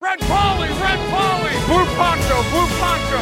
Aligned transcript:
Red 0.00 0.20
Polly, 0.20 0.68
Red 0.68 1.00
Polly, 1.10 1.54
Blue 1.66 1.86
Poncho, 1.98 2.36
Blue 2.50 2.68
Poncho. 2.80 3.20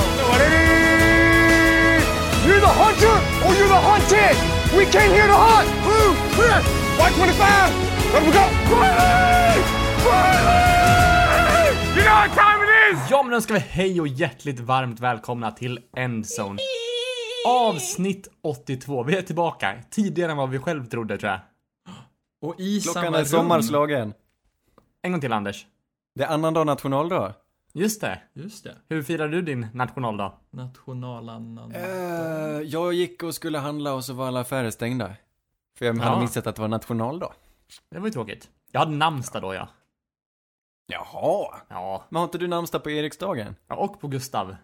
You're 2.46 2.60
the 2.60 2.74
hunter 2.82 3.16
or 3.46 3.52
you're 3.58 3.68
the 3.68 3.82
hunted. 3.90 4.36
We 4.78 4.84
came 4.92 5.10
here 5.10 5.26
to 5.26 5.38
hunt. 5.46 5.68
Blue, 5.84 6.10
clear. 6.36 6.58
White 6.98 7.14
25. 7.14 7.72
Let 8.12 8.22
we 8.26 8.32
go. 8.32 8.44
Riley! 8.76 9.62
Riley! 10.06 11.70
You 11.96 12.02
know 12.04 12.14
what 12.14 12.30
time 12.34 12.60
it 12.64 12.94
is? 12.94 13.10
Ja, 13.10 13.22
men 13.22 13.32
då 13.32 13.40
ska 13.40 13.54
vi 13.54 13.60
hej 13.60 14.00
och 14.00 14.08
hjärtligt 14.08 14.60
varmt 14.60 15.00
välkomna 15.00 15.50
till 15.50 15.78
Endzone. 15.96 16.58
Avsnitt 17.48 18.28
82. 18.42 19.02
Vi 19.02 19.16
är 19.16 19.22
tillbaka. 19.22 19.74
Tidigare 19.90 20.30
än 20.30 20.36
vad 20.36 20.50
vi 20.50 20.58
själv 20.58 20.86
trodde, 20.88 21.18
tror 21.18 21.30
jag. 21.32 21.40
Och 22.42 22.60
i 22.60 22.80
Klockan 22.80 23.02
samma 23.04 23.16
är 23.16 23.20
rum. 23.20 23.26
sommarslagen. 23.26 24.14
En 25.02 25.12
gång 25.12 25.20
till, 25.20 25.32
Anders. 25.32 25.66
Det 26.16 26.24
är 26.24 26.28
annandag 26.28 26.64
nationaldag. 26.64 27.34
Just 27.72 28.00
det. 28.00 28.22
Just 28.32 28.64
det. 28.64 28.76
Hur 28.88 29.02
firar 29.02 29.28
du 29.28 29.42
din 29.42 29.66
nationaldag? 29.74 30.32
Nationalannan. 30.50 31.72
Eh, 31.72 32.60
jag 32.64 32.92
gick 32.92 33.22
och 33.22 33.34
skulle 33.34 33.58
handla 33.58 33.94
och 33.94 34.04
så 34.04 34.12
var 34.14 34.26
alla 34.26 34.40
affärer 34.40 34.70
stängda. 34.70 35.12
För 35.78 35.84
jag 35.86 35.94
hade 35.94 36.16
Ja. 36.16 36.20
missat 36.20 36.46
att 36.46 36.56
det 36.56 36.62
var 36.62 36.68
nationaldag. 36.68 37.32
Det 37.90 37.98
var 37.98 38.06
ju 38.06 38.12
tråkigt. 38.12 38.50
Jag 38.72 38.80
hade 38.80 38.92
namnsdag 38.92 39.42
då, 39.42 39.54
ja. 39.54 39.68
Jaha. 40.86 41.54
Ja. 41.68 42.04
Men 42.08 42.16
har 42.20 42.24
inte 42.24 42.38
du 42.38 42.46
namnsdag 42.46 42.82
på 42.82 42.90
Eriksdagen? 42.90 43.56
ja 43.68 43.74
och 43.76 44.00
på 44.00 44.08
Gustav. 44.08 44.56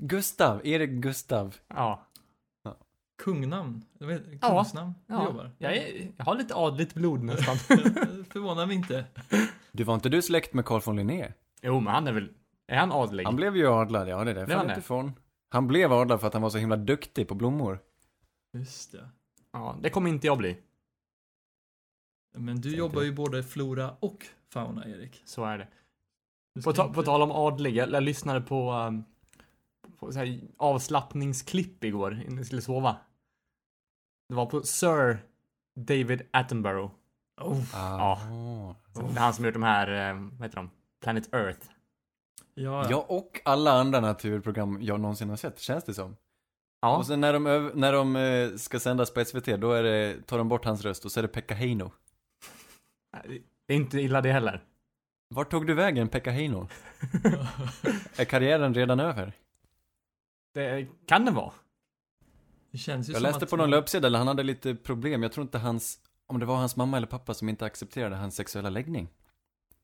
Gustav, 0.00 0.66
Erik 0.66 0.90
Gustav. 0.90 1.56
Ja. 1.68 2.05
Kungnamn. 3.16 3.84
Ja. 3.98 4.56
kungsnamn. 4.56 4.94
Du 5.06 5.14
ja. 5.14 5.24
jobbar. 5.24 5.50
Jag, 5.58 5.76
är, 5.76 6.12
jag 6.16 6.24
har 6.24 6.34
lite 6.34 6.54
adligt 6.54 6.94
blod 6.94 7.22
nästan. 7.22 7.56
Förvånar 8.30 8.66
mig 8.66 8.76
inte. 8.76 9.04
Du 9.72 9.84
var 9.84 9.94
inte 9.94 10.08
du 10.08 10.22
släkt 10.22 10.54
med 10.54 10.64
Carl 10.64 10.80
von 10.84 10.96
Linné? 10.96 11.32
jo, 11.62 11.80
men 11.80 11.94
han 11.94 12.06
är 12.06 12.12
väl... 12.12 12.28
Är 12.66 12.76
han 12.78 12.92
adlig? 12.92 13.24
Han 13.24 13.36
blev 13.36 13.56
ju 13.56 13.66
adlad, 13.68 14.08
ja 14.08 14.24
det 14.24 14.30
är 14.30 14.34
därför 14.34 14.46
Blev 14.46 14.56
han 14.58 14.66
inte 14.66 14.74
det? 14.74 14.80
ifrån. 14.80 15.12
Han 15.48 15.66
blev 15.66 15.92
adlad 15.92 16.20
för 16.20 16.26
att 16.26 16.32
han 16.32 16.42
var 16.42 16.50
så 16.50 16.58
himla 16.58 16.76
duktig 16.76 17.28
på 17.28 17.34
blommor. 17.34 17.78
Just 18.52 18.92
det. 18.92 19.08
Ja, 19.52 19.76
det 19.82 19.90
kommer 19.90 20.10
inte 20.10 20.26
jag 20.26 20.38
bli. 20.38 20.56
Men 22.36 22.60
du 22.60 22.76
jobbar 22.76 23.02
ju 23.02 23.12
både 23.12 23.42
flora 23.42 23.90
och 24.00 24.26
fauna, 24.52 24.88
Erik. 24.88 25.22
Så 25.24 25.44
är 25.44 25.58
det. 25.58 25.68
På, 26.64 26.72
ta, 26.72 26.82
inte- 26.82 26.94
på 26.94 27.02
tal 27.02 27.22
om 27.22 27.30
adlig, 27.32 27.76
jag, 27.76 27.90
jag 27.90 28.02
lyssnade 28.02 28.40
på, 28.40 28.72
um, 28.72 29.04
på 29.98 30.12
så 30.12 30.18
här 30.18 30.40
avslappningsklipp 30.56 31.84
igår 31.84 32.22
innan 32.26 32.36
jag 32.36 32.46
skulle 32.46 32.62
sova. 32.62 32.96
Det 34.28 34.34
var 34.34 34.46
på 34.46 34.62
Sir 34.62 35.18
David 35.80 36.22
Attenborough. 36.30 36.92
Oh, 37.40 37.62
Ah. 37.74 38.18
Det 38.94 39.00
är 39.00 39.18
han 39.20 39.34
som 39.34 39.44
gjort 39.44 39.54
de 39.54 39.62
här, 39.62 40.10
eh, 40.10 40.14
vad 40.32 40.42
heter 40.42 40.56
de? 40.56 40.70
Planet 41.02 41.34
Earth. 41.34 41.66
ja, 42.54 42.86
Ja, 42.90 43.06
och 43.08 43.40
alla 43.44 43.72
andra 43.72 44.00
naturprogram 44.00 44.78
jag 44.82 45.00
någonsin 45.00 45.28
har 45.30 45.36
sett, 45.36 45.58
känns 45.60 45.84
det 45.84 45.94
som. 45.94 46.16
Ja, 46.80 46.96
Och 46.96 47.06
sen 47.06 47.20
när 47.20 47.32
de, 47.32 47.46
öv- 47.46 47.72
när 47.74 47.92
de 47.92 48.16
eh, 48.16 48.56
ska 48.56 48.80
sändas 48.80 49.14
på 49.14 49.24
SVT, 49.24 49.46
då 49.60 49.72
är 49.72 49.82
det, 49.82 50.22
tar 50.26 50.38
de 50.38 50.48
bort 50.48 50.64
hans 50.64 50.82
röst 50.82 51.04
och 51.04 51.12
så 51.12 51.20
är 51.20 51.22
det 51.22 51.28
Pekka 51.28 51.54
Heino. 51.54 51.92
det 53.66 53.74
är 53.74 53.76
inte 53.76 54.00
illa 54.00 54.20
det 54.20 54.32
heller. 54.32 54.64
Vart 55.34 55.50
tog 55.50 55.66
du 55.66 55.74
vägen, 55.74 56.08
Pekka 56.08 56.30
Heino? 56.30 56.68
är 58.16 58.24
karriären 58.24 58.74
redan 58.74 59.00
över? 59.00 59.32
Det 60.56 60.86
kan 61.06 61.24
det 61.24 61.30
vara. 61.30 61.52
det 62.70 62.78
känns 62.78 63.08
ju 63.08 63.12
Jag 63.12 63.20
som 63.20 63.22
läste 63.30 63.44
att 63.44 63.50
på 63.50 63.56
någon 63.56 63.70
löpsedel, 63.70 64.14
han 64.14 64.26
hade 64.28 64.42
lite 64.42 64.74
problem. 64.74 65.22
Jag 65.22 65.32
tror 65.32 65.42
inte 65.44 65.58
hans, 65.58 65.98
om 66.26 66.40
det 66.40 66.46
var 66.46 66.56
hans 66.56 66.76
mamma 66.76 66.96
eller 66.96 67.06
pappa 67.06 67.34
som 67.34 67.48
inte 67.48 67.64
accepterade 67.66 68.16
hans 68.16 68.36
sexuella 68.36 68.70
läggning. 68.70 69.08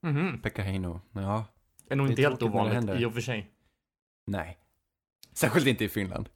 Mhm. 0.03 0.41
Pekka 0.43 0.63
Heino. 0.63 1.01
Ja, 1.13 1.45
Det 1.87 1.95
är 1.95 1.97
nog 1.97 2.07
Det 2.07 2.11
inte 2.11 2.23
helt 2.23 2.39
det 2.39 2.45
ovanligt 2.45 3.01
i 3.01 3.05
och 3.05 3.15
för 3.15 3.21
sig. 3.21 3.51
nej. 4.27 4.59
Särskilt 5.33 5.67
inte 5.67 5.85
i 5.85 5.89
Finland. 5.89 6.29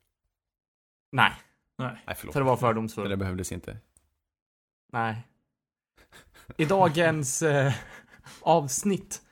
Nej, 1.12 1.32
Nej. 1.78 2.02
Nej, 2.06 2.16
förlåt. 2.18 2.32
för 2.32 2.44
Det 2.44 2.56
fördomsfull. 2.56 3.08
där 3.08 3.16
behövdes 3.16 3.52
inte. 3.52 3.78
Nej. 4.92 5.26
I 6.56 6.64
dagens 6.64 7.42
eh, 7.42 7.74
avsnitt, 8.40 9.22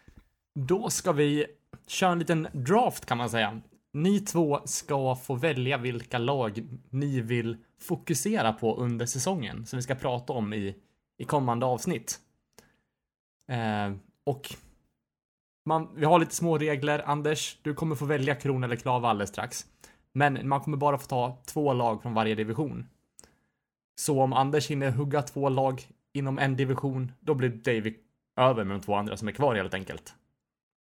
då 0.54 0.90
ska 0.90 1.12
vi 1.12 1.46
köra 1.86 2.12
en 2.12 2.18
liten 2.18 2.48
draft 2.52 3.06
kan 3.06 3.18
man 3.18 3.30
säga. 3.30 3.60
Ni 3.94 4.20
två 4.20 4.60
ska 4.64 5.16
få 5.16 5.34
välja 5.34 5.78
vilka 5.78 6.18
lag 6.18 6.64
ni 6.90 7.20
vill 7.20 7.56
fokusera 7.80 8.52
på 8.52 8.76
under 8.76 9.06
säsongen 9.06 9.66
som 9.66 9.76
vi 9.76 9.82
ska 9.82 9.94
prata 9.94 10.32
om 10.32 10.54
i, 10.54 10.76
i 11.18 11.24
kommande 11.24 11.66
avsnitt. 11.66 12.20
Eh, 13.48 13.92
och 14.24 14.54
man, 15.64 15.88
vi 15.96 16.04
har 16.04 16.18
lite 16.18 16.34
små 16.34 16.58
regler. 16.58 17.02
Anders, 17.06 17.58
du 17.62 17.74
kommer 17.74 17.94
få 17.94 18.04
välja 18.04 18.34
kron 18.34 18.64
eller 18.64 18.76
klava 18.76 19.08
alldeles 19.08 19.30
strax. 19.30 19.66
Men 20.12 20.48
man 20.48 20.60
kommer 20.60 20.76
bara 20.76 20.98
få 20.98 21.06
ta 21.06 21.38
två 21.46 21.72
lag 21.72 22.02
från 22.02 22.14
varje 22.14 22.34
division. 22.34 22.86
Så 23.96 24.22
om 24.22 24.32
Anders 24.32 24.70
hinner 24.70 24.90
hugga 24.90 25.22
två 25.22 25.48
lag 25.48 25.82
inom 26.12 26.38
en 26.38 26.56
division, 26.56 27.12
då 27.20 27.34
blir 27.34 27.48
David 27.48 27.94
över 28.36 28.64
med 28.64 28.76
de 28.76 28.80
två 28.80 28.94
andra 28.94 29.16
som 29.16 29.28
är 29.28 29.32
kvar 29.32 29.54
helt 29.54 29.74
enkelt. 29.74 30.14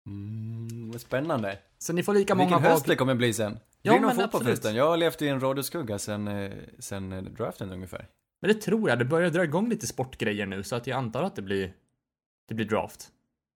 Mm, 0.06 1.00
spännande. 1.00 1.60
Så 1.78 1.94
ni 1.94 2.04
får 2.04 2.14
lika 2.14 2.36
många 2.36 2.50
Vilken 2.58 2.72
höst 2.72 2.86
det 2.86 2.96
kommer 2.96 3.16
bli 3.16 3.34
sen. 3.34 3.60
Ja, 3.82 3.92
Blir 3.92 4.02
det 4.02 4.08
någon 4.08 4.16
fotboll 4.16 4.44
förresten? 4.44 4.76
Jag 4.76 4.88
har 4.88 4.98
levt 4.98 5.22
i 5.22 5.28
en 5.28 5.40
radioskugga 5.40 6.00
sen, 6.00 6.28
eh, 6.28 6.52
sen 6.80 7.12
eh, 7.14 7.22
draften 7.24 7.72
ungefär. 7.72 8.08
Men 8.42 8.48
det 8.48 8.54
tror 8.62 8.90
jag. 8.90 9.00
Det 9.00 9.06
börjar 9.06 9.30
dra 9.30 9.44
igång 9.44 9.70
lite 9.70 9.88
sportgrejer 9.88 10.46
nu, 10.46 10.64
så 10.64 10.76
att 10.76 10.88
jag 10.88 10.98
antar 10.98 11.24
att 11.24 11.36
det 11.36 11.42
blir, 11.42 11.74
det 12.48 12.54
blir 12.56 12.66
draft. 12.66 13.08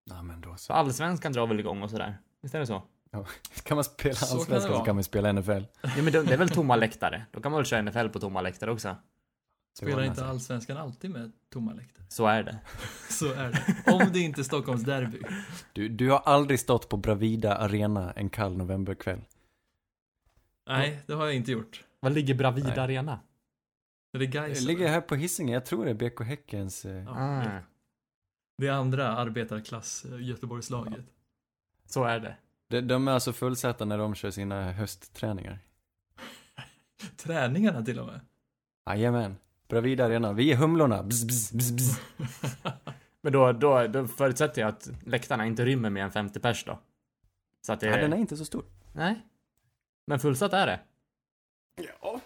Ja, 0.10 0.22
men 0.24 0.42
då 0.42 0.52
Så 0.52 0.58
så. 0.58 0.74
allsvenskan 0.74 1.32
drar 1.34 1.48
väl 1.48 1.60
igång 1.60 1.82
och 1.84 1.90
sådär. 1.90 2.18
Visst 2.42 2.56
är 2.56 2.60
det 2.60 2.68
så? 2.68 2.84
Kan 3.64 3.76
man 3.78 3.84
spela 3.84 4.16
Så 4.16 4.36
allsvenskan 4.36 4.62
så 4.62 4.76
vara. 4.76 4.86
kan 4.86 4.96
man 4.96 5.04
spela 5.04 5.34
NFL. 5.34 5.52
Ja, 5.82 5.90
men 5.96 6.06
det 6.06 6.24
det 6.24 6.34
är 6.34 6.38
väl 6.38 6.50
tomma 6.50 6.76
läktare? 6.76 7.26
Då 7.32 7.42
kan 7.42 7.52
man 7.52 7.60
väl 7.60 7.66
köra 7.66 7.82
NFL 7.82 8.08
på 8.08 8.20
tomma 8.20 8.42
läktare 8.42 8.72
också? 8.72 8.96
Spelar 9.78 10.04
inte 10.04 10.26
allsvenskan 10.26 10.78
alltid 10.78 11.12
med 11.12 11.32
tomma 11.50 11.74
läktare? 11.74 12.06
Så 12.10 12.28
är 12.28 12.44
det. 12.44 12.60
Så 13.10 13.34
är 13.34 13.52
det. 13.52 13.92
Om 13.92 14.12
det 14.14 14.20
inte 14.20 14.42
är 14.42 14.44
Stockholms 14.44 14.84
derby. 14.84 15.22
Du, 15.74 15.90
du 15.90 16.10
har 16.12 16.20
aldrig 16.20 16.60
stått 16.60 16.90
på 16.90 16.98
Bravida 16.98 17.56
Arena 17.58 18.12
en 18.12 18.30
kall 18.30 18.58
novemberkväll. 18.58 19.22
Nej, 20.70 21.00
det 21.08 21.14
har 21.14 21.26
jag 21.26 21.36
inte 21.36 21.52
gjort. 21.52 21.84
Var 22.00 22.10
ligger 22.10 22.34
Bravida 22.36 22.68
Nej. 22.68 22.80
Arena? 22.80 23.20
Det 24.12 24.18
är 24.18 24.20
Det 24.20 24.26
Gais. 24.26 24.62
ligger 24.62 24.88
här 24.88 25.02
på 25.02 25.16
Hisingen, 25.16 25.54
jag 25.54 25.66
tror 25.66 25.86
det 25.86 25.92
är 25.92 26.10
BK 26.10 26.20
Häckens. 26.24 26.86
Eh, 26.86 27.04
Ja, 27.04 27.12
Ah, 27.12 27.60
Det 28.58 28.68
är 28.68 28.72
andra 28.72 29.08
arbetarklass 29.08 30.06
eh, 30.06 30.22
Göteborgslaget. 30.22 31.06
så 31.86 32.04
är 32.04 32.20
det. 32.20 32.36
de, 32.70 32.82
de 32.82 33.08
är 33.08 33.12
alltså 33.12 33.34
fullsatta 33.34 33.86
när 33.86 33.98
de 33.98 34.16
kör 34.16 34.32
sina 34.32 34.72
höstträningar. 34.72 35.60
Träningarna 37.18 37.86
till 37.86 38.00
och 38.00 38.08
med. 38.08 38.20
Jajamän. 38.90 39.36
Bravida 39.68 40.06
Arena, 40.06 40.34
vi 40.34 40.52
är 40.52 40.56
Humlorna. 40.56 41.04
Bzz, 41.04 41.26
bzz, 41.26 41.52
bzz, 41.52 41.72
bzz. 41.72 42.02
Men 43.22 43.34
då, 43.34 43.52
då, 43.52 43.88
då 43.88 44.08
förutsätter 44.08 44.62
jag 44.62 44.70
att 44.70 44.90
läktarna 45.06 45.46
inte 45.46 45.66
rymmer 45.66 45.90
mer 45.90 46.04
än 46.04 46.12
50 46.12 46.40
pers 46.40 46.66
då. 46.66 46.80
Så 47.66 47.74
att 47.74 47.80
det... 47.80 47.88
Ja, 47.88 47.98
den 47.98 48.14
är 48.14 48.18
inte 48.18 48.38
så 48.38 48.46
stor. 48.46 48.66
Nej. 48.94 49.22
Men 50.08 50.20
fullsatt 50.20 50.54
är 50.54 50.68
det. 50.68 50.80
Ja. 52.02 52.20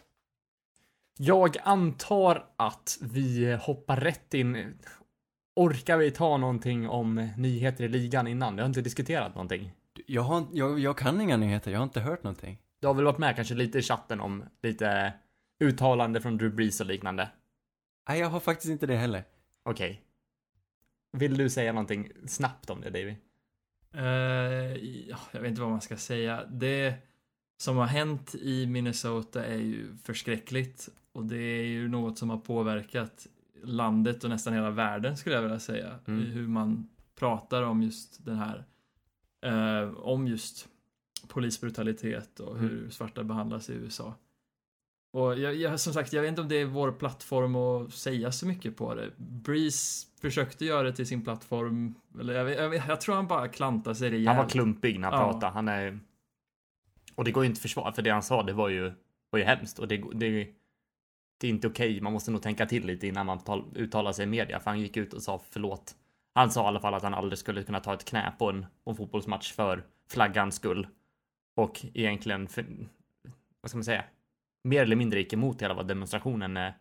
Jag 1.17 1.57
antar 1.63 2.45
att 2.55 2.97
vi 3.01 3.57
hoppar 3.61 3.97
rätt 3.97 4.33
in. 4.33 4.77
Orkar 5.55 5.97
vi 5.97 6.11
ta 6.11 6.37
någonting 6.37 6.89
om 6.89 7.29
nyheter 7.37 7.83
i 7.83 7.87
ligan 7.87 8.27
innan? 8.27 8.55
Vi 8.55 8.61
har 8.61 8.67
inte 8.67 8.81
diskuterat 8.81 9.35
någonting. 9.35 9.71
Jag, 10.05 10.21
har, 10.21 10.45
jag, 10.53 10.79
jag 10.79 10.97
kan 10.97 11.21
inga 11.21 11.37
nyheter, 11.37 11.71
jag 11.71 11.79
har 11.79 11.83
inte 11.83 11.99
hört 11.99 12.23
någonting. 12.23 12.57
Du 12.79 12.87
har 12.87 12.93
väl 12.93 13.05
varit 13.05 13.17
med 13.17 13.35
kanske 13.35 13.53
lite 13.53 13.79
i 13.79 13.81
chatten 13.81 14.21
om 14.21 14.43
lite 14.61 15.13
uttalande 15.61 16.21
från 16.21 16.37
Drew 16.37 16.55
Brees 16.55 16.79
och 16.81 16.85
liknande? 16.87 17.29
Nej, 18.09 18.19
jag 18.19 18.29
har 18.29 18.39
faktiskt 18.39 18.71
inte 18.71 18.85
det 18.87 18.95
heller. 18.95 19.23
Okej. 19.63 20.01
Vill 21.17 21.37
du 21.37 21.49
säga 21.49 21.73
någonting 21.73 22.11
snabbt 22.27 22.69
om 22.69 22.81
det, 22.81 22.89
Davy? 22.89 23.15
Eh, 23.93 24.75
ja, 25.09 25.17
jag 25.31 25.41
vet 25.41 25.49
inte 25.49 25.61
vad 25.61 25.69
man 25.71 25.81
ska 25.81 25.97
säga. 25.97 26.45
Det 26.45 26.93
som 27.57 27.77
har 27.77 27.85
hänt 27.85 28.35
i 28.35 28.65
Minnesota 28.67 29.45
är 29.45 29.57
ju 29.57 29.97
förskräckligt. 30.03 30.89
Och 31.13 31.25
det 31.25 31.37
är 31.37 31.65
ju 31.65 31.87
något 31.87 32.17
som 32.17 32.29
har 32.29 32.37
påverkat 32.37 33.27
landet 33.63 34.23
och 34.23 34.29
nästan 34.29 34.53
hela 34.53 34.69
världen 34.71 35.17
skulle 35.17 35.35
jag 35.35 35.41
vilja 35.41 35.59
säga. 35.59 35.99
Mm. 36.07 36.19
I 36.23 36.25
hur 36.25 36.47
man 36.47 36.89
pratar 37.15 37.63
om 37.63 37.83
just 37.83 38.25
den 38.25 38.37
här, 38.37 38.65
eh, 39.41 39.89
om 39.97 40.27
just 40.27 40.67
polisbrutalitet 41.27 42.39
och 42.39 42.59
hur 42.59 42.71
Mm. 42.77 42.91
svarta 42.91 43.23
behandlas 43.23 43.69
i 43.69 43.73
USA. 43.73 44.15
Och 45.13 45.39
jag, 45.39 45.55
jag, 45.55 45.79
som 45.79 45.93
sagt, 45.93 46.13
jag 46.13 46.21
vet 46.21 46.29
inte 46.29 46.41
om 46.41 46.47
det 46.47 46.55
är 46.55 46.65
vår 46.65 46.91
plattform 46.91 47.55
att 47.55 47.93
säga 47.93 48.31
så 48.31 48.47
mycket 48.47 48.77
på 48.77 48.95
det. 48.95 49.11
Breeze 49.17 50.07
försökte 50.21 50.65
göra 50.65 50.83
det 50.83 50.93
till 50.93 51.07
sin 51.07 51.23
plattform, 51.23 51.95
eller 52.19 52.33
jag, 52.33 52.51
jag, 52.73 52.75
jag 52.87 53.01
tror 53.01 53.15
han 53.15 53.27
bara 53.27 53.47
klantade 53.47 53.95
sig 53.95 54.09
rejält. 54.09 54.27
Han 54.27 54.37
var 54.37 54.49
klumpig 54.49 54.99
när 54.99 55.11
han 55.11 55.19
Ja. 55.19 55.31
pratade. 55.31 55.51
Han 55.53 55.67
är... 55.67 55.99
Och 57.15 57.23
det 57.23 57.31
går 57.31 57.43
ju 57.43 57.49
inte 57.49 57.57
att 57.57 57.61
försvara, 57.61 57.91
för 57.93 58.01
det 58.01 58.09
han 58.09 58.23
sa, 58.23 58.43
det 58.43 58.53
var 58.53 58.69
ju, 58.69 58.91
var 59.29 59.39
ju 59.39 59.45
hemskt. 59.45 59.79
Och 59.79 59.87
det, 59.87 60.03
det, 60.13 60.47
det 61.37 61.47
är 61.47 61.51
inte 61.51 61.67
okej. 61.67 62.01
Man 62.01 62.13
måste 62.13 62.31
nog 62.31 62.41
tänka 62.41 62.65
till 62.65 62.85
lite 62.85 63.07
innan 63.07 63.25
man 63.25 63.39
tal, 63.39 63.63
uttalar 63.75 64.11
sig 64.11 64.23
i 64.23 64.27
media. 64.27 64.59
För 64.59 64.71
han 64.71 64.79
gick 64.79 64.97
ut 64.97 65.13
och 65.13 65.21
sa 65.21 65.41
förlåt 65.49 65.95
Han 66.35 66.51
sa 66.51 66.63
i 66.63 66.67
alla 66.67 66.79
fall 66.79 66.93
att 66.93 67.03
han 67.03 67.13
aldrig 67.13 67.39
skulle 67.39 67.63
kunna 67.63 67.79
ta 67.79 67.93
ett 67.93 68.05
knä 68.05 68.33
på 68.39 68.49
en, 68.49 68.65
på 68.83 68.89
en 68.91 68.95
fotbollsmatch 68.97 69.51
för 69.53 69.83
flaggans 70.09 70.55
skull. 70.55 70.87
Och 71.55 71.85
egentligen, 71.93 72.47
för, 72.47 72.65
vad 73.61 73.69
ska 73.69 73.77
man 73.77 73.83
säga, 73.83 74.03
mer 74.63 74.81
eller 74.81 74.95
mindre 74.95 75.19
gick 75.19 75.33
emot 75.33 75.61
hela 75.61 75.73
vad 75.73 75.87
demonstrationen 75.87 76.57
är, 76.57 76.77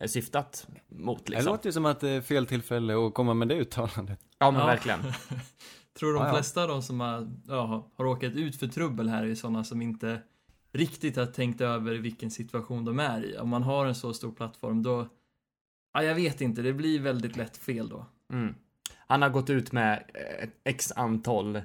är 0.00 0.06
syftat 0.06 0.68
mot 0.88 1.26
Det 1.26 1.32
liksom. 1.32 1.52
låter 1.52 1.68
ju 1.68 1.72
som 1.72 1.86
att 1.86 2.00
det 2.00 2.10
är 2.10 2.20
fel 2.20 2.46
tillfälle 2.46 3.06
att 3.06 3.14
komma 3.14 3.34
med 3.34 3.48
det 3.48 3.54
uttalandet. 3.54 4.20
Ja 4.38 4.50
men 4.50 4.60
Ja. 4.60 4.66
verkligen. 4.66 5.00
Tror 5.98 6.14
de 6.14 6.30
flesta 6.34 6.62
av 6.62 6.68
de 6.68 6.82
som 6.82 7.00
har, 7.00 7.30
ja, 7.48 7.90
har 7.96 8.04
råkat 8.04 8.32
ut 8.32 8.56
för 8.56 8.66
trubbel 8.66 9.08
här 9.08 9.26
är 9.26 9.34
sådana 9.34 9.64
som 9.64 9.82
inte 9.82 10.20
riktigt 10.72 11.16
har 11.16 11.26
tänkt 11.26 11.60
över 11.60 11.94
vilken 11.94 12.30
situation 12.30 12.84
de 12.84 12.98
är 13.00 13.24
i. 13.24 13.38
Om 13.38 13.48
man 13.48 13.62
har 13.62 13.86
en 13.86 13.94
så 13.94 14.14
stor 14.14 14.32
plattform 14.32 14.82
då, 14.82 15.08
ja 15.94 16.02
jag 16.02 16.14
vet 16.14 16.40
inte, 16.40 16.62
det 16.62 16.72
blir 16.72 17.00
väldigt 17.00 17.36
lätt 17.36 17.56
fel 17.56 17.88
då. 17.88 18.06
Mm. 18.32 18.54
Han 19.06 19.22
har 19.22 19.28
gått 19.28 19.50
ut 19.50 19.72
med 19.72 20.04
eh, 20.14 20.44
ett 20.44 20.60
x 20.64 20.92
antal 20.96 21.62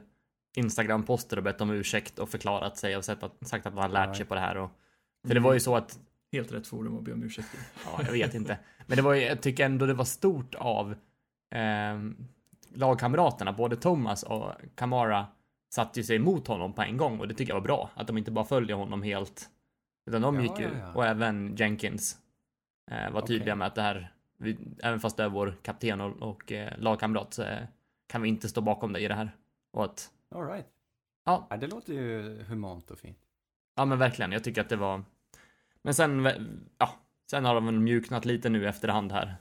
Instagram-poster 0.58 1.38
och 1.38 1.44
bett 1.44 1.62
om 1.62 1.70
ursäkt 1.72 2.20
och 2.20 2.30
förklarat 2.30 2.78
sig 2.78 2.98
och 2.98 3.06
sett 3.06 3.24
att, 3.24 3.48
sagt 3.48 3.66
att 3.66 3.74
han 3.74 3.92
lärt 3.92 4.18
sig 4.18 4.26
på 4.26 4.36
det 4.36 4.42
här. 4.42 4.58
Och, 4.58 4.72
för 5.27 5.33
det 5.33 5.39
var 5.39 5.54
ju 5.54 5.60
så 5.60 5.75
att 5.75 6.00
Helt 6.31 6.51
rätt 6.51 6.68
forum 6.68 6.98
att 6.98 7.04
be 7.04 7.13
om 7.13 7.24
ursäkt 7.24 7.54
i. 7.54 7.57
Ja, 7.86 8.00
jag 8.06 8.12
vet 8.12 8.33
inte. 8.33 8.57
Men 8.88 8.95
det 8.95 9.01
var 9.01 9.13
ju, 9.13 9.22
jag 9.22 9.42
tycker 9.42 9.66
ändå 9.66 9.86
det 9.86 9.94
var 9.94 10.06
stort 10.06 10.56
av 10.56 10.95
ehm, 11.51 12.27
lagkamraterna, 12.74 13.54
både 13.54 13.75
Thomas 13.75 14.24
och 14.24 14.51
Kamara 14.75 15.25
satte 15.69 16.00
ju 16.00 16.04
sig 16.04 16.16
emot 16.16 16.48
honom 16.48 16.74
på 16.74 16.81
en 16.81 16.98
gång 16.98 17.19
och 17.19 17.27
det 17.27 17.33
tycker 17.33 17.51
jag 17.54 17.60
var 17.60 17.68
bra. 17.68 17.89
Att 17.95 18.07
de 18.07 18.18
inte 18.18 18.31
bara 18.31 18.45
följer 18.45 18.75
honom 18.75 19.04
helt. 19.04 19.50
Utan 20.06 20.22
de 20.22 20.36
Ja, 20.36 20.42
gick 20.42 20.60
ju, 20.60 20.66
ja, 20.66 20.72
ja. 20.80 20.94
och 20.94 21.06
även 21.06 21.56
Jenkins 21.56 22.18
eh, 22.92 23.12
var 23.12 23.22
tydliga 23.22 23.44
Okej. 23.54 23.56
med 23.56 23.68
att 23.68 23.75
det 23.75 23.81
här, 23.81 24.13
vi, 24.38 24.57
även 24.83 25.00
fast 25.00 25.18
det 25.18 25.24
är 25.24 25.30
vår 25.30 25.56
kapten 25.62 26.01
och, 26.01 26.30
och 26.30 26.51
eh, 26.51 26.74
lagkamrat 26.77 27.33
så 27.33 27.44
eh, 27.44 27.63
kan 28.07 28.22
vi 28.22 28.30
inte 28.30 28.50
stå 28.50 28.62
bakom 28.62 28.94
dig 28.94 29.04
i 29.04 29.07
det 29.07 29.16
här. 29.16 29.36
Och 29.72 29.83
att, 29.86 30.10
All 30.36 30.48
right. 30.48 30.66
ja, 31.25 31.48
Ja, 31.50 31.57
det 31.57 31.68
låter 31.68 31.94
ju 31.94 32.44
humant 32.44 32.92
och 32.92 33.00
fint. 33.00 33.18
Ja 33.75 33.86
men 33.86 33.98
verkligen, 34.00 34.31
jag 34.31 34.44
tycker 34.44 34.62
att 34.62 34.69
det 34.69 34.75
var 34.75 35.04
Men 35.86 35.94
sen, 35.94 36.28
ja, 36.78 36.90
sen 37.30 37.46
har 37.46 37.56
de 37.56 37.66
väl 37.66 37.80
mjuknat 37.80 38.26
lite 38.26 38.50
nu 38.50 38.68
efterhand 38.68 39.12
här 39.12 39.36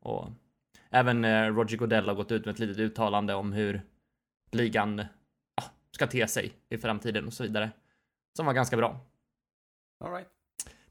Och 0.00 0.28
Även 0.90 1.24
eh, 1.24 1.46
Roger 1.46 1.76
Godell 1.76 2.08
har 2.08 2.14
gått 2.14 2.32
ut 2.32 2.44
med 2.44 2.52
ett 2.52 2.58
litet 2.58 2.78
uttalande 2.78 3.34
om 3.34 3.52
hur 3.52 3.82
Ligan 4.52 4.98
ja, 5.56 5.62
ska 5.90 6.06
te 6.06 6.26
sig 6.28 6.52
i 6.68 6.78
framtiden 6.78 7.26
och 7.26 7.32
så 7.32 7.42
vidare 7.42 7.70
Som 8.36 8.46
var 8.46 8.52
ganska 8.52 8.76
bra 8.76 9.00
All 10.04 10.12
right. 10.12 10.28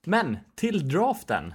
Men 0.03 0.37
till 0.55 0.89
draften 0.89 1.53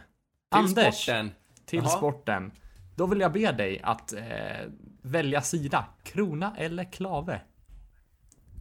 Till 0.50 0.58
Anders, 0.58 1.02
sporten. 1.02 1.30
till 1.64 1.78
Jaha. 1.78 1.88
sporten 1.88 2.52
Då 2.96 3.06
vill 3.06 3.20
jag 3.20 3.32
be 3.32 3.52
dig 3.52 3.80
att 3.82 4.12
eh, 4.12 4.70
välja 5.02 5.42
sida 5.42 5.86
Krona 6.02 6.56
eller 6.56 6.92
klave 6.92 7.40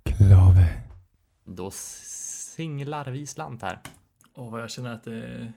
Klave. 0.04 0.82
Då 1.46 1.72
singlar 1.72 3.06
vi 3.12 3.28
slant 3.28 3.62
här 3.62 3.80
Åh, 4.36 4.52
vad 4.52 4.62
jag 4.62 4.72
känner 4.72 4.94
att 4.94 5.04
det 5.04 5.16
är... 5.16 5.54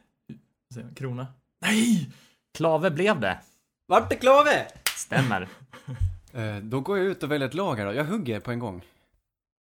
säger 0.75 0.87
jag, 0.87 0.97
Krona? 0.97 1.27
Nej! 1.61 2.11
Klave 2.59 2.91
blev 2.91 3.21
det 3.21 3.39
Vart 3.87 4.13
är 4.13 4.17
klave? 4.17 4.67
Stämmer 4.97 5.49
Eh, 6.33 6.57
då 6.57 6.81
går 6.81 6.99
jag 6.99 7.07
ut 7.07 7.23
och 7.23 7.31
väljer 7.31 7.49
ett 7.49 7.55
lag 7.55 7.77
här 7.77 7.87
då. 7.87 7.93
Jag 7.93 8.05
hugger 8.05 8.41
på 8.41 8.51
en 8.51 8.59
gång. 8.59 8.85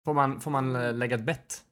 Får 0.04 0.14
man, 0.14 0.40
får 0.40 0.50
man 0.50 0.76
eh, 0.76 0.94
lägga 0.94 1.16
ett 1.16 1.22
bett? 1.22 1.64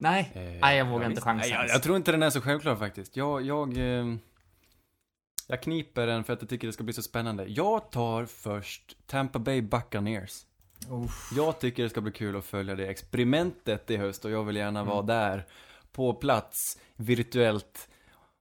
Nej, 0.00 0.30
Eh, 0.34 0.60
nej 0.60 0.78
jag 0.78 0.84
vågar 0.84 1.04
ja, 1.04 1.10
inte 1.10 1.22
chansa 1.22 1.46
jag, 1.48 1.68
jag 1.68 1.82
tror 1.82 1.96
inte 1.96 2.12
den 2.12 2.22
är 2.22 2.30
så 2.30 2.40
självklar 2.40 2.76
faktiskt. 2.76 3.16
Jag, 3.16 3.42
jag, 3.42 3.76
eh, 3.78 4.16
jag 5.46 5.62
kniper 5.62 6.06
den 6.06 6.24
för 6.24 6.32
att 6.32 6.42
jag 6.42 6.48
tycker 6.48 6.66
det 6.66 6.72
ska 6.72 6.84
bli 6.84 6.92
så 6.92 7.02
spännande. 7.02 7.44
Jag 7.44 7.90
tar 7.90 8.24
först 8.24 8.96
Tampa 9.06 9.38
Bay 9.38 9.62
Buccaneers. 9.62 10.46
Uff. 10.90 11.32
Jag 11.36 11.60
tycker 11.60 11.82
det 11.82 11.90
ska 11.90 12.00
bli 12.00 12.12
kul 12.12 12.36
att 12.36 12.44
följa 12.44 12.74
det 12.74 12.86
experimentet 12.86 13.90
i 13.90 13.96
höst 13.96 14.24
och 14.24 14.30
jag 14.30 14.44
vill 14.44 14.56
gärna 14.56 14.84
vara 14.84 15.02
där 15.02 15.46
på 15.92 16.14
plats 16.14 16.78
virtuellt 16.96 17.88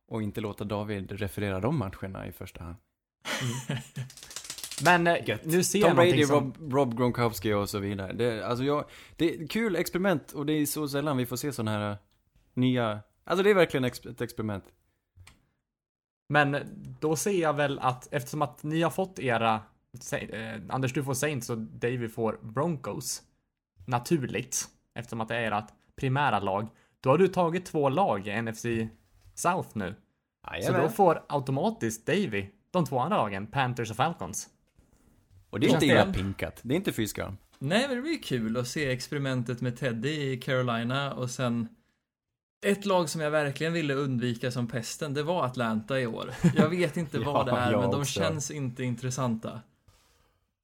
och 0.08 0.24
inte 0.24 0.42
låta 0.42 0.64
David 0.64 1.12
referera 1.12 1.60
de 1.60 1.78
matcherna 1.78 2.28
i 2.28 2.32
första 2.32 2.64
hand. 2.64 2.76
Men 4.84 5.08
eh, 5.08 5.38
nu 5.44 5.64
ser 5.64 5.80
jag 5.80 5.90
Tom 5.90 5.96
Brady, 5.96 6.10
någonting 6.10 6.28
som... 6.28 6.54
Rob, 6.54 6.74
Rob 6.74 6.98
Gronkowski 6.98 7.54
och 7.54 7.70
så 7.70 7.80
vidare. 7.80 8.14
Det, 8.14 8.46
alltså 8.46 8.64
jag, 8.64 8.86
det 9.16 9.36
är 9.36 9.48
kul 9.48 9.76
experiment 9.76 10.32
och 10.32 10.46
det 10.46 10.54
är 10.54 10.66
så 10.66 10.88
sällan 10.88 11.18
vi 11.18 11.26
får 11.26 11.36
se 11.36 11.52
sådana 11.52 11.72
här 11.72 11.92
äh, 11.92 11.98
nya, 12.54 13.00
alltså 13.24 13.44
det 13.44 13.50
är 13.50 13.54
verkligen 13.54 13.84
ett 13.84 14.22
experiment. 14.22 14.64
Men 16.30 16.58
då 17.00 17.16
ser 17.16 17.42
jag 17.42 17.54
väl 17.54 17.80
att 17.80 18.14
eftersom 18.14 18.42
att 18.42 18.64
ni 18.64 18.82
har 18.82 18.92
fått 18.92 19.20
era... 19.20 19.62
Eh, 20.12 20.62
Anders, 20.70 20.94
du 20.94 21.04
får 21.04 21.14
Saints 21.14 21.50
och 21.50 21.58
David 21.58 22.14
får 22.14 22.40
Broncos. 22.42 23.22
Naturligt. 23.88 24.66
Eftersom 24.96 25.22
att 25.22 25.28
det 25.28 25.36
är 25.36 25.52
ert 25.52 25.74
primära 25.96 26.40
lag. 26.40 26.68
Då 27.02 27.10
har 27.10 27.18
du 27.18 27.28
tagit 27.28 27.66
två 27.66 27.90
lag 27.90 28.28
i 28.28 28.42
NFC 28.42 28.66
South 29.36 29.70
nu. 29.74 29.96
Så 30.62 30.74
då 30.74 30.90
får 30.90 31.24
automatiskt 31.30 32.06
Davy 32.06 32.46
de 32.72 32.86
två 32.86 33.00
andra 33.00 33.18
lagen, 33.18 33.48
Panthers 33.48 33.92
och 33.92 33.98
Falcons. 33.98 34.48
Och 35.50 35.60
det 35.60 35.68
är 35.68 35.74
inte 35.74 35.86
illa 35.86 36.14
pinkat, 36.14 36.60
det 36.62 36.74
är 36.74 36.76
inte 36.76 36.94
fy 36.94 37.08
skam. 37.08 37.38
Nej, 37.60 37.88
men 37.88 37.96
det 37.96 38.02
blir 38.02 38.22
kul 38.24 38.58
att 38.58 38.68
se 38.68 38.92
experimentet 38.92 39.62
med 39.62 39.78
Teddy 39.78 40.32
i 40.32 40.38
Carolina 40.38 41.14
och 41.14 41.30
sen 41.30 41.68
ett 42.62 42.86
lag 42.86 43.10
som 43.10 43.22
jag 43.22 43.32
verkligen 43.32 43.74
ville 43.74 43.94
undvika 43.94 44.52
som 44.52 44.68
pesten, 44.68 45.14
det 45.14 45.24
var 45.24 45.46
Atlanta 45.46 46.00
i 46.00 46.08
år. 46.08 46.34
Jag 46.56 46.70
vet 46.70 46.98
inte 46.98 47.18
Ja, 47.24 47.34
vad 47.34 47.46
det 47.46 47.52
är, 47.52 47.72
men 47.72 47.92
de 47.92 48.02
också. 48.02 48.20
känns 48.20 48.52
inte 48.52 48.84
intressanta. 48.84 49.62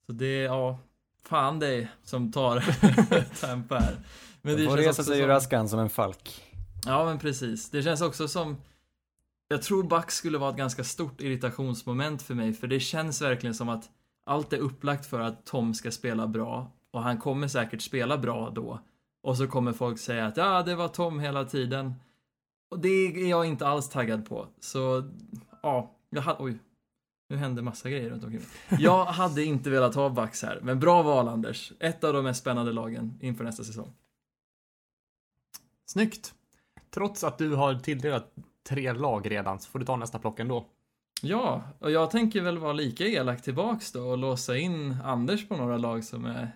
Så 0.06 0.12
det, 0.12 0.42
ja, 0.42 0.80
fan 1.24 1.60
det 1.60 1.88
som 2.04 2.32
tar 2.32 2.64
Tampa 3.42 3.80
här. 3.80 3.96
Men 4.46 4.58
Det 4.58 4.66
får 4.66 4.78
resa 4.78 5.04
sig 5.04 5.20
ur 5.20 5.28
som- 5.28 5.38
askan 5.38 5.70
som 5.70 5.80
en 5.80 5.90
falk. 5.90 6.44
Ja, 6.86 7.06
men 7.06 7.20
precis. 7.20 7.70
Det 7.70 7.84
känns 7.84 8.02
också 8.02 8.28
som... 8.28 8.58
Jag 9.48 9.62
tror 9.62 9.84
Bucks 9.84 10.16
skulle 10.16 10.38
vara 10.38 10.50
ett 10.52 10.58
ganska 10.58 10.84
stort 10.84 11.22
irritationsmoment 11.22 12.22
för 12.22 12.34
mig, 12.34 12.54
för 12.54 12.68
det 12.68 12.80
känns 12.80 13.22
verkligen 13.22 13.54
som 13.54 13.70
att 13.70 13.90
allt 14.26 14.54
är 14.54 14.58
upplagt 14.58 15.06
för 15.06 15.20
att 15.20 15.46
Tom 15.46 15.74
ska 15.74 15.92
spela 15.92 16.28
bra, 16.28 16.72
och 16.92 17.02
han 17.02 17.18
kommer 17.18 17.48
säkert 17.48 17.82
spela 17.82 18.18
bra 18.18 18.50
då. 18.50 18.80
Och 19.24 19.38
så 19.38 19.48
kommer 19.48 19.74
folk 19.74 20.00
säga 20.00 20.26
att 20.26 20.38
ja, 20.38 20.64
det 20.64 20.76
var 20.76 20.88
Tom 20.88 21.20
hela 21.20 21.46
tiden. 21.46 21.94
Och 22.72 22.80
det 22.80 22.90
är 22.90 23.30
jag 23.30 23.46
inte 23.46 23.68
alls 23.68 23.90
taggad 23.90 24.30
på. 24.30 24.48
Så, 24.60 25.12
ja, 25.64 25.92
jag 26.10 26.22
hade... 26.22 26.44
Oj. 26.44 26.58
Nu 27.30 27.38
hände 27.38 27.62
massa 27.62 27.90
grejer 27.90 28.10
runt 28.10 28.24
omkring 28.24 28.42
mig. 28.70 28.80
Jag 28.82 29.06
hade 29.06 29.44
inte 29.44 29.70
velat 29.70 29.96
ha 29.96 30.10
Bucks 30.10 30.44
här, 30.44 30.60
men 30.64 30.80
bra 30.80 31.02
val 31.04 31.28
Anders. 31.28 31.72
Ett 31.80 32.04
av 32.04 32.14
de 32.14 32.24
mest 32.24 32.40
spännande 32.42 32.72
lagen 32.72 33.18
inför 33.22 33.44
nästa 33.44 33.64
säsong. 33.64 33.94
Snyggt. 35.96 36.34
Trots 36.94 37.24
att 37.24 37.38
du 37.38 37.56
har 37.56 37.75
tilldelat 37.75 38.34
tre 38.68 38.94
lag 38.94 39.32
redan 39.32 39.60
så 39.60 39.70
får 39.70 39.80
du 39.80 39.86
ta 39.86 39.96
nästa 39.96 40.20
plock 40.20 40.40
ändå. 40.40 40.66
Ja, 41.22 41.64
och 41.80 41.92
jag 41.92 42.12
tänker 42.12 42.42
väl 42.42 42.58
vara 42.58 42.74
lika 42.74 43.04
elak 43.04 43.42
tillbaks 43.42 43.92
då 43.92 44.08
och 44.08 44.18
låsa 44.18 44.58
in 44.58 44.98
Anders 45.04 45.48
på 45.48 45.58
några 45.58 45.78
lag 45.78 46.04
som 46.04 46.25
är 46.25 46.52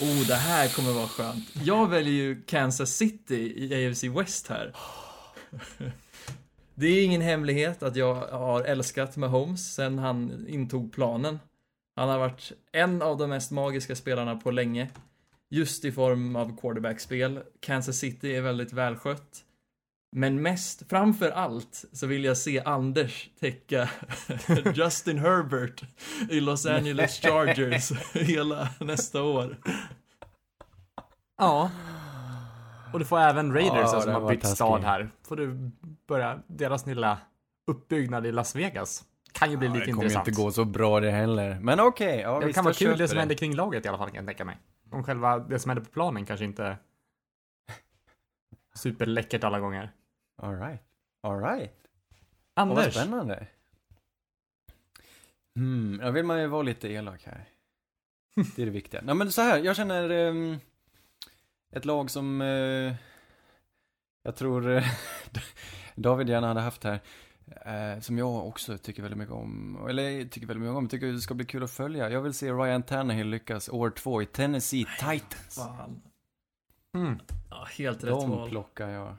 Oh, 0.00 0.26
det 0.26 0.34
här 0.34 0.68
kommer 0.68 0.92
vara 0.92 1.06
skönt. 1.06 1.50
Jag 1.62 1.88
väljer 1.88 2.12
ju 2.12 2.42
Kansas 2.42 2.90
City 2.90 3.54
i 3.56 3.86
AFC 3.86 4.04
West 4.04 4.48
här. 4.48 4.72
Det 6.74 6.86
är 6.86 7.04
ingen 7.04 7.20
hemlighet 7.20 7.82
att 7.82 7.96
jag 7.96 8.14
har 8.14 8.62
älskat 8.62 9.16
Mahomes 9.16 9.74
sen 9.74 9.98
han 9.98 10.46
intog 10.48 10.92
planen. 10.92 11.38
Han 11.96 12.08
har 12.08 12.18
varit 12.18 12.52
en 12.72 13.02
av 13.02 13.18
de 13.18 13.30
mest 13.30 13.50
magiska 13.50 13.96
spelarna 13.96 14.36
på 14.36 14.50
länge. 14.50 14.88
Just 15.50 15.84
i 15.84 15.92
form 15.92 16.36
av 16.36 16.56
quarterbackspel. 16.60 17.40
Kansas 17.60 17.96
City 17.96 18.34
är 18.36 18.40
väldigt 18.42 18.72
välskött. 18.72 19.44
Men 20.16 20.42
mest, 20.42 20.82
framför 20.88 21.30
allt, 21.30 21.84
så 21.92 22.06
vill 22.06 22.24
jag 22.24 22.36
se 22.38 22.60
Anders 22.64 23.30
täcka 23.40 23.88
Justin 24.74 25.18
Herbert 25.18 25.82
i 26.30 26.40
Los 26.40 26.66
Angeles 26.66 27.20
Chargers 27.22 27.92
hela 28.14 28.68
nästa 28.80 29.22
år. 29.22 29.56
Ja. 31.38 31.70
Och 32.92 32.98
du 32.98 33.04
får 33.04 33.18
även 33.18 33.52
Raiders 33.54 33.72
Ja, 33.92 34.00
som 34.00 34.12
har 34.12 34.30
bytt 34.30 34.40
taskigt. 34.40 34.56
stad 34.56 34.84
här. 34.84 35.10
Får 35.28 35.36
du 35.36 35.70
börja 36.08 36.38
deras 36.46 36.86
lilla 36.86 37.18
uppbyggnad 37.70 38.26
i 38.26 38.32
Las 38.32 38.56
Vegas. 38.56 39.04
Kan 39.32 39.50
ju 39.50 39.56
bli 39.56 39.68
Ja, 39.68 39.74
lite 39.74 39.86
det 39.86 39.92
kommer 39.92 40.04
intressant. 40.04 40.28
inte 40.28 40.42
gå 40.42 40.50
så 40.50 40.64
bra 40.64 41.00
det 41.00 41.10
heller. 41.10 41.58
Men 41.60 41.80
okej, 41.80 42.18
ja 42.20 42.40
det 42.40 42.46
visst, 42.46 42.54
kan 42.54 42.64
vara 42.64 42.74
kul 42.74 42.98
det 42.98 43.08
som 43.08 43.18
händer 43.18 43.34
kring 43.34 43.54
laget 43.54 43.84
i 43.84 43.88
alla 43.88 43.98
fall 43.98 44.08
kan 44.08 44.16
jag 44.16 44.26
tänka 44.26 44.44
mig. 44.44 44.56
Om 44.90 45.04
själva 45.04 45.38
det 45.38 45.58
som 45.58 45.70
händer 45.70 45.84
på 45.84 45.90
planen 45.90 46.26
kanske 46.26 46.44
inte 46.44 46.78
superläckert 48.74 49.44
alla 49.44 49.60
gånger. 49.60 49.90
All 50.42 50.60
right. 50.60 50.80
All 51.20 51.40
right. 51.40 51.72
Åh, 52.56 52.68
vad 52.68 52.78
Anders, 52.78 52.94
spännande. 52.94 53.46
Hmm, 55.54 56.00
jag 56.02 56.12
vill 56.12 56.24
man 56.24 56.40
ju 56.40 56.46
vara 56.46 56.62
lite 56.62 56.88
elak 56.88 57.22
här. 57.24 57.44
Det 58.56 58.62
är 58.62 58.66
det 58.66 58.72
viktiga. 58.72 59.00
Nej 59.04 59.14
men 59.14 59.32
så 59.32 59.42
här, 59.42 59.58
jag 59.58 59.76
känner 59.76 60.10
ehm, 60.10 60.58
ett 61.70 61.84
lag 61.84 62.10
som 62.10 62.40
eh, 62.40 62.94
jag 64.22 64.36
tror 64.36 64.70
eh, 64.70 64.84
David 65.94 66.28
gärna 66.28 66.48
hade 66.48 66.60
haft 66.60 66.84
här. 66.84 67.00
Eh, 67.66 68.00
som 68.00 68.18
jag 68.18 68.46
också 68.48 68.78
tycker 68.78 69.02
väldigt 69.02 69.18
mycket 69.18 69.34
om. 69.34 69.78
Eller 69.88 70.24
tycker 70.24 70.46
väldigt 70.46 70.62
mycket 70.62 70.76
om. 70.76 70.88
Tycker 70.88 71.06
det 71.06 71.20
ska 71.20 71.34
bli 71.34 71.44
kul 71.44 71.62
att 71.62 71.70
följa. 71.70 72.10
Jag 72.10 72.22
vill 72.22 72.34
se 72.34 72.52
Ryan 72.52 72.82
Tannehill 72.82 73.28
lyckas 73.28 73.68
år 73.68 73.90
två 73.90 74.22
i 74.22 74.26
Tennessee 74.26 74.86
Titans. 74.98 75.54
Fan. 75.54 76.02
Mm. 76.94 77.18
Ja, 77.50 77.66
helt 77.78 78.04
rätt 78.04 78.10
De 78.10 78.30
val. 78.30 78.48
plockar 78.48 78.88
jag. 78.88 79.16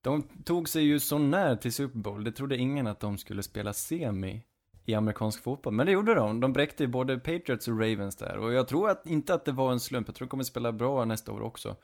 De 0.00 0.22
tog 0.22 0.68
sig 0.68 0.82
ju 0.84 1.00
så 1.00 1.18
när 1.18 1.56
till 1.56 1.72
Super 1.72 1.98
Bowl. 1.98 2.24
Det 2.24 2.32
trodde 2.32 2.56
ingen 2.56 2.86
att 2.86 3.00
de 3.00 3.18
skulle 3.18 3.42
spela 3.42 3.72
semi 3.72 4.42
i 4.84 4.94
amerikansk 4.94 5.42
fotboll. 5.42 5.72
Men 5.72 5.86
det 5.86 5.92
gjorde 5.92 6.14
de. 6.14 6.40
De 6.40 6.52
bräckte 6.52 6.82
ju 6.82 6.88
både 6.88 7.18
Patriots 7.18 7.68
och 7.68 7.80
Ravens 7.80 8.16
där. 8.16 8.38
Och 8.38 8.52
jag 8.52 8.68
tror 8.68 8.90
att, 8.90 9.06
inte 9.06 9.34
att 9.34 9.44
det 9.44 9.52
var 9.52 9.72
en 9.72 9.80
slump. 9.80 10.08
Jag 10.08 10.14
tror 10.14 10.26
de 10.26 10.30
kommer 10.30 10.44
spela 10.44 10.72
bra 10.72 11.04
nästa 11.04 11.32
år 11.32 11.40
också. 11.40 11.76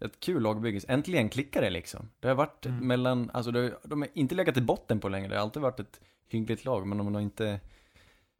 Ett 0.00 0.20
kul 0.20 0.42
lagbygge. 0.42 0.80
Äntligen 0.88 1.28
klickar 1.28 1.60
det 1.62 1.70
liksom. 1.70 2.08
Det 2.20 2.28
har 2.28 2.34
varit 2.34 2.66
Mm. 2.66 2.86
mellan, 2.88 3.30
alltså 3.34 3.50
det, 3.50 3.78
de 3.84 4.02
har 4.02 4.08
inte 4.14 4.34
legat 4.34 4.56
i 4.56 4.60
botten 4.60 5.00
på 5.00 5.08
länge. 5.08 5.28
Det 5.28 5.34
har 5.34 5.42
alltid 5.42 5.62
varit 5.62 5.80
ett 5.80 6.00
hyggligt 6.28 6.64
lag. 6.64 6.86
Men 6.86 6.98
de 6.98 7.14
har 7.14 7.20
inte 7.22 7.60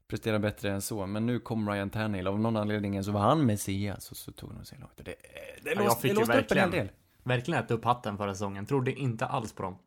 presterat 0.09 0.41
bättre 0.41 0.71
än 0.71 0.83
så. 0.83 1.07
Men 1.07 1.27
nu 1.27 1.39
kom 1.39 1.71
Ryan 1.71 1.91
Tannehill. 1.91 2.27
Av 2.27 2.41
någon 2.41 2.57
anledning 2.57 3.05
så 3.05 3.13
var 3.13 3.21
han 3.21 3.47
Messias. 3.47 4.11
Och 4.11 4.17
så 4.17 4.33
tog 4.33 4.55
de 4.55 4.65
sig 4.65 4.79
långt. 4.79 4.93
Det, 4.97 5.03
det, 5.03 5.15
det, 5.63 5.71
jag 5.71 5.85
låste, 5.85 6.09
det 6.09 6.15
låste 6.15 6.41
upp 6.41 6.51
en 6.51 6.59
hel 6.59 6.71
del. 6.71 6.89
Verkligen 7.23 7.65
äta 7.65 7.75
upp 7.75 7.85
hatten 7.85 8.17
förra 8.17 8.35
säsongen. 8.35 8.67
Trodde 8.67 8.93
inte 8.93 9.27
alls 9.27 9.53
på 9.53 9.63
dem. 9.63 9.79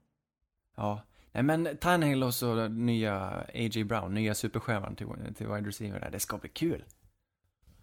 Ja. 0.77 1.01
Nej 1.31 1.43
men 1.43 1.77
Tannehill 1.81 2.23
och 2.23 2.33
så 2.33 2.67
nya 2.67 3.29
A.J. 3.53 3.83
Brown, 3.83 4.13
nya 4.13 4.35
superstjärnan 4.35 4.95
till, 4.95 5.07
till 5.37 5.47
wide 5.47 5.67
receiver 5.67 5.99
där. 5.99 6.09
Det 6.11 6.19
ska 6.19 6.37
bli 6.37 6.49
kul. 6.49 6.83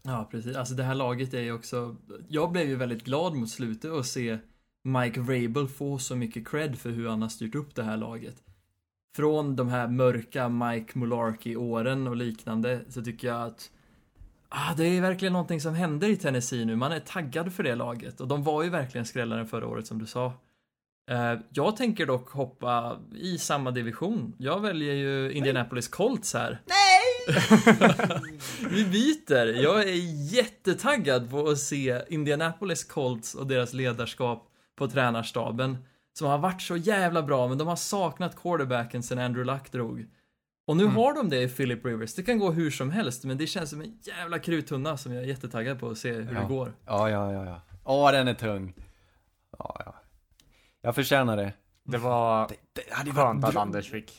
Ja, 0.09 0.29
precis. 0.31 0.57
Alltså 0.57 0.75
det 0.75 0.83
här 0.83 0.95
laget 0.95 1.35
är 1.35 1.41
ju 1.41 1.53
också... 1.53 1.97
Jag 2.29 2.53
blev 2.53 2.69
ju 2.69 2.77
väldigt 2.77 3.05
glad 3.05 3.35
mot 3.35 3.51
slutet 3.51 3.91
att 3.91 4.07
se 4.07 4.39
Mike 4.85 5.21
Vrabel 5.21 5.69
få 5.69 5.99
så 5.99 6.17
mycket 6.17 6.49
cred 6.49 6.79
för 6.79 6.91
hur 6.91 7.09
han 7.09 7.23
har 7.23 7.29
styrt 7.29 7.55
upp 7.55 7.75
det 7.75 7.83
här 7.83 7.97
laget. 7.97 8.37
Från 9.17 9.57
de 9.57 9.69
här 9.69 9.89
mörka 9.89 10.49
Mike 10.49 10.99
Mularkey-åren 10.99 12.07
och 12.07 12.17
liknande 12.17 12.81
så 12.89 13.05
tycker 13.05 13.29
jag 13.29 13.47
att 13.47 13.71
ah, 14.49 14.75
det 14.77 14.85
är 14.85 15.01
verkligen 15.01 15.33
någonting 15.33 15.61
som 15.61 15.75
händer 15.75 16.09
i 16.09 16.17
Tennessee 16.17 16.65
nu. 16.65 16.77
Man 16.77 16.93
är 16.93 17.01
taggad 17.01 17.53
för 17.53 17.63
det 17.63 17.75
laget 17.75 18.21
och 18.21 18.29
de 18.29 18.45
var 18.45 18.63
ju 18.63 18.71
verkligen 18.71 19.05
skrällaren 19.05 19.47
förra 19.47 19.67
året 19.67 19.87
som 19.87 19.99
du 19.99 20.07
sa. 20.07 20.33
Eh, 21.11 21.35
jag 21.51 21.77
tänker 21.77 22.07
dock 22.07 22.31
hoppa 22.31 22.99
i 23.15 23.39
samma 23.39 23.71
division. 23.71 24.35
Jag 24.39 24.61
väljer 24.61 24.95
ju 24.95 25.33
Indianapolis 25.33 25.89
Colts 25.89 26.35
här. 26.35 26.61
Vi 28.71 28.85
byter. 28.85 29.47
Jag 29.63 29.83
är 29.83 29.95
jättetaggad 30.33 31.31
på 31.31 31.49
att 31.49 31.59
se 31.59 32.03
Indianapolis 32.09 32.85
Colts 32.85 33.35
och 33.35 33.47
deras 33.47 33.73
ledarskap 33.73 34.49
på 34.77 34.89
tränarstaben. 34.89 35.77
Som 36.19 36.29
har 36.29 36.39
varit 36.39 36.63
så 36.63 36.77
jävla 36.77 37.23
bra, 37.23 37.49
men 37.49 37.59
de 37.59 37.69
har 37.69 37.77
saknat 37.77 38.37
quarterbacken 38.37 39.03
sen 39.03 39.19
Andrew 39.19 39.53
Luck 39.53 39.73
drog. 39.73 40.07
Och 40.67 40.77
nu 40.77 40.85
har 40.87 41.15
de 41.15 41.29
det 41.31 41.43
i 41.43 41.49
Philip 41.49 41.85
Rivers. 41.85 42.15
Det 42.15 42.23
kan 42.23 42.39
gå 42.39 42.51
hur 42.51 42.71
som 42.71 42.91
helst, 42.91 43.25
men 43.25 43.39
det 43.39 43.47
känns 43.47 43.71
som 43.71 43.81
en 43.81 43.99
jävla 44.03 44.39
kruttunna 44.39 44.97
som 44.97 45.13
jag 45.13 45.23
är 45.23 45.27
jättetaggad 45.29 45.81
på 45.81 45.89
att 45.91 45.99
se 45.99 46.13
hur 46.13 46.35
Ja. 46.35 46.41
det 46.41 46.47
går. 46.47 46.73
Ja, 46.87 47.11
ja, 47.11 47.33
ja, 47.33 47.45
ja. 47.45 47.61
Åh, 47.85 48.13
den 48.13 48.29
är 48.29 48.35
tung. 48.35 48.75
Ja, 49.59 49.83
ja. 49.87 49.95
Jag 50.81 50.95
förtjänar 50.95 51.37
det. 51.37 51.53
Det 51.85 51.99
var 51.99 52.49
Det, 52.49 52.55
det 52.73 52.93
hade 52.95 53.11
skönt 53.11 53.43
varit 53.43 53.57
att 53.57 53.63
Anders 53.63 53.91
fick 53.91 54.13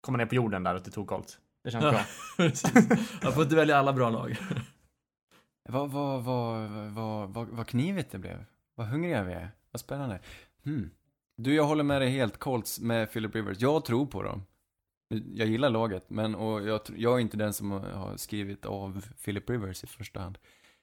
komma 0.00 0.18
ner 0.18 0.26
på 0.26 0.34
jorden 0.34 0.62
där 0.62 0.70
och 0.74 0.78
att 0.78 0.84
det 0.84 0.90
tog 0.90 1.06
Colt. 1.08 1.38
Det 1.64 1.70
känns 1.70 1.84
bra. 1.84 2.00
Jag 3.22 3.34
får 3.34 3.42
inte 3.42 3.56
välja 3.56 3.76
alla 3.76 3.92
bra 3.92 4.10
lag. 4.10 4.36
Vad, 5.68 5.90
vad, 5.90 6.24
vad, 6.24 6.70
vad, 6.70 7.30
vad, 7.30 7.48
vad 7.48 7.66
knivigt 7.66 8.10
det 8.10 8.18
blev. 8.18 8.44
Vad 8.74 8.86
hungriga 8.86 9.22
vi 9.24 9.32
är. 9.32 9.50
Vad 9.70 9.80
spännande. 9.80 10.20
Hmm. 10.64 10.90
Du, 11.36 11.54
jag 11.54 11.64
håller 11.64 11.84
med 11.84 12.00
dig 12.02 12.10
helt. 12.10 12.38
Colts 12.38 12.80
med 12.80 13.12
Philip 13.12 13.34
Rivers. 13.34 13.60
Jag 13.60 13.84
tror 13.84 14.06
på 14.06 14.22
dem. 14.22 14.42
Jag 15.34 15.48
gillar 15.48 15.70
laget, 15.70 16.10
men 16.10 16.34
och 16.34 16.68
jag, 16.68 16.80
jag 16.96 17.14
är 17.14 17.18
inte 17.18 17.36
den 17.36 17.52
som 17.52 17.70
har 17.70 18.16
skrivit 18.16 18.66
av 18.66 19.04
Philip 19.24 19.50
Rivers 19.50 19.84
i 19.84 19.86
första 19.86 20.20
hand. 20.20 20.38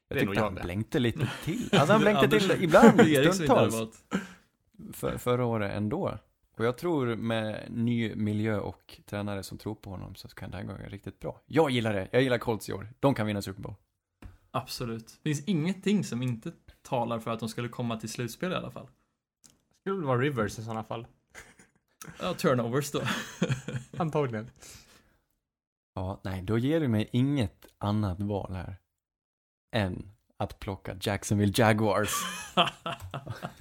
Jag 0.08 0.16
Det 0.16 0.20
tyckte 0.22 0.36
jag 0.36 0.44
han 0.44 0.56
det. 0.56 0.62
blänkte 0.62 1.00
lite 1.00 1.30
till. 1.44 1.70
Alltså 1.74 1.94
han 1.94 2.02
blänkte 2.02 2.28
till 2.40 2.64
ibland, 2.64 3.02
stundtals. 3.34 4.04
För, 4.94 5.18
förra 5.18 5.46
året 5.46 5.72
ändå. 5.72 6.18
Och 6.56 6.66
jag 6.66 6.78
tror 6.78 7.16
med 7.16 7.68
ny 7.70 8.16
miljö 8.16 8.60
och 8.60 9.00
tränare 9.06 9.44
som 9.44 9.58
tror 9.58 9.76
på 9.76 9.90
honom 9.90 10.16
så 10.16 10.28
kan 10.28 10.52
det 10.52 10.58
här 10.58 10.64
gå 10.64 10.74
riktigt 10.74 11.20
bra. 11.20 11.42
Jag 11.46 11.72
gillar 11.72 11.94
det. 11.94 12.08
Jag 12.12 12.22
gillar 12.22 12.38
Colts 12.38 12.70
i 12.70 12.74
år. 12.74 12.94
De 13.00 13.14
kan 13.14 13.28
vinna 13.28 13.42
Super 13.42 13.62
Bowl. 13.62 13.76
Absolut. 14.52 15.08
Det 15.08 15.30
finns 15.30 15.48
ingenting 15.48 16.04
som 16.04 16.24
inte 16.24 16.52
talar 16.82 17.20
för 17.20 17.32
att 17.32 17.40
de 17.40 17.50
skulle 17.50 17.70
komma 17.70 18.00
till 18.00 18.10
slutspel 18.10 18.52
i 18.52 18.56
alla 18.56 18.72
fall. 18.72 18.88
Skulle 19.80 19.96
väl 19.96 20.06
vara 20.06 20.22
Rivers 20.22 20.60
i 20.60 20.64
sådana 20.64 20.84
fall. 20.84 21.08
Ja, 22.20 22.34
turnovers 22.34 22.92
då. 22.92 23.02
Antagligen. 23.98 24.50
Ja, 25.96 26.22
nej, 26.24 26.42
då 26.42 26.58
ger 26.58 26.80
du 26.80 26.88
mig 26.88 27.10
inget 27.12 27.66
annat 27.78 28.20
val 28.20 28.54
här. 28.54 28.78
Än 29.72 30.12
att 30.38 30.60
plocka 30.60 30.98
Jacksonville 31.02 31.54
Jaguars. 31.56 32.10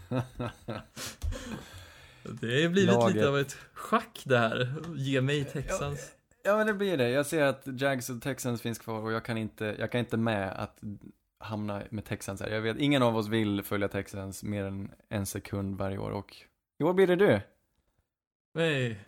Det 2.23 2.63
har 2.63 2.69
blivit 2.69 2.95
Laget. 2.95 3.15
lite 3.15 3.29
av 3.29 3.39
ett 3.39 3.57
schack 3.73 4.23
det 4.25 4.39
här. 4.39 4.75
Ge 4.97 5.21
mig 5.21 5.45
Texans. 5.45 6.13
ja, 6.45 6.57
men 6.57 6.67
det 6.67 6.75
blir 6.75 6.97
det. 6.97 7.11
Jag 7.11 7.27
ser 7.27 7.43
att 7.43 7.63
Jags 7.81 8.11
och 8.11 8.23
Texans 8.23 8.63
finns 8.63 8.79
kvar 8.79 9.01
och 9.01 9.13
jag 9.13 9.25
kan 9.25 9.39
inte, 9.39 9.77
jag 9.79 9.93
kan 9.93 9.99
inte 9.99 10.17
med 10.17 10.53
att 10.63 10.81
hamna 11.39 11.83
med 11.91 12.05
Texans 12.05 12.41
här. 12.41 12.51
Jag 12.51 12.61
vet, 12.61 12.79
ingen 12.79 13.03
av 13.03 13.17
oss 13.17 13.29
vill 13.29 13.63
följa 13.63 13.89
Texans 13.89 14.43
mer 14.43 14.65
än 14.65 14.91
en 15.09 15.27
sekund 15.27 15.77
varje 15.77 15.99
år 15.99 16.11
och 16.11 16.37
i 16.79 16.85
år 16.85 16.93
blir 16.93 17.07
det 17.07 17.17
du. 17.17 17.41
Nej. 18.55 19.01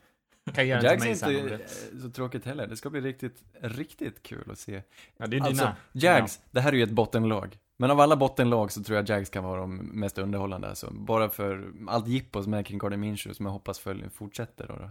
Kan 0.54 0.68
jag 0.68 0.84
Jags 0.84 1.04
är 1.06 1.30
inte 1.30 1.54
eh, 1.54 2.00
så 2.02 2.10
tråkigt 2.10 2.44
heller. 2.44 2.66
Det 2.66 2.76
ska 2.76 2.90
bli 2.90 3.00
riktigt, 3.00 3.44
riktigt 3.60 4.22
kul 4.22 4.50
att 4.50 4.58
se. 4.58 4.82
Ja, 5.16 5.26
det 5.26 5.36
är 5.36 5.40
Alltså, 5.40 5.64
dina. 5.64 5.76
Jags, 5.92 6.40
det 6.50 6.60
här 6.60 6.72
är 6.72 6.76
ju 6.76 6.82
ett 6.82 6.90
bottenlag. 6.90 7.58
Men 7.82 7.90
av 7.90 8.00
alla 8.00 8.16
bottenlag 8.16 8.72
så 8.72 8.82
tror 8.82 8.96
jag 8.96 9.08
Jags 9.08 9.30
kan 9.30 9.44
vara 9.44 9.60
de 9.60 9.76
mest 9.76 10.18
underhållande. 10.18 10.68
Alltså. 10.68 10.90
Bara 10.90 11.28
för 11.28 11.72
allt 11.88 12.08
jippo 12.08 12.42
som 12.42 12.54
är 12.54 12.62
kring 12.62 12.78
Gardner 12.78 12.96
Minshew 12.96 13.34
som 13.34 13.46
jag 13.46 13.52
hoppas 13.52 13.82
fortsätter. 14.14 14.66
Då, 14.66 14.74
då. 14.74 14.90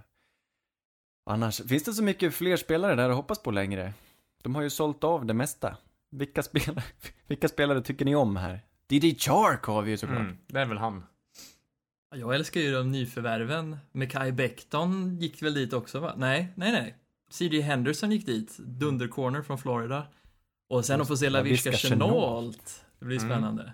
Annars, 1.26 1.62
finns 1.68 1.84
det 1.84 1.94
så 1.94 2.04
mycket 2.04 2.34
fler 2.34 2.58
spelare 2.58 2.96
där 2.96 3.10
att 3.10 3.16
hoppas 3.16 3.44
på 3.44 3.52
längre? 3.52 3.94
De 4.44 4.56
har 4.56 4.62
ju 4.62 4.70
sålt 4.70 5.04
av 5.04 5.26
det 5.26 5.34
mesta. 5.34 5.78
Vilka 6.10 6.44
spelare, 6.44 6.84
vilka 7.28 7.48
spelare 7.48 7.82
tycker 7.82 8.06
ni 8.06 8.16
om 8.16 8.36
här? 8.36 8.62
DJ 8.90 9.16
Chark 9.16 9.64
har 9.64 9.82
vi 9.82 9.92
ju 9.92 9.98
såklart. 9.98 10.20
Mm, 10.20 10.38
det 10.48 10.60
är 10.60 10.66
väl 10.66 10.78
han. 10.78 11.04
Jag 12.16 12.36
älskar 12.36 12.62
ju 12.62 12.72
de 12.72 12.92
nyförvärven. 12.92 13.78
Mekai 13.92 14.32
Becton 14.32 15.18
gick 15.20 15.44
väl 15.44 15.54
dit 15.54 15.74
också 15.74 16.00
va? 16.00 16.14
Nej, 16.18 16.54
nej, 16.56 16.72
nej. 16.72 16.96
C.J. 17.30 17.62
Henderson 17.62 18.12
gick 18.12 18.26
dit. 18.26 18.58
Dundercorner 18.58 19.42
från 19.42 19.58
Florida. 19.58 20.08
Och 20.72 20.86
sen 20.86 21.02
att 21.02 21.08
få 21.08 21.18
se 21.18 21.30
LaVishka 21.30 21.72
Chenault. 21.72 22.84
Det 23.00 23.06
blir 23.06 23.18
Mm. 23.20 23.30
spännande. 23.30 23.74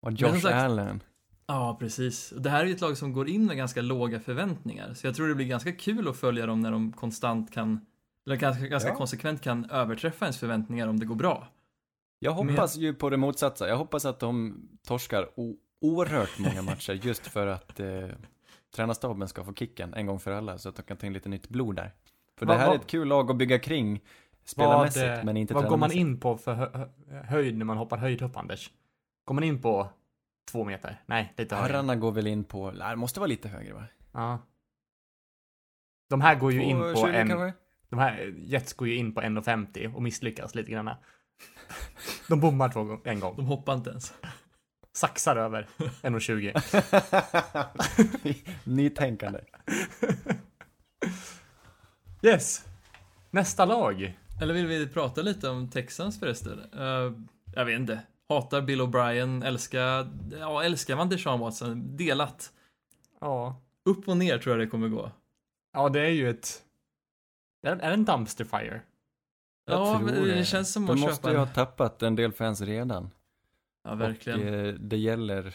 Och 0.00 0.12
Men 0.12 0.16
Josh 0.16 0.40
sagt- 0.40 0.54
Allen. 0.54 1.02
Ja, 1.46 1.76
precis. 1.80 2.32
Och 2.32 2.42
Det 2.42 2.50
här 2.50 2.60
är 2.60 2.66
ju 2.66 2.74
ett 2.74 2.80
lag 2.80 2.96
som 2.96 3.12
går 3.12 3.28
in 3.28 3.46
med 3.46 3.56
ganska 3.56 3.82
låga 3.82 4.20
förväntningar. 4.20 4.94
Så 4.94 5.06
jag 5.06 5.14
tror 5.14 5.28
det 5.28 5.34
blir 5.34 5.46
ganska 5.46 5.72
kul 5.72 6.08
att 6.08 6.16
följa 6.16 6.46
dem 6.46 6.60
när 6.60 6.70
de 6.70 6.92
konstant 6.92 7.52
kan, 7.54 7.80
eller 8.26 8.36
ganska, 8.36 8.66
ganska 8.66 8.88
Ja. 8.90 8.94
konsekvent 8.96 9.40
kan 9.42 9.70
överträffa 9.70 10.24
ens 10.24 10.38
förväntningar 10.38 10.88
om 10.88 11.00
det 11.00 11.06
går 11.06 11.14
bra. 11.14 11.48
Jag 12.18 12.32
hoppas 12.32 12.76
ju 12.76 12.94
på 12.94 13.10
det 13.10 13.16
motsatta. 13.16 13.68
Jag 13.68 13.76
hoppas 13.76 14.04
att 14.04 14.20
de 14.20 14.56
torskar 14.86 15.28
oerhört 15.80 16.38
många 16.38 16.62
matcher 16.62 16.92
just 16.92 17.26
för 17.26 17.46
att 17.46 17.80
eh, 17.80 18.08
tränarstaben 18.74 19.28
ska 19.28 19.44
få 19.44 19.54
kicken 19.54 19.94
en 19.94 20.06
gång 20.06 20.20
för 20.20 20.30
alla 20.32 20.58
så 20.58 20.68
att 20.68 20.76
de 20.76 20.82
kan 20.82 20.96
ta 20.96 21.06
in 21.06 21.12
lite 21.12 21.28
nytt 21.28 21.48
blod 21.48 21.76
där. 21.76 21.92
För 22.38 22.46
Vad- 22.46 22.56
det 22.56 22.60
här 22.60 22.66
vad- 22.66 22.76
är 22.76 22.80
ett 22.80 22.86
kul 22.86 23.08
lag 23.08 23.30
att 23.30 23.36
bygga 23.36 23.58
kring 23.58 24.00
spelarmässigt 24.44 25.06
Vad, 25.06 25.18
eh, 25.18 25.24
men 25.24 25.36
inte 25.36 25.54
Vad 25.54 25.68
går 25.68 25.76
man 25.76 25.92
in 25.92 26.20
på 26.20 26.36
för 26.36 26.54
hö 26.54 26.68
hö 26.74 26.88
höjd 27.22 27.58
när 27.58 27.64
man 27.64 27.76
hoppar 27.76 27.96
höjdhopp, 27.96 28.36
Anders? 28.36 28.70
Går 29.24 29.34
man 29.34 29.44
in 29.44 29.62
på 29.62 29.88
två 30.50 30.64
meter? 30.64 31.02
Nej, 31.06 31.32
lite 31.36 31.56
högre. 31.56 31.72
Herrarna 31.72 31.96
går 31.96 32.12
väl 32.12 32.26
in 32.26 32.44
på, 32.44 32.70
nej, 32.70 32.90
det 32.90 32.96
måste 32.96 33.20
vara 33.20 33.28
lite 33.28 33.48
högre 33.48 33.72
va? 33.72 33.84
Ja. 34.12 34.38
De 36.10 36.20
här 36.20 36.34
går 36.34 36.52
ju 36.52 36.62
in 36.62 36.78
på 36.78 36.94
20 36.96 37.06
en... 37.06 37.28
kanske? 37.28 37.52
De 37.88 37.98
här 37.98 38.34
Jets 38.38 38.72
går 38.72 38.88
ju 38.88 38.94
in 38.94 39.14
på 39.14 39.20
1,50 39.20 39.94
och 39.94 40.02
misslyckas 40.02 40.54
lite 40.54 40.70
grann. 40.70 40.90
De 42.28 42.40
bommar 42.40 42.68
två 42.68 42.84
gånger, 42.84 43.08
en 43.08 43.20
gång. 43.20 43.36
De 43.36 43.46
hoppar 43.46 43.74
inte 43.74 43.90
ens. 43.90 44.14
Saxar 44.92 45.36
över 45.36 45.68
1,20. 45.78 48.44
Nytänkande. 48.64 49.40
Yes. 52.22 52.64
Nästa 53.30 53.64
lag. 53.64 54.18
Eller 54.40 54.54
vill 54.54 54.66
vi 54.66 54.86
prata 54.86 55.22
lite 55.22 55.48
om 55.48 55.70
Texans 55.70 56.20
förresten? 56.20 56.60
Uh, 56.78 57.12
jag 57.54 57.64
vet 57.64 57.80
inte. 57.80 58.00
Hatar 58.28 58.62
Bill 58.62 58.80
O'Brien, 58.80 59.44
älskar, 59.44 60.10
ja, 60.40 60.64
älskar 60.64 60.96
man 60.96 61.08
Deshaun 61.08 61.40
Watson? 61.40 61.96
Delat. 61.96 62.52
Ja. 63.20 63.60
Upp 63.84 64.08
och 64.08 64.16
ner 64.16 64.38
tror 64.38 64.56
jag 64.56 64.66
det 64.66 64.70
kommer 64.70 64.88
gå. 64.88 65.10
Ja, 65.72 65.88
det 65.88 66.00
är 66.00 66.10
ju 66.10 66.30
ett... 66.30 66.62
Är 67.62 67.70
är 67.70 67.76
det 67.88 67.94
en 67.94 68.04
dumpster 68.04 68.44
fire? 68.44 68.82
Jag 69.66 69.80
ja, 69.80 69.94
tror 69.94 70.06
men 70.06 70.14
det, 70.14 70.34
det. 70.34 70.44
känns 70.44 70.72
som 70.72 70.86
De 70.86 70.92
att 70.92 70.98
måste 70.98 71.16
köpa 71.16 71.28
ju 71.28 71.34
en... 71.34 71.40
ha 71.40 71.46
tappat 71.46 72.02
en 72.02 72.16
del 72.16 72.32
fans 72.32 72.60
redan. 72.60 73.10
Ja, 73.84 73.94
verkligen. 73.94 74.40
Och 74.40 74.54
eh, 74.54 74.74
det 74.74 74.96
gäller 74.96 75.54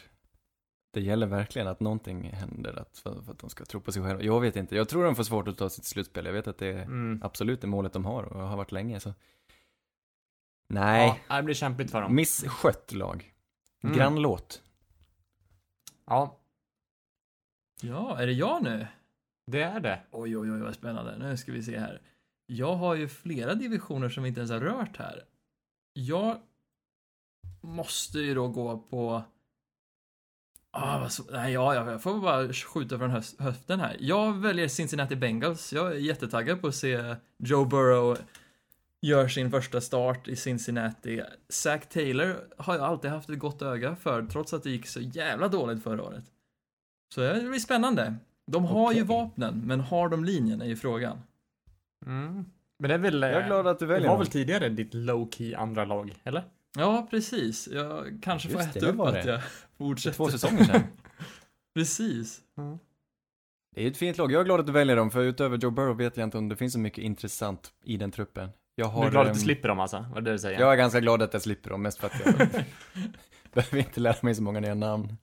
det 0.91 1.01
gäller 1.01 1.27
verkligen 1.27 1.67
att 1.67 1.79
någonting 1.79 2.23
händer 2.33 2.79
att, 2.79 2.97
för, 2.97 3.21
för 3.21 3.31
att 3.31 3.39
de 3.39 3.49
ska 3.49 3.65
tro 3.65 3.81
på 3.81 3.91
sig 3.91 4.03
själva. 4.03 4.23
Jag 4.23 4.41
vet 4.41 4.55
inte, 4.55 4.75
jag 4.75 4.89
tror 4.89 5.03
de 5.03 5.15
får 5.15 5.23
svårt 5.23 5.47
att 5.47 5.57
ta 5.57 5.69
sitt 5.69 5.85
slutspel. 5.85 6.25
Jag 6.25 6.33
vet 6.33 6.47
att 6.47 6.57
det 6.57 6.67
är 6.67 6.81
Mm. 6.83 7.19
absolut 7.23 7.61
det 7.61 7.67
målet 7.67 7.93
de 7.93 8.05
har 8.05 8.23
och 8.23 8.47
har 8.47 8.57
varit 8.57 8.71
länge 8.71 8.99
så. 8.99 9.13
Nej, 10.69 11.23
Ja, 11.29 11.35
det 11.35 11.43
blir 11.43 11.55
kämpigt 11.55 11.91
för 11.91 12.01
dem. 12.01 12.15
misskött 12.15 12.91
lag. 12.93 13.33
Mm. 13.83 13.95
Grannlåt. 13.95 14.61
Ja, 16.05 16.35
Ja, 17.81 18.17
är 18.19 18.25
det 18.27 18.33
jag 18.33 18.63
nu? 18.63 18.87
det 19.45 19.61
är 19.61 19.79
det. 19.79 20.01
Oj, 20.11 20.37
oj, 20.37 20.51
oj, 20.51 20.59
vad 20.59 20.75
spännande. 20.75 21.17
Nu 21.17 21.37
ska 21.37 21.51
vi 21.51 21.63
se 21.63 21.79
här. 21.79 22.01
Jag 22.45 22.75
har 22.75 22.95
ju 22.95 23.07
flera 23.07 23.53
divisioner 23.55 24.09
som 24.09 24.23
vi 24.23 24.29
inte 24.29 24.39
ens 24.41 24.51
har 24.51 24.59
rört 24.59 24.97
här. 24.97 25.23
Jag 25.93 26.39
måste 27.61 28.19
ju 28.19 28.33
då 28.35 28.47
gå 28.47 28.77
på... 28.77 29.23
Ah, 30.71 30.99
vad 30.99 31.11
så... 31.11 31.23
Nej, 31.31 31.53
ja, 31.53 31.75
ja, 31.75 31.91
jag 31.91 32.03
får 32.03 32.19
bara 32.19 32.53
skjuta 32.53 32.97
från 32.97 33.21
höften 33.39 33.79
här. 33.79 33.97
Jag 33.99 34.37
väljer 34.37 34.67
Cincinnati 34.67 35.15
Bengals. 35.15 35.73
Jag 35.73 35.87
är 35.91 35.95
jättetaggad 35.95 36.61
på 36.61 36.67
att 36.67 36.75
se 36.75 37.15
Joe 37.37 37.65
Burrow 37.65 38.17
gör 39.01 39.27
sin 39.27 39.51
första 39.51 39.81
start 39.81 40.27
i 40.27 40.35
Cincinnati. 40.35 41.21
Zach 41.49 41.85
Taylor 41.89 42.35
har 42.57 42.75
jag 42.75 42.83
alltid 42.83 43.11
haft 43.11 43.29
ett 43.29 43.39
gott 43.39 43.61
öga 43.61 43.95
för, 43.95 44.23
trots 44.25 44.53
att 44.53 44.63
det 44.63 44.69
gick 44.69 44.87
så 44.87 44.99
jävla 44.99 45.47
dåligt 45.47 45.83
förra 45.83 46.03
året. 46.03 46.23
Så 47.13 47.21
det 47.21 47.41
blir 47.49 47.59
spännande. 47.59 48.15
De 48.47 48.65
har 48.65 48.91
ju 48.93 49.03
Okej. 49.03 49.15
vapnen, 49.17 49.61
men 49.65 49.79
har 49.79 50.09
de 50.09 50.23
linjen 50.23 50.61
är 50.61 50.65
ju 50.65 50.75
frågan. 50.75 51.21
Mm. 52.05 52.45
Men 52.79 52.89
det 52.89 52.93
är 52.93 52.97
väl... 52.97 53.21
Jag 53.21 53.31
är 53.31 53.47
glad 53.47 53.67
att 53.67 53.79
du 53.79 53.85
Det 53.85 53.93
väljer 53.93 54.07
var 54.09 54.15
dem. 54.15 54.19
väl 54.23 54.31
tidigare 54.31 54.69
ditt 54.69 54.93
low-key 54.93 55.55
andra 55.57 55.85
lag, 55.85 56.15
eller? 56.23 56.43
Ja, 56.77 57.07
precis. 57.09 57.67
Jag 57.67 58.19
kanske 58.21 58.49
får 58.49 58.61
Just 58.61 58.73
det, 58.73 58.79
äta 58.79 58.85
det 58.87 58.93
upp 58.93 58.99
att 58.99 59.13
det. 59.13 59.31
jag 59.31 59.41
fortsätter. 59.77 60.15
Två 60.17 60.29
säsonger 60.29 60.63
sedan. 60.63 60.81
Precis. 61.75 62.41
Det 63.75 63.83
är 63.83 63.87
ett 63.91 63.97
fint 63.97 64.17
lag. 64.17 64.31
Jag 64.31 64.39
är 64.41 64.45
glad 64.45 64.59
att 64.59 64.65
du 64.65 64.71
väljer 64.71 64.95
dem, 64.95 65.11
för 65.11 65.23
utöver 65.23 65.57
Joe 65.57 65.71
Burrow 65.71 65.97
vet 65.97 66.17
jag 66.17 66.23
inte 66.27 66.37
om 66.37 66.49
det 66.49 66.55
finns 66.55 66.73
så 66.73 66.79
mycket 66.79 67.03
intressant 67.03 67.73
i 67.83 67.97
den 67.97 68.11
truppen. 68.11 68.49
Jag 68.75 68.85
har... 68.85 69.01
du 69.01 69.07
är 69.07 69.11
glad 69.11 69.21
att 69.21 69.27
ehm, 69.27 69.33
du 69.33 69.39
slipper 69.39 69.67
dem 69.67 69.79
alltså? 69.79 70.05
Vad 70.09 70.17
är 70.17 70.21
det 70.21 70.31
du 70.31 70.39
säger? 70.39 70.59
Jag 70.59 70.71
är 70.73 70.77
ganska 70.77 70.99
glad 70.99 71.21
att 71.21 71.33
jag 71.33 71.41
slipper 71.41 71.69
dem, 71.69 71.81
mest 71.81 71.99
för 71.99 72.07
att 72.07 72.25
jag 72.25 72.35
behöver 73.53 73.77
inte 73.77 73.99
lära 73.99 74.15
mig 74.21 74.35
så 74.35 74.43
många 74.43 74.59
nya 74.59 74.75
namn. 74.75 75.17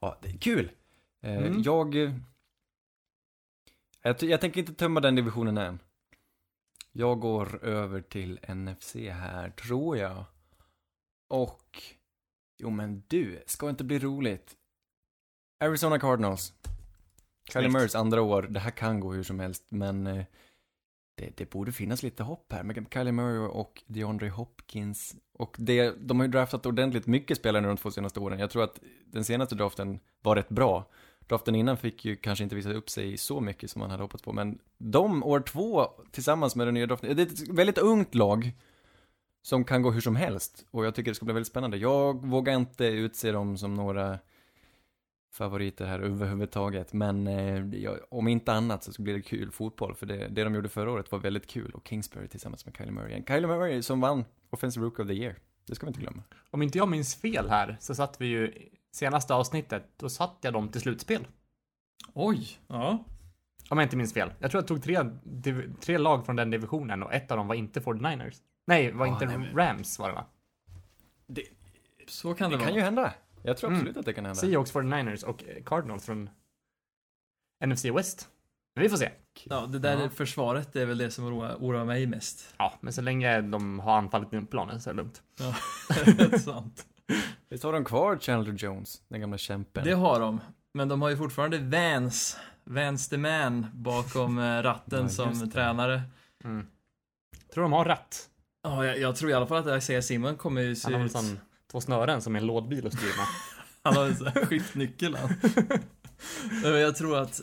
ja, 0.00 0.18
det 0.22 0.28
är 0.28 0.38
kul! 0.38 0.70
Eh, 1.22 1.36
Mm. 1.36 1.62
Jag... 1.62 1.96
eh, 2.04 2.12
Jag, 4.02 4.22
jag 4.22 4.40
tänker 4.40 4.60
inte 4.60 4.74
tömma 4.74 5.00
den 5.00 5.14
divisionen 5.14 5.58
än. 5.58 5.78
Jag 6.96 7.20
går 7.20 7.64
över 7.64 8.00
till 8.00 8.40
NFC 8.48 8.94
här, 8.94 9.50
tror 9.50 9.96
jag. 9.96 10.24
Och... 11.28 11.82
Jo 12.58 12.70
men 12.70 13.02
du, 13.08 13.42
ska 13.46 13.70
inte 13.70 13.84
bli 13.84 13.98
roligt. 13.98 14.56
Arizona 15.64 15.98
Cardinals. 15.98 16.52
Snyggt. 17.50 17.72
Murrays 17.72 17.94
andra 17.94 18.22
år, 18.22 18.42
det 18.42 18.60
här 18.60 18.70
kan 18.70 19.00
gå 19.00 19.12
hur 19.12 19.22
som 19.22 19.40
helst, 19.40 19.64
men 19.68 20.06
eh, 20.06 20.24
det, 21.14 21.36
det 21.36 21.50
borde 21.50 21.72
finnas 21.72 22.02
lite 22.02 22.22
hopp 22.22 22.52
här 22.52 22.62
med 22.62 22.86
Kyler 22.94 23.12
Murray 23.12 23.38
och 23.38 23.82
DeAndre 23.86 24.28
Hopkins. 24.28 25.16
Och 25.32 25.56
det, 25.58 25.90
de 25.90 26.20
har 26.20 26.26
ju 26.26 26.32
draftat 26.32 26.66
ordentligt 26.66 27.06
mycket 27.06 27.38
spelare 27.38 27.62
nu 27.62 27.68
de 27.68 27.76
två 27.76 27.90
senaste 27.90 28.20
åren. 28.20 28.38
Jag 28.38 28.50
tror 28.50 28.64
att 28.64 28.80
den 29.06 29.24
senaste 29.24 29.54
draften 29.54 30.00
var 30.22 30.36
rätt 30.36 30.48
bra. 30.48 30.90
Draften 31.26 31.54
innan 31.54 31.76
fick 31.76 32.04
ju 32.04 32.16
kanske 32.16 32.42
inte 32.44 32.56
visa 32.56 32.72
upp 32.72 32.90
sig 32.90 33.16
så 33.16 33.40
mycket 33.40 33.70
som 33.70 33.80
man 33.80 33.90
hade 33.90 34.02
hoppats 34.02 34.22
på, 34.24 34.32
men 34.32 34.58
de 34.78 35.22
år 35.22 35.40
två 35.40 35.86
tillsammans 36.10 36.56
med 36.56 36.66
den 36.66 36.74
nya 36.74 36.86
draften, 36.86 37.16
det 37.16 37.22
är 37.22 37.26
ett 37.26 37.48
väldigt 37.48 37.78
ungt 37.78 38.14
lag 38.14 38.52
som 39.42 39.64
kan 39.64 39.82
gå 39.82 39.90
hur 39.90 40.00
som 40.00 40.16
helst. 40.16 40.66
Och 40.70 40.86
jag 40.86 40.94
tycker 40.94 41.10
det 41.10 41.14
ska 41.14 41.24
bli 41.24 41.34
väldigt 41.34 41.50
spännande. 41.50 41.76
Jag 41.76 42.26
vågar 42.26 42.54
inte 42.54 42.84
utse 42.84 43.32
dem 43.32 43.58
som 43.58 43.74
några 43.74 44.18
favoriter 45.32 45.86
här 45.86 46.00
överhuvudtaget, 46.00 46.92
men 46.92 47.26
eh, 47.26 47.80
jag, 47.82 47.98
om 48.10 48.28
inte 48.28 48.52
annat 48.52 48.84
så 48.84 49.02
blir 49.02 49.14
det 49.14 49.22
kul 49.22 49.50
fotboll, 49.50 49.94
för 49.94 50.06
det, 50.06 50.28
det 50.28 50.44
de 50.44 50.54
gjorde 50.54 50.68
förra 50.68 50.90
året 50.90 51.12
var 51.12 51.18
väldigt 51.18 51.46
kul, 51.46 51.70
och 51.70 51.88
Kingsbury 51.88 52.28
tillsammans 52.28 52.66
med 52.66 52.76
Kyler 52.76 52.92
Murray. 52.92 53.22
Kyler 53.26 53.48
Murray 53.48 53.82
som 53.82 54.00
vann 54.00 54.24
Offensive 54.50 54.86
Rook 54.86 54.98
of 54.98 55.06
the 55.06 55.14
Year, 55.14 55.36
det 55.66 55.74
ska 55.74 55.86
vi 55.86 55.90
inte 55.90 56.00
glömma. 56.00 56.22
Om 56.50 56.62
inte 56.62 56.78
jag 56.78 56.88
minns 56.88 57.14
fel 57.14 57.48
här 57.48 57.76
så 57.80 57.94
satt 57.94 58.20
vi 58.20 58.26
ju 58.26 58.52
senaste 58.94 59.34
avsnittet, 59.34 59.88
då 59.96 60.08
satt 60.08 60.38
jag 60.40 60.52
dem 60.52 60.68
till 60.68 60.80
slutspel. 60.80 61.26
Oj. 62.12 62.48
Ja. 62.66 63.04
Om 63.70 63.78
jag 63.78 63.82
inte 63.86 63.96
minns 63.96 64.14
fel. 64.14 64.32
Jag 64.38 64.50
tror 64.50 64.62
jag 64.62 64.68
tog 64.68 64.82
tre, 64.82 64.98
tre 65.80 65.98
lag 65.98 66.26
från 66.26 66.36
den 66.36 66.50
divisionen 66.50 67.02
och 67.02 67.12
ett 67.14 67.30
av 67.30 67.36
dem 67.36 67.48
var 67.48 67.54
inte 67.54 67.80
49ers. 67.80 68.34
Nej, 68.66 68.92
var 68.92 69.06
Ah, 69.06 69.08
inte 69.08 69.26
nej, 69.26 69.38
men- 69.38 69.56
Rams 69.56 69.98
var 69.98 70.08
det 70.08 70.14
va? 70.14 70.24
Så 72.08 72.34
kan 72.34 72.50
det, 72.50 72.56
Det 72.56 72.58
vara. 72.60 72.66
kan 72.68 72.76
ju 72.76 72.82
hända. 72.84 73.14
Jag 73.42 73.56
tror 73.56 73.68
Mm. 73.70 73.80
absolut 73.80 73.96
att 73.96 74.06
det 74.06 74.12
kan 74.12 74.24
hända. 74.24 74.40
Seahawks, 74.40 74.72
49ers 74.72 75.22
och 75.24 75.44
Cardinals 75.66 76.06
från 76.06 76.30
NFC 77.66 77.84
West. 77.90 78.28
Vi 78.74 78.88
får 78.88 78.96
se. 78.96 79.10
Ja, 79.44 79.66
det 79.66 79.78
där 79.78 80.00
Ja. 80.02 80.08
försvaret 80.08 80.76
är 80.76 80.86
väl 80.86 80.98
det 80.98 81.10
som 81.10 81.24
oroar, 81.24 81.54
oroar 81.60 81.84
mig 81.84 82.06
mest. 82.06 82.54
Ja, 82.58 82.74
men 82.80 82.92
så 82.92 83.02
länge 83.02 83.40
de 83.40 83.78
har 83.80 83.98
anfallit 83.98 84.32
in 84.32 84.46
på 84.46 84.50
planen 84.50 84.80
så 84.80 84.90
är 84.90 84.94
det 84.94 84.96
lugnt. 84.96 85.22
Ja, 85.38 85.54
det 86.16 86.20
är 86.34 86.38
sant. 86.38 86.86
Visst 87.48 87.64
har 87.64 87.72
de 87.72 87.84
kvar 87.84 88.18
Chandler 88.18 88.52
Jones, 88.52 89.02
den 89.08 89.20
gamla 89.20 89.38
kämpen? 89.38 89.84
Det 89.84 89.92
har 89.92 90.20
de. 90.20 90.40
Men 90.74 90.88
de 90.88 91.02
har 91.02 91.10
ju 91.10 91.16
fortfarande 91.16 91.58
Vance, 91.58 92.38
Vance 92.64 93.10
the 93.10 93.16
man, 93.18 93.66
bakom 93.72 94.38
eh, 94.38 94.62
ratten 94.62 95.02
Ja, 95.02 95.08
som 95.08 95.38
det. 95.38 95.46
tränare. 95.46 96.02
Mm. 96.44 96.66
Tror 97.54 97.62
de 97.62 97.72
har 97.72 97.84
rätt. 97.84 98.30
Ja, 98.62 98.86
jag, 98.86 98.98
jag 98.98 99.16
tror 99.16 99.30
i 99.30 99.34
alla 99.34 99.46
fall 99.46 99.68
att 99.68 99.78
Isaiah 99.82 100.02
Simon 100.02 100.36
kommer 100.36 100.62
ju 100.62 100.76
se 100.76 100.92
Han 100.92 101.00
har 101.00 101.06
ut... 101.06 101.12
sån, 101.12 101.38
två 101.72 101.80
snören 101.80 102.22
som 102.22 102.36
en 102.36 102.46
lådbil 102.46 102.86
att 102.86 102.94
styra. 102.94 103.24
Han 103.82 103.96
har 103.96 104.04
en 104.04 104.16
sån 104.16 104.26
här 104.26 104.46
skiftnyckel 104.46 105.16
han. 105.16 105.30
Jag 106.62 106.96
tror 106.96 107.18
att 107.18 107.40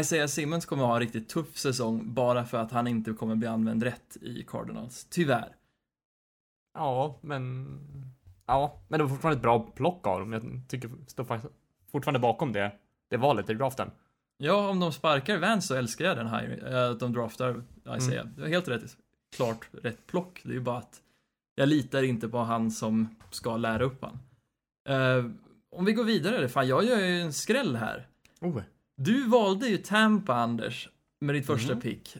Isaiah 0.00 0.26
Simmons 0.26 0.66
kommer 0.66 0.84
ha 0.84 0.94
en 0.94 1.00
riktigt 1.00 1.28
tuff 1.28 1.56
säsong 1.56 2.14
bara 2.14 2.44
för 2.44 2.58
att 2.58 2.70
han 2.72 2.86
inte 2.86 3.12
kommer 3.12 3.34
bli 3.34 3.48
använd 3.48 3.82
rätt 3.82 4.16
i 4.20 4.42
Cardinals. 4.48 5.06
Tyvärr. 5.10 5.56
Ja, 6.74 7.18
men... 7.22 7.78
Ja, 8.46 8.80
men 8.88 8.98
det 8.98 9.04
var 9.04 9.10
fortfarande 9.10 9.36
ett 9.36 9.42
bra 9.42 9.58
plock 9.76 10.06
av 10.06 10.20
dem. 10.20 10.32
Jag 10.32 10.62
tycker, 10.68 10.90
står 11.06 11.40
fortfarande 11.92 12.20
bakom 12.20 12.52
det, 12.52 12.72
det 13.10 13.16
valet 13.16 13.50
i 13.50 13.54
draften. 13.54 13.90
Ja, 14.38 14.68
om 14.70 14.80
de 14.80 14.92
sparkar 14.92 15.38
Vance 15.38 15.68
så 15.68 15.74
älskar 15.74 16.04
jag 16.04 16.16
den 16.16 16.26
här, 16.26 16.62
eh, 16.72 16.90
att 16.90 17.00
de 17.00 17.12
draftar 17.12 17.62
Isaiah. 17.96 18.22
Mm. 18.22 18.34
Det 18.36 18.40
var 18.42 18.48
helt 18.48 18.68
rätt, 18.68 18.96
klart 19.36 19.68
rätt 19.82 20.06
plock. 20.06 20.40
Det 20.42 20.48
är 20.50 20.54
ju 20.54 20.60
bara 20.60 20.78
att 20.78 21.02
jag 21.54 21.68
litar 21.68 22.02
inte 22.02 22.28
på 22.28 22.38
han 22.38 22.70
som 22.70 23.16
ska 23.30 23.56
lära 23.56 23.84
upp 23.84 24.04
han. 24.04 24.18
Eh, 24.88 25.24
om 25.70 25.84
vi 25.84 25.92
går 25.92 26.04
vidare, 26.04 26.48
fan 26.48 26.68
jag 26.68 26.84
gör 26.84 26.98
ju 26.98 27.20
en 27.20 27.32
skräll 27.32 27.76
här. 27.76 28.06
Oh. 28.40 28.60
Du 28.96 29.28
valde 29.28 29.66
ju 29.68 29.76
Tampa, 29.76 30.34
Anders, 30.34 30.88
med 31.20 31.34
ditt 31.34 31.46
första 31.46 31.72
Mhm. 31.72 31.80
pick. 31.80 32.16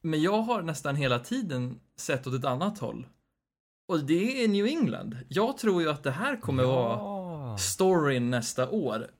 Men 0.00 0.22
jag 0.22 0.42
har 0.42 0.62
nästan 0.62 0.96
hela 0.96 1.18
tiden 1.18 1.80
sett 1.96 2.26
åt 2.26 2.34
ett 2.34 2.44
annat 2.44 2.78
håll. 2.78 3.06
Och 3.88 4.04
det 4.04 4.44
är 4.44 4.48
New 4.48 4.66
England. 4.66 5.18
Jag 5.28 5.58
tror 5.58 5.82
ju 5.82 5.90
att 5.90 6.02
det 6.02 6.10
här 6.10 6.40
kommer 6.40 6.64
vara 6.64 6.98
ja. 6.98 7.58
storyn 7.58 8.30
nästa 8.30 8.70
år. 8.70 9.10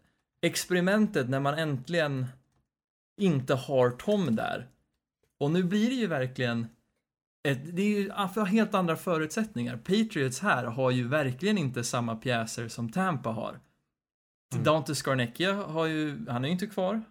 Experimentet 0.43 1.29
när 1.29 1.41
man 1.41 1.55
äntligen 1.55 2.27
inte 3.21 3.55
har 3.55 3.91
Tom 3.91 4.37
där. 4.37 4.69
Och 5.41 5.51
nu 5.51 5.63
blir 5.63 5.89
det 5.89 5.95
ju 5.95 6.07
verkligen 6.07 6.67
ett, 7.49 7.77
det 7.77 7.83
är 7.83 8.37
ju 8.37 8.45
helt 8.45 8.75
andra 8.75 8.97
förutsättningar. 8.97 9.77
Patriots 9.77 10.41
här 10.41 10.65
har 10.65 10.91
ju 10.91 11.09
verkligen 11.09 11.59
inte 11.59 11.85
samma 11.85 12.17
pjäser 12.17 12.69
som 12.69 12.93
Tampa 12.93 13.31
har. 13.31 13.61
Mm. 14.53 14.65
Dante 14.65 14.95
Scarnecchia 14.95 15.53
har 15.55 15.87
ju, 15.87 16.27
han 16.29 16.45
är 16.45 16.49
ju 16.49 16.53
inte 16.53 16.67
kvar. 16.67 17.03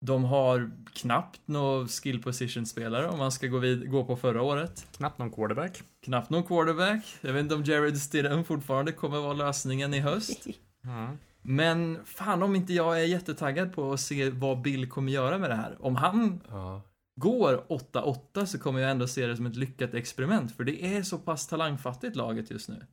De 0.00 0.24
har 0.24 0.70
knappt 0.92 1.40
några 1.44 1.88
skill 1.88 2.22
position 2.22 2.66
spelare 2.66 3.08
om 3.08 3.18
man 3.18 3.32
ska 3.32 3.46
gå, 3.46 3.58
vid, 3.58 3.90
gå 3.90 4.04
på 4.04 4.16
förra 4.16 4.42
året. 4.42 4.86
Knappt 4.96 5.18
någon 5.18 5.30
quarterback. 5.30 5.82
Knappt 6.04 6.30
någon 6.30 6.42
quarterback. 6.42 7.04
Jag 7.20 7.32
vet 7.32 7.40
inte 7.40 7.54
om 7.54 7.64
Jared 7.64 7.98
Stidham 7.98 8.44
fortfarande 8.44 8.92
kommer 8.92 9.20
vara 9.20 9.32
lösningen 9.32 9.94
i 9.94 10.00
höst. 10.00 10.46
Mm. 10.84 11.18
Men 11.42 12.04
fan 12.04 12.42
om 12.42 12.56
inte 12.56 12.72
jag 12.72 13.00
är 13.00 13.04
jättetaggad 13.04 13.72
på 13.72 13.92
att 13.92 14.00
se 14.00 14.30
vad 14.30 14.62
Bill 14.62 14.88
kommer 14.88 15.12
göra 15.12 15.38
med 15.38 15.50
det 15.50 15.54
här. 15.54 15.76
Om 15.80 15.96
han 15.96 16.40
ja. 16.48 16.82
går 17.16 17.64
8-8 17.68 18.44
så 18.44 18.58
kommer 18.58 18.80
jag 18.80 18.90
ändå 18.90 19.06
se 19.06 19.26
det 19.26 19.36
som 19.36 19.46
ett 19.46 19.56
lyckat 19.56 19.94
experiment. 19.94 20.56
För 20.56 20.64
det 20.64 20.96
är 20.96 21.02
så 21.02 21.18
pass 21.18 21.46
talangfattigt 21.46 22.16
laget 22.16 22.50
just 22.50 22.68
nu. 22.68 22.86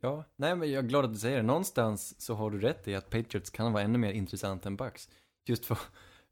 Ja, 0.00 0.24
nej 0.36 0.56
men 0.56 0.70
jag 0.70 0.84
är 0.84 0.88
glad 0.88 1.04
att 1.04 1.12
du 1.12 1.18
säger 1.18 1.36
det. 1.36 1.42
Någonstans 1.42 2.20
så 2.20 2.34
har 2.34 2.50
du 2.50 2.60
rätt 2.60 2.88
i 2.88 2.94
att 2.94 3.10
Patriots 3.10 3.50
kan 3.50 3.72
vara 3.72 3.82
ännu 3.82 3.98
mer 3.98 4.12
intressant 4.12 4.66
än 4.66 4.76
Bucks. 4.76 5.08
Just 5.46 5.66
för, 5.66 5.78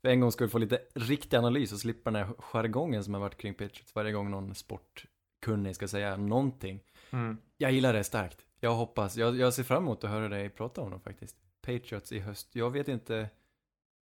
för 0.01 0.09
en 0.09 0.21
gång 0.21 0.33
skulle 0.33 0.49
få 0.49 0.59
lite 0.59 0.81
riktig 0.95 1.37
analys 1.37 1.73
och 1.73 1.79
slippa 1.79 2.11
den 2.11 2.27
här 2.27 2.35
jargongen 2.39 3.05
som 3.05 3.15
har 3.15 3.21
varit 3.21 3.37
kring 3.37 3.55
Patriots 3.55 3.95
varje 3.95 4.13
gång 4.13 4.31
någon 4.31 4.55
sportkunnig 4.55 5.75
ska 5.75 5.89
säga 5.89 6.17
någonting. 6.17 6.81
Mm. 7.11 7.39
Jag 7.57 7.73
gillar 7.73 7.93
det 7.93 8.05
starkt. 8.05 8.47
Jag 8.61 8.75
hoppas, 8.75 9.17
jag, 9.17 9.37
jag 9.37 9.55
ser 9.55 9.63
fram 9.63 9.83
emot 9.83 10.05
att 10.05 10.11
höra 10.11 10.29
dig 10.29 10.51
prata 10.51 10.81
om 10.81 10.91
dem 10.91 11.01
faktiskt. 11.01 11.37
Patriots 11.61 12.13
i 12.13 12.19
höst. 12.19 12.49
Jag 12.53 12.71
vet 12.71 12.89
inte. 12.89 13.31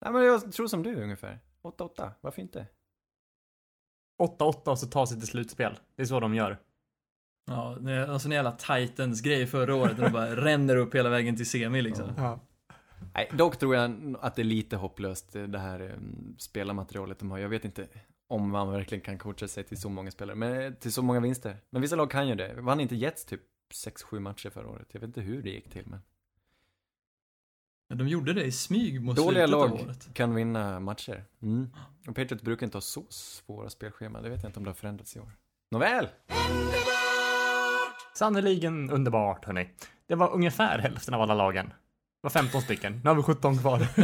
Nej 0.01 0.13
men 0.13 0.23
jag 0.23 0.51
tror 0.51 0.67
som 0.67 0.83
du 0.83 0.95
ungefär. 0.95 1.39
8-8, 1.63 2.11
varför 2.21 2.41
inte? 2.41 2.67
8-8 4.19 4.69
och 4.69 4.79
så 4.79 4.87
ta 4.87 5.07
sig 5.07 5.17
till 5.17 5.27
slutspel. 5.27 5.79
Det 5.95 6.01
är 6.01 6.05
så 6.05 6.19
de 6.19 6.35
gör. 6.35 6.57
Ja, 7.45 7.77
det 7.81 7.91
är 7.91 8.07
alltså 8.07 8.27
en 8.27 8.31
jävla 8.31 8.51
Titans-grej 8.51 9.47
förra 9.47 9.75
året 9.75 9.97
när 9.97 10.03
de 10.03 10.11
bara 10.11 10.35
ränner 10.45 10.75
upp 10.75 10.95
hela 10.95 11.09
vägen 11.09 11.35
till 11.35 11.49
semi 11.49 11.81
liksom. 11.81 12.13
Ja. 12.17 12.39
Nej, 13.15 13.29
dock 13.33 13.57
tror 13.57 13.75
jag 13.75 14.15
att 14.21 14.35
det 14.35 14.41
är 14.41 14.43
lite 14.43 14.75
hopplöst 14.75 15.35
eh, 15.35 15.43
det 15.43 15.59
här 15.59 15.79
eh, 15.79 15.89
spelarmaterialet 16.37 17.19
de 17.19 17.31
har. 17.31 17.37
Jag 17.37 17.49
vet 17.49 17.65
inte 17.65 17.87
om 18.27 18.49
man 18.49 18.71
verkligen 18.71 19.01
kan 19.01 19.17
coacha 19.17 19.47
sig 19.47 19.63
till 19.63 19.81
så 19.81 19.89
många 19.89 20.11
spelare, 20.11 20.35
men 20.35 20.61
eh, 20.61 20.73
till 20.73 20.93
så 20.93 21.01
många 21.01 21.19
vinster. 21.19 21.57
Men 21.69 21.81
vissa 21.81 21.95
lag 21.95 22.11
kan 22.11 22.27
ju 22.27 22.35
det. 22.35 22.53
Vann 22.61 22.79
inte 22.79 22.95
Jets 22.95 23.25
typ 23.25 23.41
6-7 23.73 24.19
matcher 24.19 24.49
förra 24.49 24.67
året? 24.69 24.87
Jag 24.91 24.99
vet 24.99 25.07
inte 25.07 25.21
hur 25.21 25.41
det 25.43 25.49
gick 25.49 25.69
till, 25.69 25.83
men 25.85 25.99
Men 27.89 27.97
De 27.97 28.07
gjorde 28.07 28.33
det 28.33 28.43
i 28.43 28.51
smyg 28.51 29.01
mot 29.01 29.15
dåliga 29.15 29.47
slutet 29.47 29.63
av 29.63 29.69
lag 29.69 29.87
året. 29.87 30.13
kan 30.13 30.35
vinna 30.35 30.79
matcher. 30.79 31.23
Mm. 31.41 31.69
Och 32.07 32.15
Patriots 32.15 32.43
brukar 32.43 32.65
inte 32.65 32.77
ha 32.77 32.81
så 32.81 33.05
svåra 33.09 33.69
spelscheman. 33.69 34.23
Det 34.23 34.29
vet 34.29 34.43
jag 34.43 34.49
inte 34.49 34.59
om 34.59 34.63
det 34.63 34.69
har 34.69 34.75
förändrats 34.75 35.15
i 35.15 35.19
år. 35.19 35.31
Nåväl! 35.71 36.07
Sannerligen 38.15 38.89
underbart, 38.89 39.45
hörni. 39.45 39.69
Det 40.07 40.15
var 40.15 40.33
ungefär 40.33 40.79
hälften 40.79 41.13
av 41.13 41.21
alla 41.21 41.33
lagen. 41.33 41.73
Det 42.21 42.23
var 42.23 42.29
15 42.29 42.61
stycken. 42.61 43.01
Nu 43.03 43.09
har 43.09 43.15
vi 43.15 43.23
17 43.23 43.57
kvar. 43.57 43.87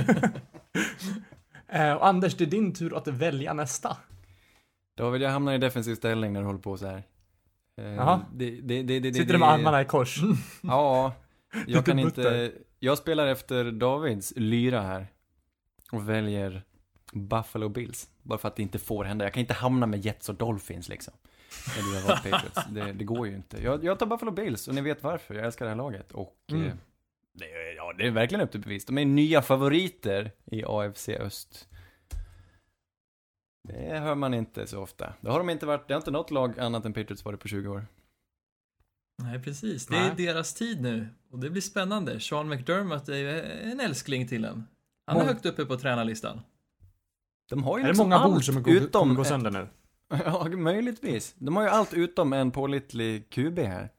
Eh, 1.67 1.93
och 1.93 2.07
Anders, 2.07 2.35
det 2.35 2.43
är 2.43 2.45
din 2.49 2.73
tur 2.73 2.97
att 2.97 3.07
välja 3.07 3.53
nästa. 3.53 3.97
David, 4.97 5.21
jag 5.21 5.29
hamnar 5.29 5.53
i 5.53 5.57
defensiv 5.57 5.95
ställning 5.95 6.33
när 6.33 6.39
du 6.39 6.45
håller 6.45 6.59
på 6.59 6.77
så 6.77 6.87
här. 6.87 7.03
Eh, 7.77 7.85
Jaha. 7.85 8.21
Det, 8.33 8.51
det, 8.61 8.83
det, 8.83 8.99
det, 8.99 9.13
Sitter 9.13 9.33
du 9.33 9.39
med 9.39 9.49
armarna 9.49 9.81
i 9.81 9.85
kors? 9.85 10.19
Ja, 10.63 11.13
jag 11.67 11.85
kan 11.85 11.99
inte... 11.99 12.51
Jag 12.79 12.97
spelar 12.97 13.27
efter 13.27 13.71
Davids 13.71 14.33
lyra 14.35 14.81
här. 14.81 15.07
Och 15.91 16.09
väljer 16.09 16.63
Buffalo 17.13 17.69
Bills. 17.69 18.07
Bara 18.21 18.39
för 18.39 18.47
att 18.47 18.55
det 18.55 18.61
inte 18.63 18.79
får 18.79 19.03
hända. 19.03 19.25
Jag 19.25 19.33
kan 19.33 19.41
inte 19.41 19.53
hamna 19.53 19.85
med 19.85 20.05
Jets 20.05 20.29
och 20.29 20.35
Dolphins 20.35 20.89
liksom. 20.89 21.13
Eller 21.77 21.95
jag 21.95 22.07
Patriots. 22.23 22.59
Det, 22.69 22.91
det 22.93 23.03
går 23.03 23.27
ju 23.27 23.35
inte. 23.35 23.63
Jag, 23.63 23.83
jag 23.83 23.99
tar 23.99 24.05
Buffalo 24.05 24.31
Bills 24.31 24.67
och 24.67 24.75
ni 24.75 24.81
vet 24.81 25.03
varför. 25.03 25.35
Jag 25.35 25.45
älskar 25.45 25.65
det 25.65 25.71
här 25.71 25.77
laget. 25.77 26.11
Och 26.11 26.35
Mm. 26.51 26.67
eh, 26.67 26.73
det, 27.33 27.74
ja, 27.87 27.93
det 27.97 28.07
är 28.07 28.11
verkligen 28.11 28.43
upp 28.45 28.51
till 28.51 28.61
bevis. 28.61 28.85
De 28.85 28.97
är 28.97 29.05
nya 29.05 29.41
favoriter 29.41 30.31
i 30.45 30.63
AFC 30.65 31.09
Öst. 31.09 31.67
Det 33.67 33.99
hör 33.99 34.15
man 34.15 34.33
inte 34.33 34.67
så 34.67 34.81
ofta. 34.81 35.13
Det 35.21 35.29
har 35.29 35.37
de 35.37 35.49
inte 35.49 35.65
varit. 35.65 35.87
Det 35.87 35.93
har 35.93 36.01
inte 36.01 36.11
något 36.11 36.31
lag 36.31 36.59
annat 36.59 36.85
än 36.85 36.93
Patriots 36.93 37.25
varit 37.25 37.39
på 37.39 37.47
20 37.47 37.69
år. 37.69 37.85
Nej, 39.23 39.43
precis. 39.43 39.87
Det 39.87 39.95
Nej. 39.99 40.09
är 40.09 40.15
deras 40.15 40.53
tid 40.53 40.81
nu. 40.81 41.07
Och 41.31 41.39
det 41.39 41.49
blir 41.49 41.61
spännande. 41.61 42.19
Sean 42.19 42.49
McDermott 42.49 43.09
är 43.09 43.15
ju 43.15 43.41
en 43.41 43.79
älskling 43.79 44.27
till 44.27 44.45
en. 44.45 44.67
Han 45.07 45.17
är 45.17 45.21
Mång- 45.21 45.27
högt 45.27 45.45
uppe 45.45 45.65
på 45.65 45.77
tränarlistan. 45.77 46.41
De 47.49 47.63
har 47.63 47.77
ju 47.77 47.81
Är 47.81 47.83
det 47.83 47.89
liksom 47.89 48.09
många 48.09 48.23
bord 48.25 48.35
allt 48.35 48.45
som 48.45 48.55
kommer 48.63 48.65
gå, 48.79 48.85
utom 48.85 49.01
kommer 49.01 49.15
gå 49.15 49.23
sönder 49.23 49.51
nu? 49.51 49.67
Ja, 50.25 50.47
möjligtvis. 50.49 51.35
De 51.37 51.55
har 51.55 51.63
ju 51.63 51.69
allt 51.69 51.93
utom 51.93 52.33
en 52.33 52.51
pålitlig 52.51 53.29
QB 53.29 53.59
här. 53.59 53.89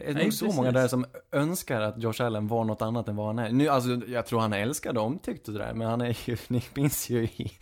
Det 0.00 0.10
är 0.10 0.14
Nej, 0.14 0.24
nog 0.24 0.32
så 0.32 0.44
precis. 0.44 0.56
många 0.56 0.72
där 0.72 0.88
som 0.88 1.06
önskar 1.32 1.80
att 1.80 2.02
Josh 2.02 2.22
Allen 2.22 2.48
var 2.48 2.64
något 2.64 2.82
annat 2.82 3.08
än 3.08 3.16
vad 3.16 3.26
han 3.26 3.38
är. 3.38 3.52
Nu, 3.52 3.68
alltså, 3.68 3.90
jag 4.06 4.26
tror 4.26 4.40
han 4.40 4.52
är 4.52 4.58
älskad 4.58 4.98
och 4.98 5.04
omtyckt 5.04 5.48
och 5.48 5.54
sådär, 5.54 5.74
men 5.74 5.88
han 5.88 6.00
är 6.00 6.28
ju, 6.28 6.36
ni 6.48 6.62
minns 6.74 7.10
ju 7.10 7.24
i, 7.24 7.52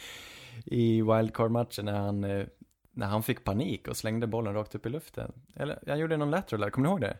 i 0.64 1.02
wildcard-matchen 1.02 1.84
när 1.84 1.98
han, 1.98 2.24
eh, 2.24 2.46
när 2.92 3.06
han 3.06 3.22
fick 3.22 3.44
panik 3.44 3.88
och 3.88 3.96
slängde 3.96 4.26
bollen 4.26 4.54
rakt 4.54 4.74
upp 4.74 4.86
i 4.86 4.88
luften. 4.88 5.32
Eller, 5.54 5.78
han 5.86 5.98
gjorde 5.98 6.16
någon 6.16 6.30
lateral 6.30 6.60
där, 6.60 6.70
kommer 6.70 6.88
ni 6.88 6.92
ihåg 6.92 7.00
det? 7.00 7.16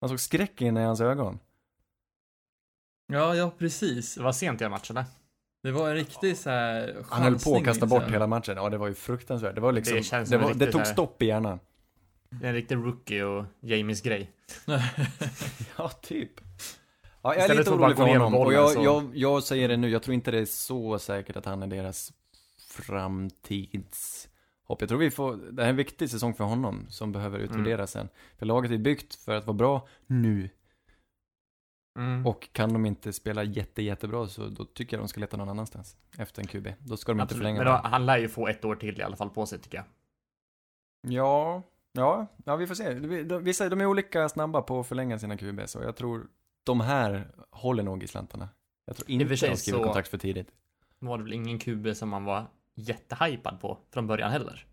Man 0.00 0.08
såg 0.08 0.20
skräck 0.20 0.60
in 0.60 0.76
i 0.76 0.82
hans 0.82 1.00
ögon. 1.00 1.38
Ja, 3.12 3.34
ja, 3.34 3.52
precis. 3.58 4.14
Det 4.14 4.22
var 4.22 4.32
sent 4.32 4.62
i 4.62 4.68
matchen, 4.68 4.96
eller? 4.96 5.08
Det 5.62 5.70
var 5.70 5.88
en 5.88 5.94
riktig 5.94 6.36
så 6.36 6.50
här 6.50 6.96
Han 7.10 7.22
höll 7.22 7.32
på 7.32 7.38
chansning, 7.38 7.56
att 7.56 7.64
kasta 7.64 7.86
bort 7.86 8.10
hela 8.10 8.26
matchen. 8.26 8.56
Ja, 8.56 8.70
det 8.70 8.78
var 8.78 8.88
ju 8.88 8.94
fruktansvärt. 8.94 9.54
Det 9.54 9.60
var 9.60 9.72
liksom, 9.72 9.96
Det 9.96 10.24
det, 10.30 10.38
var, 10.38 10.54
det 10.54 10.72
tog 10.72 10.86
stopp 10.86 11.22
i 11.22 11.26
hjärnan. 11.26 11.58
Det 12.40 12.46
är 12.46 12.48
en 12.48 12.54
riktig 12.54 12.74
rookie 12.76 13.24
och 13.24 13.44
Jamies 13.60 14.00
grej. 14.02 14.30
Ja, 15.78 15.88
typ. 15.88 16.30
Ja, 17.22 17.32
jag 17.34 17.36
är 17.36 17.40
Istället 17.40 17.58
lite 17.58 17.72
att 17.72 17.78
bara 17.78 17.86
orolig 17.94 17.96
för 17.96 18.06
honom. 18.18 18.34
Och 18.34 18.52
jag, 18.52 18.70
så- 18.70 18.84
jag, 18.84 19.16
jag 19.16 19.42
säger 19.42 19.68
det 19.68 19.76
nu, 19.76 19.88
jag 19.88 20.02
tror 20.02 20.14
inte 20.14 20.30
det 20.30 20.38
är 20.38 20.44
så 20.44 20.98
säkert 20.98 21.36
att 21.36 21.44
han 21.44 21.62
är 21.62 21.66
deras 21.66 22.12
framtidshopp. 22.68 24.80
Jag 24.80 24.88
tror 24.88 24.98
vi 24.98 25.10
får, 25.10 25.36
det 25.36 25.62
här 25.62 25.66
är 25.66 25.70
en 25.70 25.76
viktig 25.76 26.10
säsong 26.10 26.34
för 26.34 26.44
honom 26.44 26.86
som 26.88 27.12
behöver 27.12 27.38
utvärderas 27.38 27.90
sen. 27.90 28.08
För 28.38 28.46
laget 28.46 28.70
är 28.70 28.78
byggt 28.78 29.14
för 29.14 29.34
att 29.36 29.46
vara 29.46 29.54
bra 29.56 29.88
nu. 30.06 30.50
Mm. 31.98 32.26
Och 32.26 32.48
kan 32.52 32.72
de 32.72 32.86
inte 32.86 33.12
spela 33.12 33.44
jätte, 33.44 33.82
jättebra 33.82 34.26
så 34.28 34.46
då 34.48 34.64
tycker 34.64 34.96
jag 34.96 35.02
de 35.04 35.08
ska 35.08 35.20
leta 35.20 35.36
någon 35.36 35.48
annanstans. 35.48 35.96
Efter 36.18 36.42
en 36.42 36.48
QB. 36.48 36.68
Då 36.78 36.96
ska 36.96 37.12
de 37.12 37.16
inte 37.16 37.22
Absolut. 37.22 37.38
förlänga. 37.40 37.58
Men 37.58 37.66
då, 37.66 37.72
han 37.88 38.06
lär 38.06 38.18
ju 38.18 38.28
få 38.28 38.48
ett 38.48 38.64
år 38.64 38.76
till 38.76 39.00
i 39.00 39.02
alla 39.02 39.16
fall 39.16 39.30
på 39.30 39.46
sig, 39.46 39.58
tycker 39.58 39.78
jag. 39.78 39.86
Ja, 41.12 41.62
ja, 41.96 42.26
ja 42.44 42.56
vi 42.56 42.66
får 42.66 42.74
se. 42.74 42.94
Vissa, 43.38 43.68
de 43.68 43.80
är 43.80 43.86
olika 43.86 44.28
snabba 44.28 44.62
på 44.62 44.80
att 44.80 44.86
förlänga 44.86 45.18
sina 45.18 45.36
QB 45.36 45.60
så 45.66 45.82
jag 45.82 45.96
tror 45.96 46.26
de 46.64 46.80
här 46.80 47.28
håller 47.50 47.82
nog 47.82 48.02
i 48.02 48.06
slantarna. 48.06 48.48
Jag 48.84 48.96
tror 48.96 49.10
inte 49.10 49.24
de 49.24 49.36
skriver 49.36 49.56
så- 49.56 49.82
kontrakt 49.84 50.08
för 50.08 50.18
tidigt. 50.18 50.48
Var 50.98 51.18
det 51.18 51.24
väl 51.24 51.32
ingen 51.32 51.58
QB 51.58 51.94
som 51.96 52.08
man 52.08 52.24
var 52.24 52.46
jättehypad 52.74 53.60
på 53.60 53.78
från 53.90 54.06
början 54.06 54.30
heller. 54.30 54.66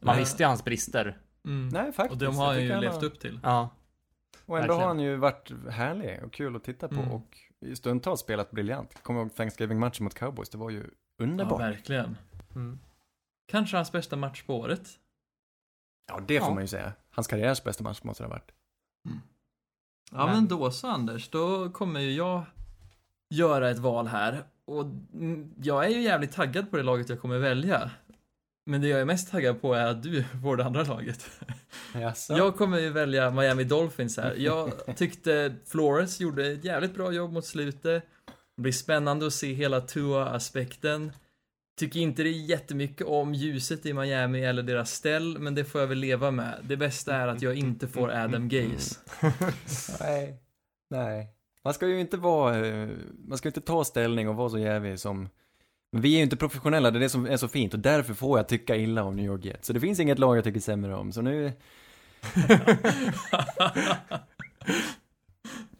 Man 0.00 0.14
Nej. 0.14 0.22
visste 0.24 0.42
ju 0.42 0.46
hans 0.46 0.64
brister. 0.64 1.18
Mm. 1.44 1.68
Nej, 1.68 1.92
faktiskt. 1.92 2.12
Och 2.22 2.28
de 2.28 2.36
har 2.36 2.46
han 2.46 2.62
ju 2.64 2.72
han 2.72 2.80
levt 2.80 2.94
har- 2.94 3.04
upp 3.04 3.20
till. 3.20 3.40
Ja. 3.42 3.68
Och 4.46 4.58
ändå 4.58 4.66
verkligen. 4.68 4.80
har 4.80 4.86
han 4.88 5.00
ju 5.00 5.16
varit 5.16 5.52
härlig 5.70 6.22
och 6.24 6.32
kul 6.32 6.56
att 6.56 6.64
titta 6.64 6.88
på 6.88 6.94
Mm. 6.94 7.10
och 7.12 7.38
i 7.60 7.76
stundtals 7.76 8.20
spelat 8.20 8.50
briljant. 8.50 9.02
Kommer 9.02 9.20
ihåg 9.20 9.34
Thanksgiving-matchen 9.34 10.04
mot 10.04 10.14
Cowboys, 10.14 10.48
det 10.48 10.58
var 10.58 10.70
ju 10.70 10.84
underbart. 11.18 11.60
Ja, 11.60 11.66
verkligen. 11.66 12.16
Mm. 12.54 12.78
Kanske 13.46 13.76
hans 13.76 13.92
bästa 13.92 14.16
match 14.16 14.42
på 14.42 14.56
året. 14.58 14.88
Det 16.26 16.40
får 16.40 16.48
Ja. 16.48 16.54
man 16.54 16.62
ju 16.62 16.68
säga. 16.68 16.92
Hans 17.10 17.26
karriärs 17.26 17.62
bästa 17.64 17.84
match 17.84 18.00
måste 18.02 18.22
det 18.22 18.26
ha 18.26 18.30
varit. 18.34 18.50
Ja, 20.10 20.26
Men- 20.26 20.34
men 20.34 20.46
då 20.48 20.70
så 20.70 20.86
Anders, 20.88 21.28
då 21.28 21.70
kommer 21.70 22.00
ju 22.00 22.12
jag 22.12 22.42
göra 23.34 23.70
ett 23.70 23.78
val 23.78 24.06
här. 24.06 24.44
Och 24.64 24.82
mm, 25.14 25.54
jag 25.62 25.84
är 25.84 25.88
ju 25.88 26.00
jävligt 26.02 26.32
taggad 26.32 26.70
på 26.70 26.76
det 26.76 26.82
laget 26.82 27.08
jag 27.08 27.20
kommer 27.20 27.38
välja. 27.38 27.90
Men 28.70 28.80
det 28.80 28.88
jag 28.88 29.00
är 29.00 29.04
mest 29.04 29.30
taggad 29.30 29.60
på 29.60 29.74
är 29.74 29.86
att 29.86 30.02
du 30.02 30.24
får 30.42 30.56
det 30.56 30.64
andra 30.64 30.82
laget. 30.82 31.30
Jaså? 31.94 32.36
Jag 32.36 32.56
kommer 32.56 32.78
ju 32.78 32.90
välja 32.90 33.30
Miami 33.30 33.64
Dolphins 33.64 34.16
här. 34.16 34.34
Jag 34.36 34.72
tyckte 34.96 35.54
Flores 35.66 36.20
gjorde 36.20 36.46
ett 36.46 36.64
jävligt 36.64 36.94
bra 36.94 37.12
jobb 37.12 37.32
mot 37.32 37.44
slutet. 37.46 38.04
Det 38.56 38.62
blir 38.62 38.72
spännande 38.72 39.26
att 39.26 39.32
se 39.32 39.52
hela 39.54 39.80
Tua-aspekten. 39.80 41.12
Tycker 41.78 42.00
inte 42.00 42.22
det 42.22 42.28
är 42.28 42.32
jättemycket 42.32 43.06
om 43.06 43.34
ljuset 43.34 43.86
i 43.86 43.92
Miami 43.92 44.40
eller 44.40 44.62
deras 44.62 44.90
ställ, 44.90 45.38
men 45.38 45.54
det 45.54 45.64
får 45.64 45.80
jag 45.80 45.88
väl 45.88 45.98
leva 45.98 46.30
med. 46.30 46.54
Det 46.62 46.76
bästa 46.76 47.14
är 47.16 47.28
att 47.28 47.42
jag 47.42 47.54
inte 47.54 47.88
får 47.88 48.10
Adam 48.10 48.48
Gaze. 48.48 48.96
Nej. 50.00 50.40
Nej. 50.90 51.28
Man 51.64 51.74
ska 51.74 51.86
ju 51.86 52.00
inte 52.00 52.16
vara, 52.16 52.66
eh, 52.66 52.88
man 53.28 53.38
ska 53.38 53.48
ju 53.48 53.50
inte 53.50 53.60
ta 53.60 53.84
ställning 53.84 54.28
och 54.28 54.36
vara 54.36 54.48
så 54.48 54.58
jävig 54.58 54.98
som 55.00 55.28
men 55.92 56.02
vi 56.02 56.12
är 56.12 56.16
ju 56.16 56.22
inte 56.22 56.36
professionella, 56.36 56.90
det 56.90 56.98
är 56.98 57.00
det 57.00 57.08
som 57.08 57.26
är 57.26 57.36
så 57.36 57.48
fint 57.48 57.74
och 57.74 57.80
därför 57.80 58.14
får 58.14 58.38
jag 58.38 58.48
tycka 58.48 58.76
illa 58.76 59.04
om 59.04 59.16
New 59.16 59.24
York 59.24 59.44
Jets. 59.44 59.66
Så 59.66 59.72
det 59.72 59.80
finns 59.80 60.00
inget 60.00 60.18
lag 60.18 60.36
jag 60.36 60.44
tycker 60.44 60.60
sämre 60.60 60.94
om, 60.94 61.12
så 61.12 61.22
nu... 61.22 61.52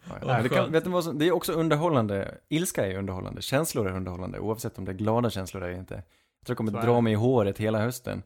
Men 0.08 0.42
det, 0.42 0.48
kan, 0.48 0.72
vet 0.72 0.84
du 0.84 0.90
vad 0.90 1.04
som, 1.04 1.18
det 1.18 1.24
är 1.26 1.32
också 1.32 1.52
underhållande. 1.52 2.38
Ilska 2.48 2.86
är 2.86 2.98
underhållande, 2.98 3.42
känslor 3.42 3.88
är 3.88 3.96
underhållande, 3.96 4.38
oavsett 4.38 4.78
om 4.78 4.84
det 4.84 4.92
är 4.92 4.96
glada 4.96 5.30
känslor 5.30 5.62
eller 5.62 5.78
inte. 5.78 5.94
Jag 5.94 6.46
tror 6.46 6.54
jag 6.54 6.56
kommer 6.56 6.72
dra 6.86 6.94
det. 6.94 7.00
mig 7.00 7.12
i 7.12 7.16
håret 7.16 7.58
hela 7.58 7.78
hösten. 7.78 8.22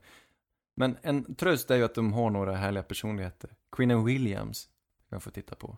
Men 0.76 0.96
en 1.02 1.34
tröst 1.34 1.70
är 1.70 1.76
ju 1.76 1.84
att 1.84 1.94
de 1.94 2.12
har 2.12 2.30
några 2.30 2.54
härliga 2.56 2.82
personligheter. 2.82 3.50
Queen 3.72 4.04
Williams 4.04 4.64
kan 5.08 5.16
jag 5.16 5.22
få 5.22 5.30
titta 5.30 5.54
på. 5.54 5.76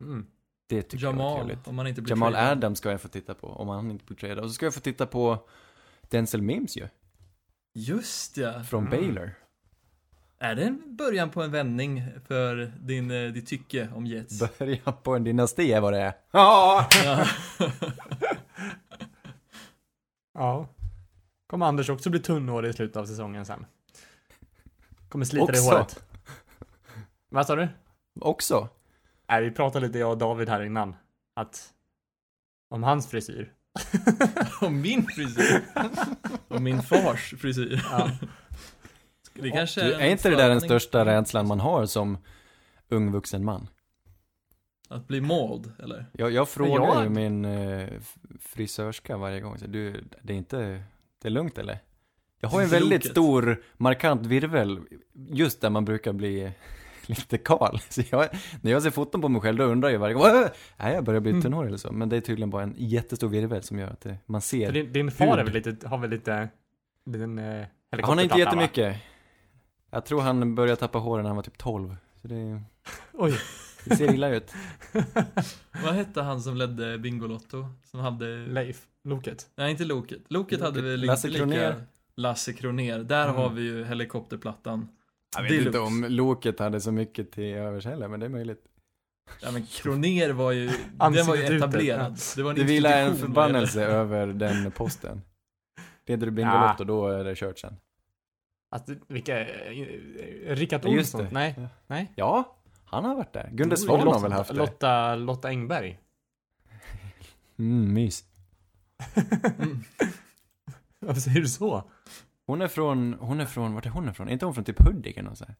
Mm. 0.00 0.26
Det 0.66 0.82
tycker 0.82 1.04
jag 1.04 1.14
är 1.14 1.18
Jamal, 1.18 1.36
trevligt. 1.38 1.68
om 1.68 1.74
man 1.76 1.86
inte 1.86 2.02
blir 2.02 2.12
Jamal 2.12 2.32
traded. 2.32 2.50
Adams 2.50 2.78
ska 2.78 2.90
jag 2.90 3.00
få 3.00 3.08
titta 3.08 3.34
på, 3.34 3.46
om 3.48 3.68
han 3.68 3.90
inte 3.90 4.04
blir 4.04 4.16
tradad. 4.16 4.38
Och 4.44 4.50
så 4.50 4.54
ska 4.54 4.66
jag 4.66 4.74
få 4.74 4.80
titta 4.80 5.06
på 5.06 5.48
Denzel 6.02 6.42
Mims 6.42 6.76
ju, 6.76 6.88
Just 7.74 8.36
ja. 8.36 8.62
från 8.62 8.86
Mm. 8.86 8.90
Baylor. 9.00 9.30
Är 10.42 10.54
det 10.54 10.64
en 10.64 10.96
början 10.96 11.30
på 11.30 11.42
en 11.42 11.50
vändning 11.50 12.04
för 12.26 12.72
din, 12.80 13.10
eh, 13.10 13.32
ditt 13.32 13.46
tycke 13.46 13.88
om 13.94 14.06
Jets? 14.06 14.58
Börja 14.58 14.92
på 14.92 15.14
en 15.14 15.24
dynasti 15.24 15.72
är 15.72 15.80
vad 15.80 15.92
det 15.92 16.00
är. 16.00 16.12
Ja! 16.30 16.88
Ja. 20.34 20.68
Kommer 21.46 21.66
Anders 21.66 21.88
också 21.90 22.10
bli 22.10 22.20
tunnhårig 22.20 22.70
i 22.70 22.72
slutet 22.72 22.96
av 22.96 23.06
säsongen 23.06 23.44
sen? 23.44 23.66
Kommer 25.08 25.24
slita 25.24 25.46
dig 25.46 25.60
i 25.60 25.64
håret. 25.64 26.04
Vad 27.28 27.46
sa 27.46 27.56
du? 27.56 27.68
Också. 28.20 28.68
Nej, 29.28 29.44
vi 29.44 29.50
pratade 29.50 29.86
lite 29.86 29.98
jag 29.98 30.10
och 30.10 30.18
David 30.18 30.48
här 30.48 30.62
innan. 30.62 30.96
Att 31.36 31.72
om 32.68 32.82
hans 32.82 33.06
frisyr. 33.06 33.52
Och 34.60 34.72
min 34.72 35.06
frisyr. 35.06 35.62
Och 36.48 36.62
min 36.62 36.82
fars 36.82 37.34
frisyr. 37.38 37.86
Ja. 37.90 38.10
Det 39.34 39.50
kanske 39.50 39.80
Du, 39.84 39.94
en 39.94 40.00
är 40.00 40.10
inte 40.10 40.30
det 40.30 40.36
där 40.36 40.48
den 40.48 40.60
största 40.60 41.04
rädslan 41.04 41.46
man 41.48 41.60
har 41.60 41.86
som 41.86 42.18
ung 42.88 43.12
vuxen 43.12 43.44
man? 43.44 43.68
Att 44.88 45.06
bli 45.08 45.20
mold, 45.20 45.72
eller? 45.82 46.06
Jag, 46.12 46.30
jag 46.32 46.48
frågar 46.48 46.86
jag- 46.94 47.02
ju 47.04 47.08
min 47.08 47.44
eh, 47.44 47.88
frisörska 48.40 49.16
varje 49.16 49.40
gång, 49.40 49.58
så 49.58 49.66
du, 49.66 50.04
det 50.22 50.32
är 50.32 50.36
inte, 50.36 50.82
det 51.22 51.28
är 51.28 51.30
lugnt 51.30 51.58
eller? 51.58 51.78
Jag 52.40 52.48
har 52.48 52.62
en 52.62 52.68
väldigt 52.68 53.06
stor, 53.10 53.62
markant 53.76 54.26
virvel 54.26 54.80
just 55.12 55.60
där 55.60 55.70
man 55.70 55.84
brukar 55.84 56.12
bli 56.12 56.52
lite 57.06 57.38
kal. 57.38 57.80
Så 57.88 58.02
jag, 58.10 58.28
när 58.62 58.72
jag 58.72 58.82
ser 58.82 58.90
foton 58.90 59.20
på 59.20 59.28
mig 59.28 59.40
själv 59.42 59.58
då 59.58 59.64
undrar 59.64 59.88
jag 59.90 59.98
varje 59.98 60.14
gång, 60.14 60.22
"Åh, 60.22 60.46
nej 60.76 60.94
jag 60.94 61.04
börjar 61.04 61.20
bli 61.20 61.30
Mm. 61.30 61.42
tunnhårig 61.42 61.68
eller 61.68 61.78
så. 61.78 61.92
Men 61.92 62.08
det 62.08 62.16
är 62.16 62.20
tydligen 62.20 62.50
bara 62.50 62.62
en 62.62 62.74
jättestor 62.78 63.28
virvel 63.28 63.62
som 63.62 63.78
gör 63.78 63.88
att 63.90 64.00
det, 64.00 64.16
man 64.26 64.40
För 64.40 64.48
ser. 64.48 64.72
din, 64.72 64.92
din 64.92 65.10
far 65.10 65.38
är 65.38 65.44
väl 65.44 65.52
lite, 65.52 65.88
har 65.88 65.98
väl 65.98 66.10
lite, 66.10 66.48
liten 67.06 67.38
eh, 67.38 67.44
Han 67.90 68.04
har 68.04 68.22
inte 68.22 68.34
helikopterplatta, 68.34 68.88
va? 68.90 68.94
Jag 69.90 70.04
tror 70.04 70.20
han 70.20 70.54
började 70.54 70.76
tappa 70.76 70.98
håren 70.98 71.22
när 71.22 71.28
han 71.28 71.36
var 71.36 71.42
typ 71.42 71.58
12. 71.58 71.96
Så 72.22 72.28
det, 72.28 72.62
Oj. 73.12 73.38
det 73.84 73.96
ser 73.96 74.14
illa 74.14 74.28
ut. 74.28 74.52
Vad 75.84 75.94
hette 75.94 76.22
han 76.22 76.40
som 76.42 76.56
ledde 76.56 76.98
Bingolotto? 76.98 77.66
Som 77.84 78.00
hade... 78.00 78.26
Leif, 78.46 78.82
Loket. 79.04 79.48
Nej, 79.56 79.70
inte 79.70 79.84
Loket. 79.84 80.20
Loket 80.28 80.60
hade 80.60 80.82
väl 80.82 81.00
Lasse 81.06 81.28
inte 81.28 81.38
lika... 81.46 81.56
Kronér. 81.60 81.84
Lasse 82.16 82.52
Kroner. 82.52 82.98
Där 82.98 83.24
Mm. 83.24 83.36
har 83.36 83.50
vi 83.50 83.62
ju 83.62 83.84
helikopterplattan. 83.84 84.88
Jag 85.36 85.42
vet 85.42 85.50
Deluxe. 85.50 85.66
inte 85.68 85.78
om 85.78 86.06
Loket 86.08 86.58
hade 86.58 86.80
så 86.80 86.92
mycket 86.92 87.32
till 87.32 87.54
övers 87.54 87.84
heller, 87.84 88.08
men 88.08 88.20
det 88.20 88.26
är 88.26 88.30
möjligt. 88.30 88.64
Ja 89.42 89.50
men 89.50 89.66
Kroner 89.66 90.30
var 90.32 90.52
ju, 90.52 90.66
den 90.66 90.76
Ansiktet 90.98 91.28
var 91.28 91.36
ju 91.36 91.42
utåt, 91.42 91.56
etablerad. 91.56 92.18
Det 92.36 92.42
var 92.42 92.50
en 92.50 92.56
Det 92.56 92.64
vilar 92.64 92.90
en 92.92 93.06
institution 93.08 93.34
vad 93.34 93.46
gäller- 93.46 93.66
förbannelse 93.66 93.84
över 93.84 94.26
den 94.26 94.70
posten. 94.70 95.22
Leder 96.06 96.26
du 96.26 96.32
Bingolotto, 96.32 96.84
då 96.84 97.08
är 97.08 97.24
det 97.24 97.34
kört 97.36 97.58
sen. 97.58 97.76
Att, 98.72 98.88
vilka, 99.08 99.40
eh, 99.48 100.56
Rickard 100.56 100.86
Olsson? 100.86 101.26
Nej, 101.30 101.54
Ja. 101.58 101.68
nej. 101.86 102.12
Ja, 102.16 102.56
han 102.84 103.04
har 103.04 103.14
varit 103.14 103.32
där. 103.32 103.48
Gunde 103.52 103.76
Svan 103.76 104.00
har 104.08 104.20
väl 104.20 104.32
haft 104.32 104.50
det? 104.50 104.56
Lotta, 104.56 105.14
Lotta 105.16 105.48
Engberg. 105.48 105.98
Mm, 107.58 107.94
mys. 107.94 108.24
Mm. 109.58 109.82
Varför 110.98 111.20
säger 111.20 111.40
du 111.40 111.48
så? 111.48 111.90
Hon 112.46 112.62
är 112.62 112.68
från, 112.68 113.14
hon 113.20 113.40
är 113.40 113.46
från, 113.46 113.74
vart 113.74 113.86
är 113.86 113.90
hon 113.90 114.08
ifrån? 114.08 114.28
Är 114.28 114.32
inte 114.32 114.44
hon 114.44 114.54
från 114.54 114.64
typ 114.64 114.82
Hudik 114.82 115.16
eller 115.16 115.30
här? 115.30 115.54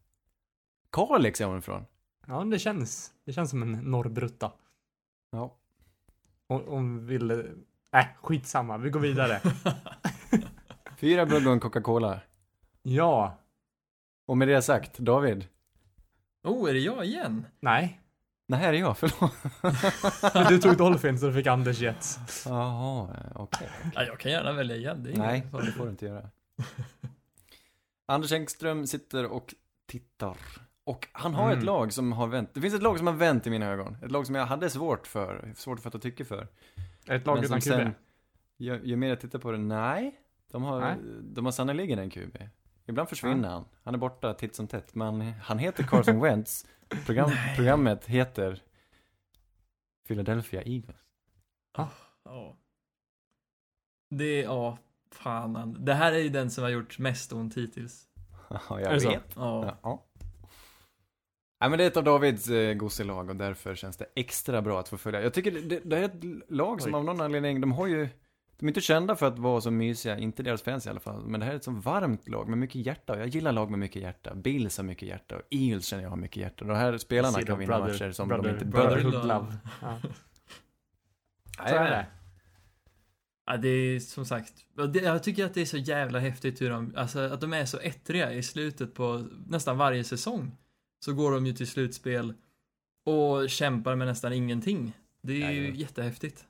Kalix 0.93 1.41
är 1.41 1.45
hon 1.45 1.59
ifrån. 1.59 1.85
Ja, 2.27 2.45
det 2.45 2.59
känns, 2.59 3.13
det 3.25 3.33
känns 3.33 3.51
som 3.51 3.63
en 3.63 3.73
norrbrutta. 3.73 4.53
Ja. 5.31 5.57
Hon, 6.49 6.65
hon 6.67 7.07
ville, 7.07 7.45
äh, 7.93 8.05
skitsamma, 8.23 8.79
vi 8.79 8.91
går 8.91 9.01
vidare. 9.01 9.41
Fyra 10.97 11.27
bugg 11.27 11.47
och 11.47 11.53
en 11.53 11.61
Coca-Cola. 11.61 12.21
Ja, 12.83 13.39
Och 14.27 14.39
med 14.39 14.49
det 14.49 14.63
sagt, 14.63 14.99
David. 14.99 15.47
Oh, 16.45 16.71
är 16.71 16.75
det 16.75 16.81
jag 16.81 17.05
igen? 17.05 17.47
nej. 17.61 17.97
Nej, 18.47 18.61
här 18.61 18.73
är 18.73 18.79
jag, 18.79 18.99
förlåt. 18.99 20.49
Du 20.49 20.59
tog 20.59 20.77
Dolphin 20.77 21.19
så 21.19 21.33
fick 21.33 21.47
Anders 21.47 21.81
Jets. 21.81 22.19
Jaha, 22.47 23.09
okej. 23.35 23.69
Ja, 23.95 24.03
jag 24.03 24.19
kan 24.19 24.33
gärna 24.33 24.53
välja 24.53 24.77
igen. 24.77 25.03
Det 25.03 25.19
Nej, 25.19 25.47
det 25.53 25.73
får 25.73 25.85
du 25.85 25.91
inte 25.91 26.07
göra. 26.07 26.31
Anders 28.07 28.33
Engström 28.33 28.87
sitter 28.87 29.27
och 29.27 29.55
tittar. 29.87 30.37
Och 30.85 31.09
han 31.13 31.35
har 31.35 31.45
Mm. 31.47 31.59
ett 31.59 31.65
lag 31.65 31.93
som 31.93 32.13
har 32.13 32.27
vänt. 32.27 32.51
Det 32.55 32.61
finns 32.61 32.75
ett 32.75 32.83
lag 32.83 32.99
som 32.99 33.07
har 33.07 33.15
vänt 33.15 33.47
i 33.47 33.51
mina 33.51 33.67
ögon. 33.67 33.97
Ett 34.03 34.11
lag 34.11 34.27
som 34.27 34.35
jag 34.35 34.47
hade 34.47 34.71
svårt 34.71 35.07
för, 35.07 35.53
svårt 35.57 35.79
att 35.79 35.85
fatta 35.85 35.99
tycke 35.99 36.25
för. 36.25 36.49
Ett 37.07 37.27
lag 37.27 37.45
utan 37.45 37.61
som 37.61 37.73
QB. 37.79 37.91
ju, 38.59 38.81
ju 38.85 38.97
mer 38.97 39.09
jag 39.09 39.21
tittar 39.21 39.39
på 39.39 39.53
det, 39.53 39.59
nej. 39.59 40.21
De 40.51 40.63
har, 40.63 40.81
Nej. 40.81 40.97
de 41.23 41.45
har 41.45 41.53
sannoliken 41.53 41.99
en 41.99 42.11
QB. 42.11 42.39
Ibland 42.91 43.09
försvinner 43.09 43.49
han. 43.49 43.65
Han 43.83 43.95
är 43.95 43.99
borta 43.99 44.35
titt 44.35 44.55
som 44.55 44.67
tätt. 44.67 44.95
Men 44.95 45.21
han 45.21 45.59
heter 45.59 45.83
Carson 45.83 46.21
Wentz. 46.23 46.67
Program, 47.07 47.31
programmet 47.57 48.07
heter 48.07 48.63
Philadelphia 50.09 50.63
Eagles. 50.63 50.97
Ja. 51.77 51.89
Det, 54.11 54.41
ja, 54.41 54.79
fan. 55.13 55.77
Det 55.85 55.95
här 55.95 56.13
är 56.13 56.19
ju 56.19 56.29
den 56.29 56.51
som 56.51 56.65
har 56.65 56.71
gjort 56.71 56.99
mest 56.99 57.33
ont 57.33 57.57
hittills. 57.57 58.09
Ja, 58.49 58.79
Är 58.79 58.81
jag 58.81 59.01
vet. 59.01 59.33
Ja. 59.37 59.79
Ja. 59.83 60.07
Nej 61.61 61.71
men 61.71 61.79
det 61.79 61.85
är 61.85 61.89
ett 61.89 61.97
av 61.97 62.05
Davids 62.05 62.49
eh, 62.49 62.75
gosselag 62.75 63.31
och 63.31 63.37
därför 63.37 63.75
känns 63.75 63.97
det 63.97 64.07
extra 64.15 64.63
bra 64.63 64.81
att 64.81 64.89
få 64.89 64.99
följa. 64.99 65.23
Jag 65.23 65.35
tycker 65.35 65.51
det, 65.51 65.61
det, 65.61 65.81
det 65.85 65.99
är 65.99 66.03
ett 66.03 66.51
lag 66.51 66.83
som 66.83 66.95
Oj. 66.95 66.99
av 66.99 67.05
någon 67.05 67.21
anledning, 67.21 67.61
de 67.61 67.73
har 67.73 67.87
ju, 67.87 68.09
de 68.61 68.67
är 68.67 68.69
inte 68.71 68.81
kända 68.81 69.17
för 69.17 69.27
att 69.27 69.39
vara 69.39 69.61
så 69.61 69.71
mysiga, 69.71 70.19
inte 70.19 70.43
deras 70.43 70.63
fans 70.63 70.87
i 70.87 70.91
alla 70.91 71.01
fall, 71.01 71.27
men 71.27 71.41
det 71.41 71.47
här 71.47 71.53
är 71.53 71.57
ett 71.57 71.65
så 71.65 71.71
varmt 71.71 72.29
lag 72.29 72.49
med 72.49 72.59
mycket 72.59 72.87
hjärta. 72.87 73.13
Och 73.13 73.21
jag 73.21 73.27
gillar 73.29 73.53
lag 73.53 73.71
med 73.71 73.79
mycket 73.79 74.03
hjärta. 74.03 74.35
Bills 74.35 74.77
har 74.77 74.85
mycket 74.85 75.09
hjärta 75.09 75.37
och 75.37 75.43
Eagles 75.51 75.87
känner 75.87 76.03
jag 76.03 76.11
har 76.11 76.17
mycket 76.17 76.37
hjärta. 76.37 76.65
De 76.65 76.77
här 76.77 76.99
spelarna 76.99 77.39
kan 77.39 77.47
de 77.47 77.59
vinna 77.59 77.79
brother- 77.79 77.93
matcher 77.93 78.13
som 78.13 78.29
brother- 78.33 78.43
de 78.43 78.49
inte 78.51 78.65
brother-. 78.65 79.03
Brotherhood 79.03 79.27
love. 79.29 79.57
Ja. 79.83 79.99
Så 81.57 81.63
Nej, 81.65 81.75
är 81.75 81.91
det. 81.91 82.07
Ja, 83.47 83.57
det 83.57 83.69
är 83.69 84.01
som 84.01 84.25
sagt, 84.27 84.53
jag 85.03 85.23
tycker 85.23 85.45
att 85.45 85.55
det 85.55 85.61
är 85.61 85.65
så 85.67 85.77
jävla 85.77 86.19
häftigt 86.19 86.61
hur 86.61 86.71
de, 86.71 86.93
alltså 86.97 87.19
att 87.21 87.41
de 87.41 87.53
är 87.53 87.65
så 87.65 87.79
ettriga 87.79 88.33
i 88.33 88.43
slutet 88.43 88.95
på 88.95 89.29
nästan 89.47 89.79
varje 89.79 90.05
säsong. 90.05 90.57
Så 91.05 91.13
går 91.15 91.33
de 91.33 91.47
ju 91.47 91.53
till 91.53 91.67
slutspel 91.67 92.35
och 93.05 93.51
kämpar 93.51 93.97
med 93.97 94.07
nästan 94.07 94.33
ingenting. 94.33 94.93
Det 95.23 95.33
är 95.33 95.37
ju 95.37 95.43
Jajamän. 95.45 95.75
jättehäftigt. 95.75 96.45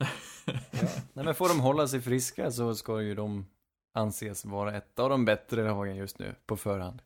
Obehagligt. 0.00 1.02
Nej 1.12 1.24
men 1.24 1.34
får 1.34 1.48
de 1.48 1.60
hålla 1.60 1.88
sig 1.88 2.00
friska 2.00 2.50
så 2.50 2.74
ska 2.74 3.00
ju 3.02 3.14
de 3.14 3.46
anses 3.94 4.44
vara 4.44 4.76
ett 4.76 4.98
av 4.98 5.10
de 5.10 5.24
bättre 5.24 5.64
lagen 5.64 5.96
just 5.96 6.18
nu, 6.18 6.34
på 6.46 6.56
förhand. 6.56 7.02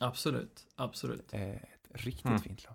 Absolut, 0.00 0.66
absolut. 0.76 1.34
Eh, 1.34 1.50
Ett 1.50 1.62
riktigt 1.90 2.24
Mm. 2.26 2.38
fint 2.38 2.64
lag. 2.64 2.74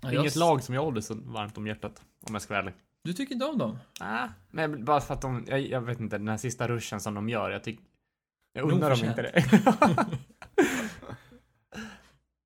Ja, 0.00 0.12
jag 0.12 0.22
Inget 0.22 0.36
lag 0.36 0.62
som 0.62 0.74
jag 0.74 0.82
håller 0.82 1.00
så 1.00 1.14
varmt 1.14 1.58
om 1.58 1.66
hjärtat. 1.66 2.02
Om 2.28 2.34
jag 2.34 2.42
ska 2.42 2.54
vara 2.54 2.60
ärlig. 2.62 2.74
Du 3.02 3.12
tycker 3.12 3.34
inte 3.34 3.46
om 3.46 3.58
dem? 3.58 3.78
Ah, 4.00 4.28
men 4.50 4.84
bara 4.84 5.00
för 5.00 5.14
att 5.14 5.20
de, 5.20 5.44
jag, 5.48 5.60
jag 5.60 5.80
vet 5.80 6.00
inte, 6.00 6.18
den 6.18 6.28
här 6.28 6.36
sista 6.36 6.68
ruschen 6.68 7.00
som 7.00 7.14
de 7.14 7.28
gör, 7.28 7.50
jag 7.50 7.64
tycker... 7.64 7.84
Jag 8.52 8.72
undrar 8.72 8.90
om 9.02 9.04
inte 9.08 9.22
det. 9.22 9.44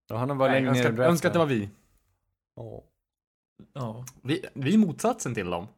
Ja, 0.08 0.16
han 0.16 0.28
har 0.30 0.36
bara 0.36 0.50
Nej, 0.52 0.60
längre 0.62 0.70
önskar, 0.70 1.00
önskar 1.04 1.28
att 1.28 1.32
det 1.32 1.38
var 1.38 1.46
vi. 1.46 1.70
Åh. 2.56 2.82
Ja, 3.72 4.04
vi. 4.22 4.44
Vi 4.54 4.74
är 4.74 4.78
motsatsen 4.78 5.34
till 5.34 5.50
dem. 5.50 5.68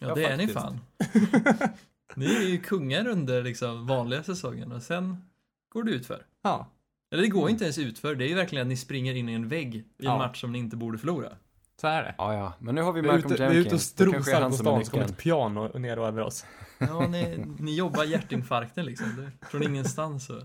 ja, 0.00 0.08
Ja, 0.08 0.14
det 0.14 0.24
är 0.24 0.36
ni 0.36 0.48
faktiskt. 0.48 0.62
fan. 0.62 1.68
Ni 2.14 2.26
är 2.36 2.40
ju 2.48 2.58
kungar 2.60 3.08
under 3.08 3.42
liksom 3.42 3.86
vanliga 3.86 4.22
säsongen 4.22 4.72
och 4.72 4.82
sen 4.82 5.24
går 5.68 5.82
det 5.84 5.90
utför. 5.90 6.26
Ja. 6.42 6.66
Eller 7.12 7.22
det 7.22 7.28
går 7.28 7.50
inte 7.50 7.64
ens 7.64 7.78
utför, 7.78 8.14
det 8.14 8.24
är 8.24 8.28
ju 8.28 8.34
verkligen 8.34 8.62
att 8.62 8.68
ni 8.68 8.76
springer 8.76 9.14
in 9.14 9.28
i 9.28 9.32
en 9.32 9.48
vägg 9.48 9.74
i 9.74 9.78
en 9.78 9.84
Ja. 9.98 10.18
match 10.18 10.40
som 10.40 10.52
ni 10.52 10.58
inte 10.58 10.76
borde 10.76 10.98
förlora. 10.98 11.32
Så 11.80 11.86
är 11.86 12.02
det. 12.02 12.14
Ja, 12.18 12.34
ja. 12.34 12.52
Men 12.58 12.74
nu 12.74 12.82
har 12.82 12.92
vi 12.92 13.02
Malcolm 13.02 13.32
ute, 13.34 13.48
vi 13.48 13.56
är 13.56 13.60
ute 13.60 13.60
och 13.60 13.64
Jenkins. 13.64 13.82
Strosar 13.84 14.48
på 14.50 14.56
stan 14.56 14.84
så 14.84 14.90
kommer 14.90 15.04
ett 15.04 15.16
piano 15.18 15.78
ner 15.78 15.98
och 15.98 16.06
över 16.06 16.22
oss. 16.22 16.44
Ja, 16.78 17.06
ni, 17.08 17.46
ni 17.58 17.74
jobbar 17.76 18.04
hjärtinfarkten 18.04 18.84
liksom. 18.86 19.06
Det, 19.16 19.46
från 19.46 19.62
ingenstans 19.62 20.26
så. 20.26 20.42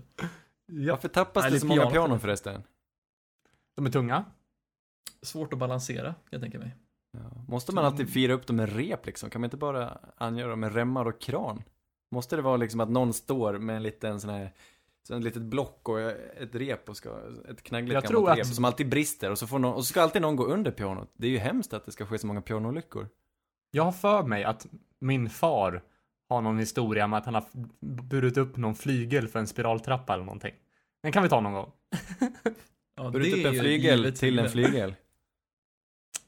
Varför 0.66 1.08
tappas 1.08 1.42
Nej, 1.42 1.50
det 1.50 1.54
lite 1.54 1.60
så 1.60 1.66
många 1.66 1.80
piano. 1.80 1.92
pianon 1.92 2.20
förresten? 2.20 2.62
De 3.76 3.86
är 3.86 3.90
tunga. 3.90 4.24
Svårt 5.22 5.52
att 5.52 5.58
balansera, 5.58 6.14
jag 6.30 6.40
tänka 6.40 6.58
mig. 6.58 6.76
Ja. 7.12 7.44
Måste 7.48 7.74
man 7.74 7.84
alltid 7.84 8.08
fira 8.12 8.32
upp 8.32 8.46
dem 8.46 8.56
med 8.56 8.76
rep 8.76 9.06
liksom? 9.06 9.30
Kan 9.30 9.40
man 9.40 9.46
inte 9.46 9.56
bara 9.56 9.98
angöra 10.16 10.48
dem 10.50 10.60
med 10.60 10.74
remmar 10.74 11.04
och 11.06 11.20
kran? 11.20 11.62
Måste 12.10 12.36
det 12.36 12.42
vara 12.42 12.56
liksom 12.56 12.80
att 12.80 12.90
någon 12.90 13.12
står 13.12 13.58
med 13.58 13.76
en 13.76 13.82
liten 13.82 14.20
sån 14.20 14.30
här 14.30 14.52
så 15.08 15.14
ett 15.16 15.22
litet 15.22 15.42
block 15.42 15.88
och 15.88 16.00
ett 16.00 16.54
rep 16.54 16.88
och 16.88 16.96
ska, 16.96 17.08
ett 17.48 17.62
knaggligt 17.62 17.94
Jag 17.94 18.02
gammalt 18.02 18.06
tror 18.10 18.30
att- 18.30 18.38
rep 18.38 18.46
som 18.46 18.64
alltid 18.64 18.88
brister 18.88 19.30
och 19.30 19.38
så 19.38 19.46
får 19.46 19.58
någon, 19.58 19.74
och 19.74 19.84
så 19.84 19.88
ska 19.90 20.02
alltid 20.02 20.22
någon 20.22 20.36
gå 20.36 20.44
under 20.44 20.70
pianot. 20.70 21.10
Det 21.16 21.26
är 21.26 21.30
ju 21.30 21.38
hemskt 21.38 21.72
att 21.72 21.84
det 21.86 21.92
ska 21.92 22.06
ske 22.06 22.18
så 22.18 22.26
många 22.26 22.40
pianoolyckor. 22.42 23.08
Jag 23.70 23.82
har 23.82 23.92
för 23.92 24.22
mig 24.22 24.44
att 24.44 24.66
min 24.98 25.30
far 25.30 25.82
har 26.28 26.40
någon 26.40 26.58
historia 26.58 27.04
om 27.04 27.12
att 27.12 27.24
han 27.24 27.34
har 27.34 27.44
burit 28.02 28.36
upp 28.36 28.56
någon 28.56 28.74
flygel 28.74 29.28
för 29.28 29.38
en 29.38 29.46
spiraltrappa 29.46 30.14
eller 30.14 30.24
någonting. 30.24 30.54
Den 31.02 31.12
kan 31.12 31.22
vi 31.22 31.28
ta 31.28 31.40
någon 31.40 31.52
gång. 31.52 31.72
Ja, 32.98 33.10
Burit 33.10 33.32
det 33.34 33.40
upp 33.40 33.46
är 33.46 33.50
en 33.58 33.60
flygel 33.60 34.16
till 34.16 34.38
en 34.38 34.50
flygel. 34.50 34.94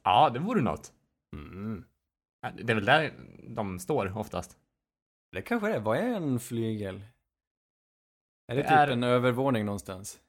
Ja, 0.03 0.31
det 0.31 0.39
vore 0.39 0.61
något. 0.63 0.93
Mm. 1.33 1.85
Det 2.55 2.73
är 2.73 2.75
väl 2.75 2.85
där 2.85 3.13
de 3.49 3.79
står 3.79 4.19
oftast. 4.19 4.59
Det 5.33 5.43
kanske 5.43 5.69
det 5.69 5.75
är. 5.75 5.81
Vad 5.81 5.99
är 5.99 6.03
en 6.15 6.41
flygel? 6.41 6.95
Är 8.47 8.57
det, 8.57 8.63
Det 8.63 8.69
typ 8.69 8.79
är- 8.79 8.89
en 8.89 9.03
övervåning 9.03 9.65
någonstans? 9.65 10.21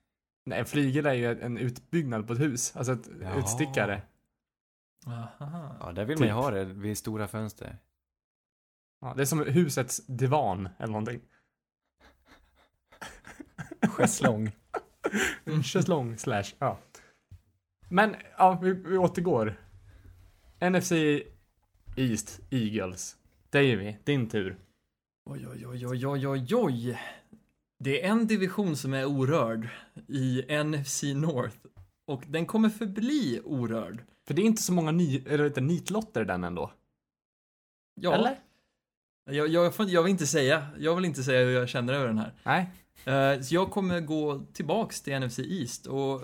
Nej, 0.45 0.59
en 0.59 0.65
flygel 0.65 1.05
är 1.05 1.13
ju 1.13 1.41
en 1.41 1.57
utbyggnad 1.57 2.27
på 2.27 2.33
ett 2.33 2.39
hus. 2.39 2.75
Alltså 2.75 2.93
ett 2.93 3.09
Jaha. 3.21 3.39
utstickare. 3.39 4.01
Aha. 5.07 5.75
Ja, 5.79 5.91
där 5.91 6.05
vill 6.05 6.17
man 6.17 6.27
ju 6.27 6.33
Typ. 6.33 6.43
ha 6.43 6.51
det 6.51 6.65
vid 6.65 6.97
stora 6.97 7.27
fönster. 7.27 7.77
Ja, 9.01 9.13
det 9.15 9.21
är 9.21 9.25
som 9.25 9.39
husets 9.39 10.05
divan 10.05 10.69
eller 10.77 10.91
någonting. 10.91 11.21
Schäslong. 13.81 14.51
Schäslong 15.63 16.17
slash, 16.17 16.43
ja. 16.59 16.77
Men, 17.89 18.15
ja, 18.37 18.59
vi, 18.63 18.73
vi 18.73 18.97
återgår. 18.97 19.59
NFC 20.71 20.91
East 21.95 22.39
Eagles. 22.49 23.15
Davy, 23.49 23.95
din 24.03 24.29
tur. 24.29 24.57
Oj, 25.25 25.47
oj, 25.47 25.67
oj, 25.67 25.87
oj, 25.87 26.07
oj, 26.07 26.27
oj, 26.27 26.55
oj. 26.55 26.99
Det 27.79 28.05
är 28.05 28.09
en 28.11 28.27
division 28.27 28.75
som 28.77 28.93
är 28.93 29.05
orörd 29.05 29.69
i 30.07 30.41
NFC 30.63 31.03
North. 31.15 31.57
Och 32.05 32.23
den 32.27 32.45
kommer 32.45 32.69
förbli 32.69 33.41
orörd. 33.43 34.03
För 34.27 34.33
det 34.33 34.41
är 34.41 34.45
inte 34.45 34.61
så 34.61 34.73
många 34.73 34.91
ny, 34.91 35.23
eller 35.27 35.49
du, 35.49 35.61
nitlotter 35.61 36.25
den 36.25 36.43
ändå. 36.43 36.71
Ja, 37.95 38.13
Eller? 38.13 38.39
Jag, 39.31 39.47
jag, 39.47 39.75
får- 39.75 39.89
jag 39.89 40.03
vill 40.03 40.11
inte 40.11 40.27
säga, 40.27 40.67
jag 40.77 40.95
vill 40.95 41.05
inte 41.05 41.23
säga 41.23 41.45
hur 41.45 41.51
jag 41.51 41.69
känner 41.69 41.93
över 41.93 42.07
den 42.07 42.17
här. 42.17 42.33
Nej. 42.43 42.69
Eh, 43.05 43.41
så 43.41 43.55
jag 43.55 43.71
kommer 43.71 43.99
gå 44.01 44.45
tillbaks 44.53 45.01
till 45.01 45.19
NFC 45.19 45.39
East 45.39 45.85
och... 45.87 46.23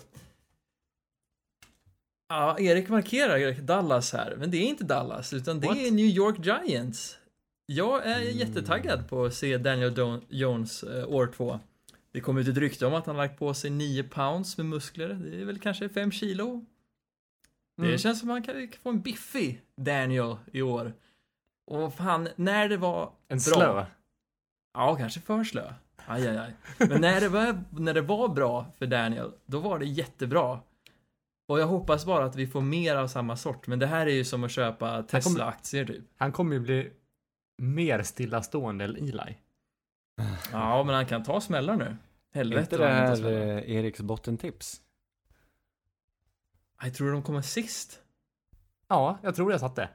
Ja, 2.27 2.59
Erik 2.59 2.89
markerar 2.89 3.61
Dallas 3.61 4.13
här, 4.13 4.35
men 4.39 4.51
det 4.51 4.57
är 4.57 4.65
inte 4.67 4.83
Dallas, 4.83 5.33
utan 5.33 5.59
det 5.59 5.67
What? 5.67 5.77
är 5.77 5.91
New 5.91 6.05
York 6.05 6.35
Giants. 6.45 7.17
Jag 7.65 8.05
är 8.05 8.21
Mm. 8.21 8.37
jättetaggad 8.37 9.09
på 9.09 9.25
att 9.25 9.33
se 9.33 9.57
Daniel 9.57 9.93
Don- 9.95 10.21
Jones 10.29 10.83
eh, 10.83 11.07
år 11.07 11.27
två. 11.35 11.59
Det 12.11 12.21
kom 12.21 12.37
ut 12.37 12.47
ett 12.47 12.57
rykte 12.57 12.85
om 12.85 12.93
att 12.93 13.05
han 13.05 13.17
lagt 13.17 13.39
på 13.39 13.53
sig 13.53 13.69
9 13.69 14.03
pounds 14.03 14.57
med 14.57 14.65
muskler. 14.65 15.09
Det 15.09 15.41
är 15.41 15.45
väl 15.45 15.59
kanske 15.59 15.89
5 15.89 16.11
kilo. 16.11 16.65
Det 17.77 17.83
Mm. 17.87 17.97
känns 17.97 18.19
som 18.19 18.29
att 18.29 18.33
man 18.33 18.43
kan 18.43 18.67
kan 18.67 18.79
få 18.83 18.89
en 18.89 19.01
biffig 19.01 19.61
Daniel 19.77 20.35
i 20.53 20.61
år. 20.61 20.93
Och 21.67 21.93
fan, 21.93 22.27
när 22.35 22.69
det 22.69 22.77
var 22.77 23.11
En 23.27 23.37
bra. 23.37 23.39
slö. 23.55 23.85
Ja, 24.73 24.95
kanske 24.95 25.19
för 25.21 25.43
slö. 25.43 25.73
Aj, 26.05 26.27
aj, 26.27 26.37
aj. 26.37 26.53
Men 26.89 27.01
när 27.01 27.21
det, 27.21 27.29
var, 27.29 27.63
när 27.71 27.93
det 27.93 28.01
var 28.01 28.27
bra 28.27 28.65
för 28.77 28.85
Daniel, 28.85 29.31
då 29.45 29.59
var 29.59 29.79
det 29.79 29.85
jättebra. 29.85 30.59
Och 31.47 31.59
jag 31.59 31.67
hoppas 31.67 32.05
bara 32.05 32.25
att 32.25 32.35
vi 32.35 32.47
får 32.47 32.61
mer 32.61 32.95
av 32.95 33.07
samma 33.07 33.35
sort. 33.37 33.67
Men 33.67 33.79
det 33.79 33.87
här 33.87 34.07
är 34.07 34.11
ju 34.13 34.25
som 34.25 34.43
att 34.43 34.51
köpa 34.51 35.03
Tesla-aktier 35.03 35.85
typ. 35.85 36.03
Han 36.17 36.31
kommer 36.31 36.53
ju 36.53 36.59
bli 36.59 36.91
mer 37.57 38.03
stillastående 38.03 38.85
än 38.85 38.95
Eli. 38.95 39.37
Ja, 40.51 40.83
men 40.83 40.95
han 40.95 41.05
kan 41.05 41.23
ta 41.23 41.41
smällar 41.41 41.75
nu. 41.75 41.97
Helvete 42.33 42.61
inte 42.61 42.77
det 42.77 42.87
här 42.93 43.25
eh, 43.25 43.75
Eriks 43.75 44.01
bottentips? 44.01 44.81
Jag 46.81 46.93
tror 46.93 47.11
de 47.11 47.23
kommer 47.23 47.41
sist. 47.41 47.99
Ja, 48.87 49.17
jag 49.23 49.35
tror 49.35 49.51
jag 49.51 49.59
satt 49.59 49.75
det. 49.75 49.89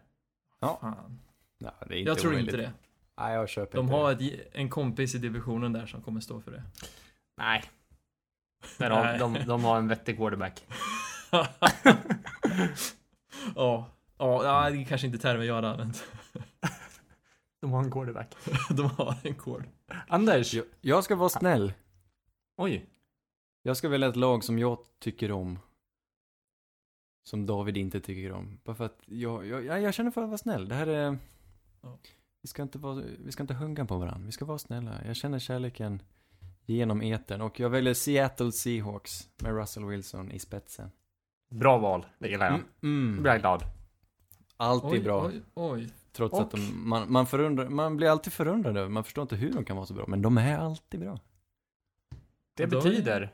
Fan. 0.60 1.18
Nej, 1.58 1.72
det 1.88 1.94
är 1.94 1.98
inte 1.98 2.10
Jag 2.10 2.18
tror 2.18 2.30
omöjligt. 2.30 2.54
inte 2.54 2.62
det. 2.66 2.72
Nej, 3.16 3.34
jag 3.34 3.48
köper 3.48 3.76
De 3.76 3.84
inte 3.86 3.94
har 3.96 4.14
det. 4.14 4.30
ett, 4.30 4.48
en 4.52 4.68
kompis 4.70 5.14
i 5.14 5.18
divisionen 5.18 5.72
där 5.72 5.86
som 5.86 6.02
kommer 6.02 6.20
stå 6.20 6.40
för 6.40 6.50
det. 6.50 6.62
Nej. 7.36 7.62
Har, 8.78 8.88
Nej. 9.04 9.18
de, 9.18 9.34
de 9.46 9.64
har 9.64 9.78
en 9.78 9.88
vettig 9.88 10.16
quarterback. 10.16 10.66
Ja, 11.30 11.46
ja, 14.18 14.44
ja, 14.44 14.70
det 14.70 14.76
är 14.76 14.84
kanske 14.84 15.06
inte 15.06 15.18
termer 15.18 15.44
jag 15.44 15.54
hade 15.54 15.70
använt. 15.70 16.04
De 17.60 17.70
har 17.70 17.84
en 17.84 17.90
quarterback. 17.90 18.36
De 18.70 18.82
har 18.82 19.16
en 19.22 19.34
kod. 19.34 19.64
Anders. 20.08 20.54
Jag, 20.54 20.64
jag 20.80 21.04
ska 21.04 21.16
vara 21.16 21.28
snäll. 21.28 21.72
Oj. 22.56 22.86
Jag 23.62 23.76
ska 23.76 23.88
välja 23.88 24.08
ett 24.08 24.16
lag 24.16 24.44
som 24.44 24.58
jag 24.58 24.78
tycker 24.98 25.32
om. 25.32 25.58
Som 27.22 27.46
David 27.46 27.76
inte 27.76 28.00
tycker 28.00 28.32
om. 28.32 28.60
Bara 28.64 28.76
för 28.76 28.84
att 28.84 29.02
jag, 29.06 29.46
jag, 29.46 29.64
jag, 29.64 29.82
jag 29.82 29.94
känner 29.94 30.10
för 30.10 30.22
att 30.22 30.28
vara 30.28 30.38
snäll. 30.38 30.68
Det 30.68 30.74
här 30.74 30.86
är... 30.86 31.18
Ja. 31.80 31.98
Vi 32.42 32.48
ska 32.48 32.62
inte 32.62 32.78
vara, 32.78 33.02
vi 33.18 33.32
ska 33.32 33.42
inte 33.42 33.54
hunga 33.54 33.84
på 33.84 33.98
varandra. 33.98 34.26
Vi 34.26 34.32
ska 34.32 34.44
vara 34.44 34.58
snälla. 34.58 35.04
Jag 35.06 35.16
känner 35.16 35.38
kärleken 35.38 36.02
genom 36.66 37.02
etern. 37.02 37.40
Och 37.40 37.60
jag 37.60 37.70
väljer 37.70 37.94
Seattle 37.94 38.52
Seahawks 38.52 39.28
med 39.42 39.56
Russell 39.56 39.84
Wilson 39.84 40.32
i 40.32 40.38
spetsen. 40.38 40.90
Bra 41.50 41.78
val. 41.78 42.06
Det 42.18 42.28
gillar 42.28 42.46
jag. 42.46 42.54
Mm, 42.54 42.66
Då 42.80 42.86
mm. 42.86 43.22
blir 43.22 43.32
jag 43.32 43.40
glad. 43.40 43.64
Alltid 44.56 45.04
bra. 45.04 45.26
oj, 45.26 45.42
oj. 45.54 45.88
Trots 46.12 46.34
Och- 46.34 46.40
att 46.40 46.50
de, 46.50 46.88
man, 46.88 47.12
man, 47.12 47.26
förundrar, 47.26 47.68
man 47.68 47.96
blir 47.96 48.08
alltid 48.08 48.32
förundrad 48.32 48.76
över, 48.76 48.88
man 48.88 49.04
förstår 49.04 49.22
inte 49.22 49.36
hur 49.36 49.52
de 49.52 49.64
kan 49.64 49.76
vara 49.76 49.86
så 49.86 49.94
bra. 49.94 50.04
Men 50.08 50.22
de 50.22 50.38
är 50.38 50.58
alltid 50.58 51.00
bra. 51.00 51.18
Det 52.56 52.66
Då 52.66 52.76
betyder 52.76 53.32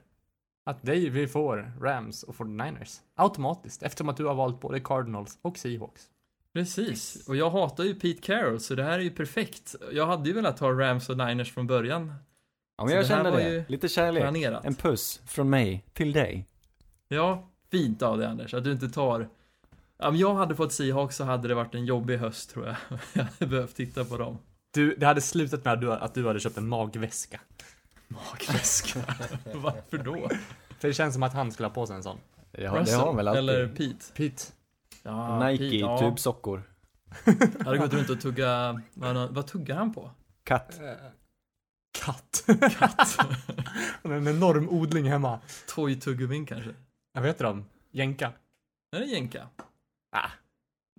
att 0.65 0.83
dig 0.83 1.09
vi 1.11 1.29
får 1.29 1.73
Rams 1.81 2.23
och 2.23 2.35
49ers. 2.35 3.01
Automatiskt. 3.15 3.83
Eftersom 3.83 4.09
att 4.09 4.17
du 4.17 4.25
har 4.25 4.35
valt 4.35 4.61
både 4.61 4.81
Cardinals 4.81 5.39
och 5.43 5.59
Seahawks. 5.59 6.11
Precis. 6.53 7.29
Och 7.29 7.37
jag 7.37 7.51
hatar 7.51 7.85
ju 7.85 7.95
Pete 7.95 8.21
Carroll, 8.23 8.61
så 8.61 8.75
det 8.75 8.83
här 8.85 8.99
är 8.99 9.03
ju 9.03 9.11
perfekt. 9.11 9.75
Jag 9.93 10.07
hade 10.07 10.29
ju 10.29 10.35
velat 10.35 10.59
ha 10.59 10.73
Rams 10.73 11.09
och 11.09 11.17
Niners 11.17 11.53
från 11.55 11.67
början. 11.67 12.15
Ja, 12.77 12.85
men 12.85 12.89
Så 12.89 12.95
jag 12.95 13.05
det 13.05 13.09
känner 13.09 13.33
det. 13.33 13.65
Lite 13.69 13.89
kärlek. 13.89 14.23
Planerat. 14.23 14.65
En 14.65 14.75
puss 14.75 15.21
från 15.27 15.51
mig 15.51 15.85
till 15.93 16.13
dig. 16.13 16.47
Ja, 17.09 17.49
fint 17.71 18.03
av 18.03 18.19
dig 18.19 18.27
Anders, 18.27 18.55
att 18.55 18.65
du 18.65 18.73
inte 18.73 18.89
tar... 18.89 19.29
Ja, 19.99 20.09
Om 20.09 20.17
jag 20.17 20.35
hade 20.35 20.57
fått 20.57 20.73
Seahawks 20.73 21.17
så 21.17 21.25
hade 21.25 21.49
det 21.49 21.55
varit 21.55 21.75
en 21.75 21.85
jobbig 21.85 22.19
höst 22.19 22.51
tror 22.51 22.67
jag. 22.67 22.77
Jag 23.13 23.25
hade 23.25 23.47
behövt 23.47 23.77
titta 23.77 24.05
på 24.05 24.17
dem. 24.17 24.39
Du, 24.75 24.97
det 24.97 25.07
hade 25.07 25.21
slutat 25.21 25.65
med 25.65 25.73
att 25.75 25.81
du, 25.81 25.93
att 25.93 26.15
du 26.15 26.27
hade 26.27 26.41
köpt 26.41 26.57
en 26.57 26.69
magväska. 26.69 27.41
Magväska. 28.09 29.01
Varför 29.55 29.99
då? 29.99 30.29
För 30.79 30.89
det 30.89 30.95
känns 30.95 31.15
som 31.15 31.23
att 31.23 31.33
han 31.33 31.53
skulle 31.53 31.67
ha 31.67 31.75
på 31.75 31.87
sig 31.87 31.97
en 31.97 32.03
sån. 32.03 32.19
Har, 32.53 32.85
det 32.85 32.93
har 32.93 33.07
han 33.07 33.17
väl 33.17 33.29
alltid. 33.29 33.39
Eller 33.39 33.69
Pete? 33.69 34.05
Pete. 34.15 34.43
Ja, 35.03 35.47
Nike, 35.49 35.65
Pete, 35.65 35.77
ja. 35.77 35.99
tubsockor. 35.99 36.63
Jag 37.59 37.65
hade 37.65 37.79
gått 37.79 37.93
runt 37.93 38.11
och 38.11 38.21
tugga... 38.21 38.81
Vad, 38.95 39.35
vad 39.35 39.47
tuggar 39.47 39.77
han 39.77 39.95
på? 39.95 40.11
Katt. 40.45 40.81
Katt. 42.05 42.45
Katt. 42.79 43.17
Har 44.03 44.13
en 44.13 44.29
enorm 44.29 44.69
odling 44.69 45.09
hemma. 45.09 45.41
Toy-tuggummin 45.67 46.47
kanske? 46.47 46.71
Jag 47.17 47.23
vet 47.23 47.39
de. 47.39 47.65
Jänka. 47.91 48.33
Är 48.97 49.01
det 49.01 49.07
jänka? 49.07 49.49
Ah. 50.17 50.29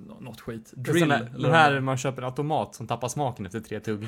Nå- 0.02 0.20
något 0.20 0.42
skit. 0.42 0.74
Drill. 0.76 1.00
såna- 1.00 1.16
eller 1.16 1.50
De 1.50 1.56
här 1.56 1.80
man 1.80 1.98
köper 1.98 2.22
automat 2.22 2.76
som 2.76 2.88
tappar 2.88 3.08
smaken 3.08 3.46
efter 3.46 3.60
tre 3.60 3.80
tugg. 3.80 4.08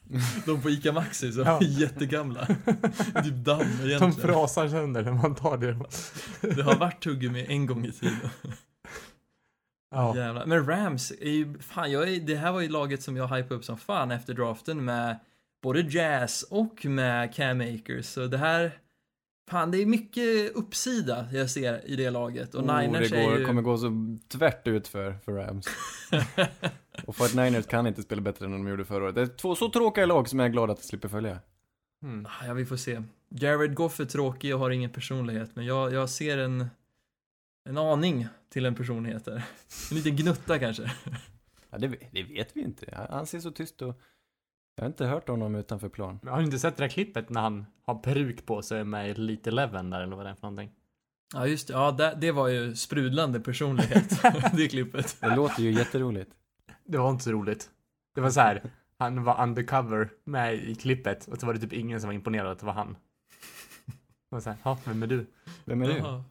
De 0.46 0.62
på 0.62 0.70
Ica 0.70 0.92
Maxi 0.92 1.32
som 1.32 1.42
Ja. 1.42 1.58
är 1.60 1.80
jättegamla. 1.80 2.46
typ 2.46 3.34
damm 3.34 3.58
De 3.82 3.88
egentligen. 3.88 4.12
frasar 4.12 4.68
sönder 4.68 5.02
när 5.04 5.12
man 5.12 5.34
tar 5.34 5.56
det. 5.58 5.72
Det 6.54 6.62
har 6.62 6.76
varit 6.76 7.02
tuggummi 7.02 7.46
en 7.48 7.66
gång 7.66 7.86
i 7.86 7.92
tiden. 7.92 8.30
Ja. 9.90 10.16
Jävlar. 10.16 10.46
Men 10.46 10.66
Rams 10.66 11.10
är 11.20 11.30
ju, 11.30 11.58
fan 11.58 11.92
jag 11.92 12.08
är, 12.12 12.20
det 12.20 12.36
här 12.36 12.52
var 12.52 12.60
ju 12.60 12.68
laget 12.68 13.02
som 13.02 13.16
jag 13.16 13.28
hypade 13.28 13.54
upp 13.54 13.64
som 13.64 13.78
fan 13.78 14.10
efter 14.10 14.34
draften 14.34 14.84
med 14.84 15.18
både 15.62 15.80
Jazz 15.80 16.42
och 16.42 16.84
med 16.84 17.34
Cam 17.34 17.60
Akers. 17.60 18.06
Så 18.06 18.26
det 18.26 18.38
här, 18.38 18.72
fan 19.50 19.70
det 19.70 19.78
är 19.82 19.86
mycket 19.86 20.52
uppsida 20.54 21.26
jag 21.32 21.50
ser 21.50 21.86
i 21.90 21.96
det 21.96 22.10
laget. 22.10 22.54
Och 22.54 22.64
oh, 22.64 22.80
Niners 22.80 23.10
det 23.10 23.24
går, 23.24 23.32
är 23.34 23.38
ju... 23.38 23.46
kommer 23.46 23.62
gå 23.62 23.78
så 23.78 24.18
tvärt 24.28 24.66
ut 24.66 24.88
för, 24.88 25.12
för 25.24 25.32
Rams. 25.32 25.66
Och 27.06 27.16
för 27.16 27.24
att 27.24 27.34
Niners 27.34 27.66
kan 27.66 27.86
inte 27.86 28.02
spela 28.02 28.20
bättre 28.22 28.44
än 28.44 28.52
de 28.52 28.68
gjorde 28.68 28.84
förra 28.84 29.04
året. 29.04 29.14
Det 29.14 29.20
är 29.22 29.26
två 29.26 29.54
så 29.54 29.68
tråkiga 29.70 30.06
lag 30.06 30.28
som 30.28 30.38
jag 30.38 30.46
är 30.46 30.52
glad 30.52 30.70
att 30.70 30.78
jag 30.78 30.84
slipper 30.84 31.08
följa. 31.08 31.38
Mm. 32.02 32.26
Ah, 32.26 32.46
Ja, 32.46 32.54
vi 32.54 32.66
får 32.66 32.76
se. 32.76 33.02
Jared 33.28 33.74
Goff 33.74 34.00
är 34.00 34.04
tråkig 34.04 34.54
och 34.54 34.60
har 34.60 34.70
ingen 34.70 34.90
personlighet, 34.90 35.50
men 35.56 35.66
jag, 35.66 35.92
jag 35.92 36.10
ser 36.10 36.38
en, 36.38 36.66
en 37.68 37.78
aning 37.78 38.26
till 38.48 38.66
en 38.66 38.74
personlighet 38.74 39.24
där. 39.24 39.42
En 39.90 39.96
liten 39.96 40.16
gnutta 40.16 40.58
kanske. 40.58 40.92
Ja, 41.70 41.78
det, 41.78 41.88
det 42.12 42.22
vet 42.22 42.56
vi 42.56 42.60
inte. 42.60 42.94
Han- 42.96 43.06
Han 43.10 43.26
ser 43.26 43.40
så 43.40 43.50
tyst 43.50 43.82
och... 43.82 44.00
Jag 44.76 44.82
har 44.84 44.86
inte 44.88 45.06
hört 45.06 45.28
honom 45.28 45.54
utanför 45.54 45.88
plan. 45.88 46.18
Men 46.22 46.32
Har 46.32 46.38
du 46.40 46.44
inte 46.44 46.58
sett 46.58 46.76
det 46.76 46.82
där 46.82 46.88
klippet 46.88 47.30
när 47.30 47.40
han 47.40 47.66
har 47.86 47.94
peruk 47.94 48.46
på 48.46 48.62
sig 48.62 48.84
med 48.84 49.10
Elite 49.10 49.50
Eleven 49.50 49.90
där 49.90 50.00
eller 50.00 50.16
vad 50.16 50.26
det 50.26 50.30
är 50.30 50.34
för 50.34 50.42
någonting? 50.42 50.70
Ja, 51.34 51.46
just 51.46 51.68
det. 51.68 51.72
Ja, 51.74 51.90
det, 51.90 52.16
det 52.20 52.32
var 52.32 52.48
ju 52.48 52.76
sprudlande 52.76 53.40
personlighet, 53.40 54.22
det 54.52 54.68
klippet. 54.68 55.16
Det 55.20 55.36
låter 55.36 55.62
ju 55.62 55.72
jätteroligt. 55.72 56.30
Det 56.84 56.98
var 56.98 57.10
inte 57.10 57.24
så 57.24 57.30
roligt. 57.32 57.70
Det 58.14 58.20
var 58.20 58.30
så 58.30 58.40
här. 58.40 58.62
Han 58.98 59.24
var 59.24 59.42
undercover 59.42 60.10
med 60.24 60.54
i 60.54 60.74
klippet 60.74 61.26
och 61.28 61.38
så 61.38 61.46
var 61.46 61.54
det 61.54 61.60
typ 61.60 61.72
ingen 61.72 62.00
som 62.00 62.08
var 62.08 62.14
imponerad 62.14 62.50
att 62.52 62.58
det 62.58 62.66
var 62.66 62.72
han. 62.72 62.96
Det 63.86 64.36
var 64.36 64.40
så 64.40 64.50
här, 64.50 64.58
ja, 64.62 64.78
vem 64.84 65.02
är 65.02 65.06
du? 65.06 65.26
Vem 65.64 65.82
är 65.82 65.86
du? 65.86 65.96
Jaha. 65.96 66.24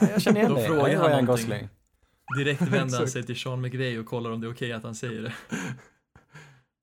Jag 0.00 0.22
känner 0.22 0.38
igen 0.40 0.50
Då 0.50 0.56
dig. 0.56 0.66
frågar 0.66 0.88
Ja, 0.88 0.98
han 0.98 1.08
Ryan 1.08 1.24
någonting. 1.24 1.48
Gosling. 1.50 1.68
Direkt 2.38 2.62
vänder 2.62 2.98
han 2.98 3.08
sig 3.08 3.22
till 3.22 3.36
Sean 3.36 3.60
McVay 3.60 3.98
och 3.98 4.06
kollar 4.06 4.30
om 4.30 4.40
det 4.40 4.46
är 4.46 4.52
okej 4.52 4.72
att 4.72 4.82
han 4.82 4.94
säger 4.94 5.22
det. 5.22 5.32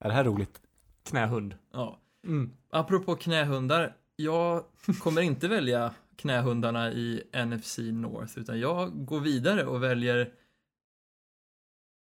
Är 0.00 0.08
det 0.08 0.14
här 0.14 0.24
roligt? 0.24 0.60
Knähund. 1.08 1.54
Ja. 1.72 1.98
Mm. 2.26 2.52
Apropå 2.70 3.16
knähundar, 3.16 3.96
jag 4.16 4.64
kommer 5.00 5.22
inte 5.22 5.48
välja 5.48 5.94
knähundarna 6.16 6.92
i 6.92 7.22
NFC 7.46 7.78
North, 7.78 8.38
utan 8.38 8.60
jag 8.60 9.06
går 9.06 9.20
vidare 9.20 9.66
och 9.66 9.82
väljer 9.82 10.32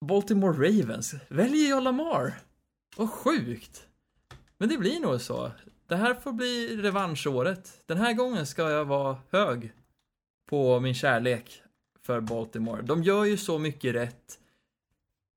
Baltimore 0.06 0.68
Ravens. 0.68 1.16
Väljer 1.28 1.70
jag 1.70 1.84
Lamar? 1.84 2.34
Vad 2.98 3.10
sjukt! 3.10 3.88
Men 4.58 4.70
det 4.70 4.78
blir 4.78 5.00
nog 5.00 5.22
så. 5.22 5.52
Det 5.88 5.96
här 5.96 6.14
får 6.14 6.32
bli 6.32 6.78
revanschåret. 6.82 7.84
Den 7.86 7.98
här 7.98 8.14
gången 8.14 8.46
ska 8.46 8.70
jag 8.70 8.86
vara 8.86 9.18
hög 9.30 9.74
på 10.50 10.80
min 10.80 10.94
kärlek 10.94 11.62
för 12.02 12.22
Baltimore. 12.22 12.82
De 12.82 13.04
gör 13.04 13.26
ju 13.26 13.38
så 13.38 13.60
mycket 13.60 13.96
rätt. 13.96 14.40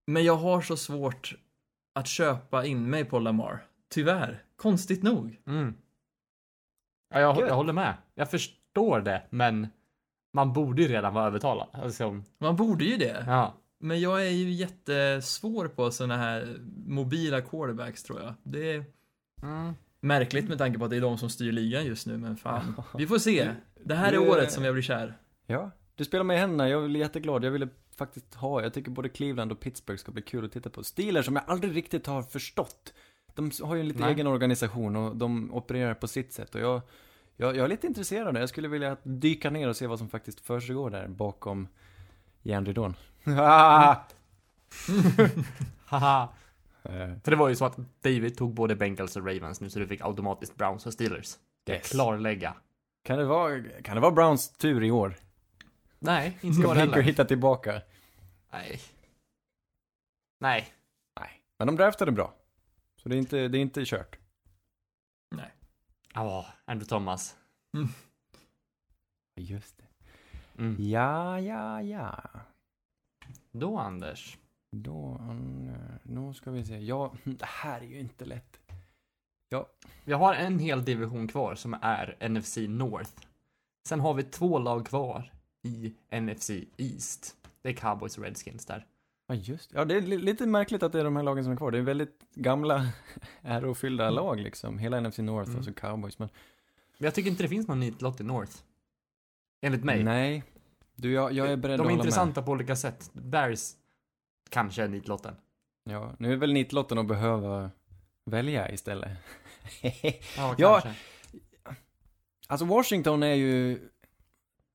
Men 0.06 0.24
jag 0.24 0.36
har 0.36 0.60
så 0.60 0.76
svårt 0.76 1.34
att 1.94 2.06
köpa 2.06 2.64
in 2.66 2.90
mig 2.90 3.04
på 3.04 3.18
Lamar. 3.18 3.64
Tyvärr. 3.90 4.42
Konstigt 4.56 5.02
nog. 5.02 5.40
Mm. 5.46 5.74
Ja, 7.14 7.20
jag, 7.20 7.40
jag 7.40 7.54
håller 7.54 7.72
med. 7.72 7.94
Jag 8.14 8.30
förstår 8.30 9.00
det, 9.00 9.22
men 9.30 9.68
man 10.32 10.52
borde 10.52 10.82
ju 10.82 10.88
redan 10.88 11.14
vara 11.14 11.26
övertalad. 11.26 11.68
Alltså, 11.72 12.22
Man 12.38 12.56
borde 12.56 12.84
ju 12.84 12.96
det. 12.96 13.24
ja. 13.26 13.54
Men 13.78 14.00
jag 14.00 14.26
är 14.26 14.30
ju 14.30 14.50
jättesvår 14.50 15.68
på 15.68 15.90
såna 15.90 16.16
här 16.16 16.56
mobila 16.86 17.40
quarterbacks 17.40 18.02
tror 18.02 18.20
jag. 18.20 18.34
Det 18.42 18.72
är 18.72 18.84
Mm. 19.42 19.74
märkligt 20.00 20.48
med 20.48 20.58
tanke 20.58 20.78
på 20.78 20.84
att 20.84 20.90
det 20.90 20.96
är 20.96 21.00
de 21.00 21.18
som 21.18 21.30
styr 21.30 21.52
ligan 21.52 21.84
just 21.86 22.06
nu, 22.06 22.16
men 22.18 22.36
fan. 22.36 22.82
Vi 22.98 23.06
får 23.06 23.18
se. 23.18 23.50
Det 23.84 23.94
här 23.94 24.12
är 24.12 24.18
året 24.30 24.52
som 24.52 24.64
jag 24.64 24.74
blir 24.74 24.82
kär. 24.82 25.18
Ja, 25.46 25.70
du 25.94 26.04
spelar 26.04 26.24
med 26.24 26.38
händerna. 26.38 26.68
Jag 26.68 26.84
är 26.84 26.88
jätteglad. 26.88 27.44
Jag 27.44 27.50
ville 27.50 27.68
faktiskt 27.94 28.34
ha. 28.34 28.62
Jag 28.62 28.74
tycker 28.74 28.90
både 28.90 29.08
Cleveland 29.08 29.52
och 29.52 29.60
Pittsburgh 29.60 30.00
ska 30.00 30.12
bli 30.12 30.22
kul 30.22 30.44
att 30.44 30.52
titta 30.52 30.70
på. 30.70 30.84
Steelers 30.84 31.24
som 31.26 31.36
jag 31.36 31.44
aldrig 31.46 31.76
riktigt 31.76 32.06
har 32.06 32.22
förstått. 32.22 32.94
De 33.34 33.50
har 33.62 33.74
ju 33.74 33.80
en 33.80 33.88
lite 33.88 34.00
Nej. 34.00 34.12
egen 34.12 34.26
organisation 34.26 34.96
och 34.96 35.16
de 35.16 35.54
opererar 35.54 35.94
på 35.94 36.08
sitt 36.08 36.32
sätt. 36.32 36.54
Och 36.54 36.60
jag, 36.60 36.82
jag, 37.36 37.56
jag 37.56 37.64
är 37.64 37.68
lite 37.68 37.86
intresserad 37.86 38.26
av 38.26 38.34
det. 38.34 38.40
Jag 38.40 38.48
skulle 38.48 38.68
vilja 38.68 38.96
dyka 39.02 39.50
ner 39.50 39.68
och 39.68 39.76
se 39.76 39.86
vad 39.86 39.98
som 39.98 40.08
faktiskt 40.08 40.40
försiggår 40.40 40.90
där 40.90 41.08
bakom 41.08 41.68
järnridån. 42.42 42.94
Ah! 43.26 43.96
Haha. 45.84 46.28
Eh, 46.82 46.90
För 47.24 47.30
det 47.30 47.36
var 47.36 47.48
ju 47.48 47.56
så 47.56 47.64
att 47.64 47.76
David 48.02 48.36
tog 48.36 48.54
både 48.54 48.76
Bengals 48.76 49.16
och 49.16 49.26
Ravens 49.26 49.60
nu 49.60 49.70
så 49.70 49.78
du 49.78 49.86
fick 49.86 50.00
automatiskt 50.00 50.56
Browns 50.56 50.86
och 50.86 50.92
Steelers. 50.92 51.36
Yes. 51.70 51.90
Klarlägga. 51.90 52.54
Kan 53.04 53.18
det 53.18 53.24
vara, 53.24 53.62
kan 53.84 53.94
det 53.94 54.00
vara 54.00 54.12
Browns 54.12 54.50
tur 54.50 54.84
i 54.84 54.90
år? 54.90 55.16
Nej, 56.04 56.38
inte 56.40 56.60
Ska 56.60 56.68
jag 56.68 56.74
heller. 56.74 57.02
hitta 57.02 57.24
tillbaka? 57.24 57.82
Nej. 58.52 58.80
Nej. 60.40 60.72
Nej. 61.20 61.42
Men 61.58 61.66
de 61.66 61.76
draftade 61.76 62.12
bra. 62.12 62.34
Så 62.96 63.08
det 63.08 63.16
är 63.16 63.18
inte, 63.18 63.48
det 63.48 63.58
är 63.58 63.60
inte 63.60 63.84
kört. 63.84 64.18
Ja, 66.14 66.46
Andrew 66.64 66.88
Thomas. 66.88 67.36
Just 69.36 69.78
det. 69.78 69.84
Mm. 70.62 70.76
Ja, 70.78 71.40
ja, 71.40 71.82
ja. 71.82 72.30
Då 73.50 73.78
Anders. 73.78 74.38
Då, 74.70 75.20
eh, 75.20 75.96
nu 76.02 76.34
ska 76.34 76.50
vi 76.50 76.64
se. 76.64 76.78
Ja, 76.78 77.12
det 77.24 77.46
här 77.46 77.80
är 77.80 77.86
ju 77.86 77.98
inte 78.00 78.24
lätt. 78.24 78.60
Vi 80.04 80.12
har 80.12 80.34
en 80.34 80.58
hel 80.58 80.84
division 80.84 81.28
kvar 81.28 81.54
som 81.54 81.74
är 81.82 82.28
NFC 82.28 82.56
North. 82.56 83.10
Sen 83.88 84.00
har 84.00 84.14
vi 84.14 84.22
två 84.22 84.58
lag 84.58 84.86
kvar 84.86 85.33
i 85.64 85.94
NFC 86.20 86.50
East. 86.76 87.36
Det 87.62 87.68
är 87.68 87.72
Cowboys 87.72 88.18
och 88.18 88.24
Redskins 88.24 88.66
där. 88.66 88.86
Ja, 89.26 89.34
just 89.34 89.72
Ja, 89.72 89.84
det 89.84 89.94
är 89.96 90.00
li- 90.00 90.18
lite 90.18 90.46
märkligt 90.46 90.82
att 90.82 90.92
det 90.92 91.00
är 91.00 91.04
de 91.04 91.16
här 91.16 91.22
lagen 91.22 91.44
som 91.44 91.52
är 91.52 91.56
kvar. 91.56 91.70
Det 91.70 91.78
är 91.78 91.82
väldigt 91.82 92.20
gamla, 92.34 92.86
ärofyllda 93.42 94.10
lag 94.10 94.40
liksom. 94.40 94.78
Hela 94.78 95.00
NFC 95.00 95.18
North 95.18 95.48
Mm. 95.50 95.58
och 95.58 95.64
så 95.64 95.72
Cowboys. 95.74 96.18
Men 96.18 96.28
Men 96.98 97.04
jag 97.04 97.14
tycker 97.14 97.30
inte 97.30 97.42
det 97.42 97.48
finns 97.48 97.68
någon 97.68 97.80
nitlott 97.80 98.20
i 98.20 98.24
North. 98.24 98.52
Enligt 99.62 99.84
mig. 99.84 100.04
nej. 100.04 100.44
Du, 100.96 101.12
jag, 101.12 101.32
jag 101.32 101.48
är 101.52 101.56
beredd 101.56 101.78
De 101.78 101.82
att 101.82 101.86
är 101.86 101.90
hålla 101.90 101.92
intressanta 102.04 102.42
på 102.42 102.50
olika 102.52 102.76
sätt. 102.76 103.10
Bears 103.12 103.72
kanske 104.48 104.82
är 104.82 104.88
nitlotten. 104.88 105.34
med. 105.84 105.94
Ja, 105.94 106.12
nu 106.18 106.32
är 106.32 106.36
väl 106.36 106.52
nitlotten 106.52 106.98
att 106.98 107.06
behöva 107.06 107.70
välja 108.24 108.70
istället. 108.72 109.18
Ja, 110.36 110.54
Ja, 110.58 110.80
kanske. 110.80 110.94
Alltså 112.46 112.64
Washington 112.66 113.22
är 113.22 113.34
ju... 113.34 113.80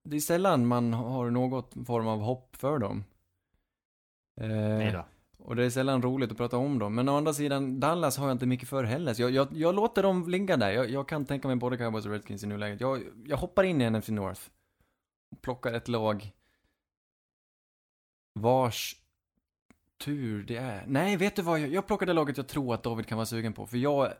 Det 0.04 0.16
är 0.16 0.20
sällan 0.20 0.68
man 0.68 0.94
har 0.94 1.30
något 1.30 1.74
form 1.86 2.08
av 2.08 2.20
hopp 2.20 2.56
för 2.56 2.80
dem. 2.80 3.04
Eh. 4.42 5.02
Och 5.38 5.56
det 5.56 5.66
är 5.66 5.70
sällan 5.70 6.02
roligt 6.02 6.32
att 6.32 6.38
prata 6.38 6.58
om 6.58 6.80
dem. 6.80 6.96
Men 6.96 7.10
å 7.10 7.18
andra 7.18 7.34
sidan, 7.34 7.80
Dallas 7.80 8.18
har 8.18 8.28
jag 8.28 8.36
inte 8.36 8.46
mycket 8.46 8.70
för 8.70 8.84
heller. 8.84 9.14
Så 9.14 9.22
jag, 9.22 9.32
jag, 9.32 9.48
jag 9.52 9.76
låter 9.76 10.04
dem 10.04 10.30
ligga 10.30 10.58
där. 10.58 10.72
Jag, 10.72 10.90
jag 10.90 11.08
kan 11.08 11.26
tänka 11.26 11.48
mig 11.48 11.58
både 11.58 11.78
Cowboys 11.78 12.06
och 12.06 12.12
Redskins 12.12 12.44
i 12.44 12.48
nuläget. 12.48 12.82
Jag, 12.82 13.04
jag 13.26 13.38
hoppar 13.38 13.64
in 13.64 13.82
i 13.82 13.90
NFC 13.90 14.10
North. 14.10 14.42
Och 15.32 15.42
plockar 15.42 15.74
ett 15.74 15.88
lag. 15.88 16.32
Vars 18.34 18.96
tur 19.98 20.44
det 20.44 20.58
är. 20.58 20.84
Nej, 20.88 21.18
vet 21.18 21.36
du 21.36 21.42
vad? 21.42 21.60
Jag, 21.60 21.70
jag 21.70 21.88
plockar 21.88 22.06
det 22.06 22.14
laget 22.14 22.38
jag 22.38 22.48
tror 22.48 22.74
att 22.74 22.84
David 22.84 23.06
kan 23.06 23.18
vara 23.18 23.26
sugen 23.26 23.54
på. 23.54 23.66
För 23.66 23.78
jag... 23.78 24.14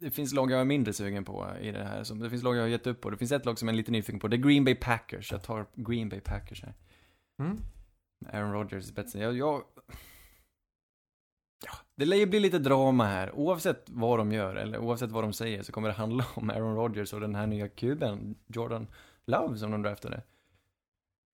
Det 0.00 0.10
finns 0.10 0.32
lag 0.32 0.50
jag 0.50 0.60
är 0.60 0.64
mindre 0.64 0.92
sugen 0.92 1.24
på 1.24 1.48
i 1.60 1.70
det 1.72 1.84
här. 1.84 2.22
Det 2.22 2.30
finns 2.30 2.42
lag 2.42 2.56
jag 2.56 2.62
har 2.62 2.68
gett 2.68 2.86
upp 2.86 3.00
på. 3.00 3.10
Det 3.10 3.16
finns 3.16 3.32
ett 3.32 3.44
lag 3.46 3.58
som 3.58 3.68
jag 3.68 3.72
är 3.72 3.76
lite 3.76 3.90
nyfiken 3.92 4.20
på. 4.20 4.28
Det 4.28 4.36
är 4.36 4.38
Green 4.38 4.64
Bay 4.64 4.74
Packers. 4.74 5.32
Jag 5.32 5.42
tar 5.42 5.66
Green 5.74 6.08
Bay 6.08 6.20
Packers 6.20 6.62
här. 6.62 6.74
Mm. 7.42 7.58
Aaron 8.32 8.52
Rodgers 8.52 8.84
i 8.84 8.86
spetsen. 8.88 9.20
Jag, 9.20 9.36
jag... 9.36 9.62
Ja, 11.64 11.72
det 11.94 12.04
lär 12.04 12.16
ju 12.16 12.26
bli 12.26 12.40
lite 12.40 12.58
drama 12.58 13.04
här. 13.06 13.32
Oavsett 13.32 13.84
vad 13.86 14.18
de 14.18 14.32
gör, 14.32 14.56
eller 14.56 14.78
oavsett 14.78 15.10
vad 15.10 15.24
de 15.24 15.32
säger, 15.32 15.62
så 15.62 15.72
kommer 15.72 15.88
det 15.88 15.94
handla 15.94 16.24
om 16.34 16.50
Aaron 16.50 16.76
Rodgers 16.76 17.12
och 17.12 17.20
den 17.20 17.34
här 17.34 17.46
nya 17.46 17.68
kuben, 17.68 18.34
Jordan 18.46 18.86
Love, 19.26 19.58
som 19.58 19.70
de 19.70 19.82
draftade. 19.82 20.22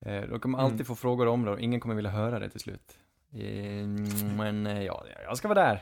Eh, 0.05 0.21
de 0.21 0.39
kommer 0.39 0.57
alltid 0.59 0.75
Mm. 0.75 0.85
få 0.85 0.95
frågor 0.95 1.27
om 1.27 1.45
det 1.45 1.51
och 1.51 1.59
ingen 1.59 1.79
kommer 1.79 1.95
vilja 1.95 2.11
höra 2.11 2.39
det 2.39 2.49
till 2.49 2.59
slut. 2.59 2.99
Eh, 3.31 3.87
men 4.37 4.67
eh, 4.67 4.83
ja, 4.83 5.05
jag 5.23 5.37
ska 5.37 5.47
vara 5.47 5.61
där 5.61 5.81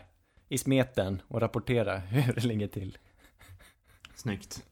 i 0.54 0.58
smeten 0.58 1.22
och 1.28 1.42
rapportera 1.42 1.98
hur 2.00 2.34
det 2.34 2.44
ligger 2.44 2.68
till. 2.68 2.98
Snyggt. 4.16 4.66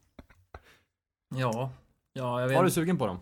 Ja, 1.34 1.72
ja 2.12 2.40
jag 2.40 2.48
Var 2.48 2.56
du 2.56 2.64
vet. 2.64 2.72
sugen 2.72 2.98
på 2.98 3.06
dem? 3.06 3.20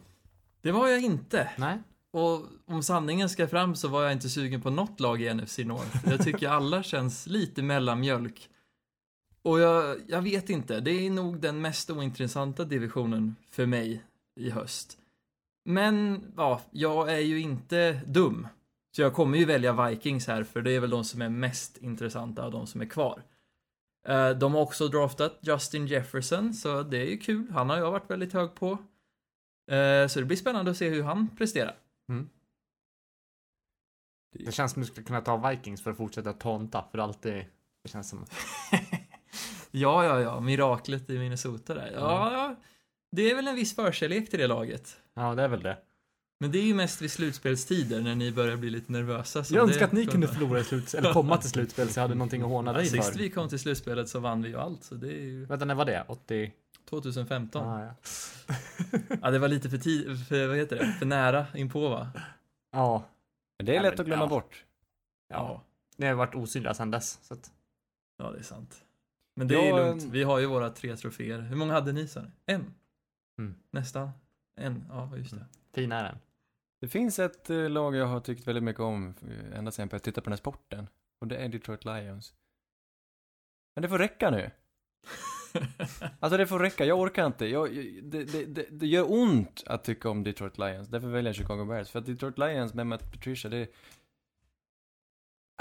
Det 0.62 0.72
var 0.72 0.88
jag 0.88 1.00
inte. 1.00 1.50
Nej? 1.58 1.78
Och 2.10 2.42
om 2.66 2.82
sanningen 2.82 3.28
ska 3.28 3.48
fram 3.48 3.74
så 3.76 3.88
var 3.88 4.02
jag 4.02 4.12
inte 4.12 4.28
sugen 4.28 4.60
på 4.60 4.70
något 4.70 5.00
lag 5.00 5.22
i 5.22 5.34
NFC 5.34 5.58
North. 5.58 6.08
Jag 6.10 6.24
tycker 6.24 6.48
alla 6.58 6.82
känns 6.82 7.26
lite 7.26 7.62
mellanmjölk. 7.62 8.48
Och 9.42 9.60
jag, 9.60 10.00
jag 10.08 10.22
vet 10.22 10.50
inte, 10.50 10.80
det 10.80 10.90
är 11.06 11.10
nog 11.10 11.40
den 11.40 11.60
mest 11.60 11.90
ointressanta 11.90 12.64
divisionen 12.64 13.36
för 13.50 13.66
mig 13.66 14.04
i 14.36 14.50
höst. 14.50 14.98
Men, 15.64 16.24
ja, 16.36 16.60
jag 16.70 17.12
är 17.12 17.18
ju 17.20 17.40
inte 17.40 18.00
dum. 18.06 18.48
Så 18.96 19.02
jag 19.02 19.14
kommer 19.14 19.38
ju 19.38 19.44
välja 19.44 19.86
Vikings 19.88 20.26
här, 20.26 20.44
för 20.44 20.62
det 20.62 20.70
är 20.72 20.80
väl 20.80 20.90
de 20.90 21.04
som 21.04 21.22
är 21.22 21.28
mest 21.28 21.76
intressanta 21.78 22.44
av 22.44 22.50
de 22.50 22.66
som 22.66 22.80
är 22.80 22.86
kvar. 22.86 23.22
Eh, 24.08 24.30
De 24.30 24.54
har 24.54 24.60
också 24.60 24.88
draftat 24.88 25.38
Justin 25.40 25.86
Jefferson, 25.86 26.54
så 26.54 26.82
det 26.82 26.96
är 26.98 27.06
ju 27.06 27.18
kul. 27.18 27.50
Han 27.50 27.70
har 27.70 27.76
jag 27.76 27.90
varit 27.90 28.10
väldigt 28.10 28.32
hög 28.32 28.54
på. 28.54 28.70
Eh, 29.70 30.06
Så 30.08 30.18
det 30.20 30.24
blir 30.26 30.36
spännande 30.36 30.70
att 30.70 30.76
se 30.76 30.88
hur 30.88 31.02
han 31.02 31.28
presterar. 31.36 31.76
Det 34.32 34.52
känns 34.52 34.72
som 34.72 34.82
att 34.82 34.86
du 34.86 34.92
skulle 34.92 35.06
kunna 35.06 35.20
ta 35.20 35.48
Vikings 35.50 35.82
för 35.82 35.90
att 35.90 35.96
fortsätta 35.96 36.32
tonta, 36.32 36.84
för 36.90 36.98
alltid... 36.98 37.44
Det 37.82 37.88
känns 37.88 38.08
som... 38.10 38.24
Ja, 39.72 40.04
ja, 40.04 40.20
ja, 40.20 40.40
miraklet 40.40 41.10
i 41.10 41.18
Minnesota 41.18 41.74
där. 41.74 41.92
Ja, 41.94 42.32
ja. 42.32 42.56
Det 43.12 43.30
är 43.30 43.34
väl 43.34 43.48
en 43.48 43.54
viss 43.54 43.74
förkärlek 43.74 44.30
till 44.30 44.38
det 44.38 44.46
laget. 44.46 44.96
Ja, 45.14 45.34
det 45.34 45.42
är 45.42 45.48
väl 45.48 45.62
det. 45.62 45.78
Men 46.42 46.52
det 46.52 46.58
är 46.58 46.62
ju 46.62 46.74
mest 46.74 47.02
vid 47.02 47.10
slutspelstider 47.10 48.00
när 48.00 48.14
ni 48.14 48.32
börjar 48.32 48.56
bli 48.56 48.70
lite 48.70 48.92
nervösa. 48.92 49.44
så 49.44 49.54
Jag 49.54 49.62
önskar 49.68 49.84
att 49.84 49.92
ni 49.92 50.06
kunde 50.06 50.28
förlora 50.28 50.60
i 50.60 50.64
slutspel, 50.64 50.98
eller 51.04 51.12
komma 51.12 51.36
till 51.36 51.50
slutspel 51.50 51.88
så 51.88 51.98
jag 51.98 52.02
hade 52.02 52.14
någonting 52.14 52.42
att 52.42 52.48
håna 52.48 52.72
dig 52.72 52.86
Sist 52.86 53.08
för. 53.12 53.18
vi 53.18 53.30
kom 53.30 53.48
till 53.48 53.58
slutspelet 53.58 54.08
så 54.08 54.20
vann 54.20 54.42
vi 54.42 54.48
ju 54.48 54.56
allt, 54.56 54.84
så 54.84 54.94
det 54.94 55.08
är 55.08 55.20
ju 55.22 55.44
Vänta, 55.44 55.64
när 55.64 55.74
var 55.74 55.84
det? 55.84 56.04
80? 56.08 56.52
2015. 56.88 57.66
Ah, 57.66 57.84
ja. 57.84 57.94
Ja, 59.22 59.30
det 59.30 59.38
var 59.38 59.48
lite 59.48 59.70
för 59.70 59.78
tid, 59.78 60.26
för, 60.28 60.46
vad 60.48 60.56
heter 60.56 60.76
det, 60.76 60.92
för 60.98 61.06
nära 61.06 61.46
inpå 61.54 61.88
va? 61.88 62.08
ja. 62.72 63.04
Men 63.58 63.66
det 63.66 63.72
är 63.72 63.76
Ja, 63.76 63.82
lätt 63.82 63.92
men, 63.92 64.00
att 64.00 64.06
glömma 64.06 64.22
ja. 64.24 64.28
bort. 64.28 64.64
Ja. 65.28 65.62
Ni 65.96 66.06
har 66.06 66.14
varit 66.14 66.34
osynliga 66.34 66.74
sedan 66.74 66.90
dess, 66.90 67.18
så 67.22 67.34
att... 67.34 67.50
Ja, 68.18 68.30
det 68.30 68.38
är 68.38 68.42
sant. 68.42 68.84
Men 69.36 69.48
det 69.48 69.54
är 69.54 69.68
Jag- 69.68 69.86
lugnt, 69.86 70.02
vi 70.04 70.22
har 70.22 70.38
ju 70.38 70.46
våra 70.46 70.70
tre 70.70 70.96
troféer. 70.96 71.38
Hur 71.40 71.56
många 71.56 71.72
hade 71.72 71.92
ni 71.92 72.08
sa? 72.08 72.20
En? 72.46 72.74
Mm. 73.38 73.54
Nästan? 73.70 74.10
En? 74.56 74.84
Ja, 74.88 75.16
just 75.16 75.30
det. 75.30 75.46
Fin 75.74 75.92
är 75.92 76.02
den. 76.04 76.18
Det 76.80 76.88
finns 76.88 77.18
ett 77.18 77.50
eh, 77.50 77.70
lag 77.70 77.96
jag 77.96 78.06
har 78.06 78.20
tyckt 78.20 78.46
väldigt 78.46 78.64
mycket 78.64 78.80
om 78.80 79.14
eh, 79.28 79.58
ända 79.58 79.70
sedan 79.70 79.82
jag 79.82 79.88
började 79.88 80.04
titta 80.04 80.20
på 80.20 80.24
den 80.24 80.32
här 80.32 80.36
sporten. 80.36 80.88
Och 81.20 81.26
det 81.26 81.36
är 81.36 81.48
Detroit 81.48 81.84
Lions. 81.84 82.34
Men 83.74 83.82
det 83.82 83.88
får 83.88 83.98
räcka 83.98 84.30
nu. 84.30 84.50
Alltså 86.20 86.36
det 86.36 86.46
får 86.46 86.58
räcka, 86.58 86.84
jag 86.84 87.00
orkar 87.00 87.26
inte. 87.26 87.46
Jag, 87.46 87.74
det, 88.02 88.24
det, 88.24 88.44
det, 88.44 88.66
det 88.70 88.86
gör 88.86 89.12
ont 89.12 89.62
att 89.66 89.84
tycka 89.84 90.10
om 90.10 90.24
Detroit 90.24 90.58
Lions. 90.58 90.88
Därför 90.88 91.08
väljer 91.08 91.28
jag 91.28 91.36
Chicago 91.36 91.64
Bears. 91.64 91.90
För 91.90 91.98
att 91.98 92.06
Detroit 92.06 92.38
Lions 92.38 92.74
med 92.74 92.86
Matt 92.86 93.12
Patricia, 93.12 93.50
det... 93.50 93.70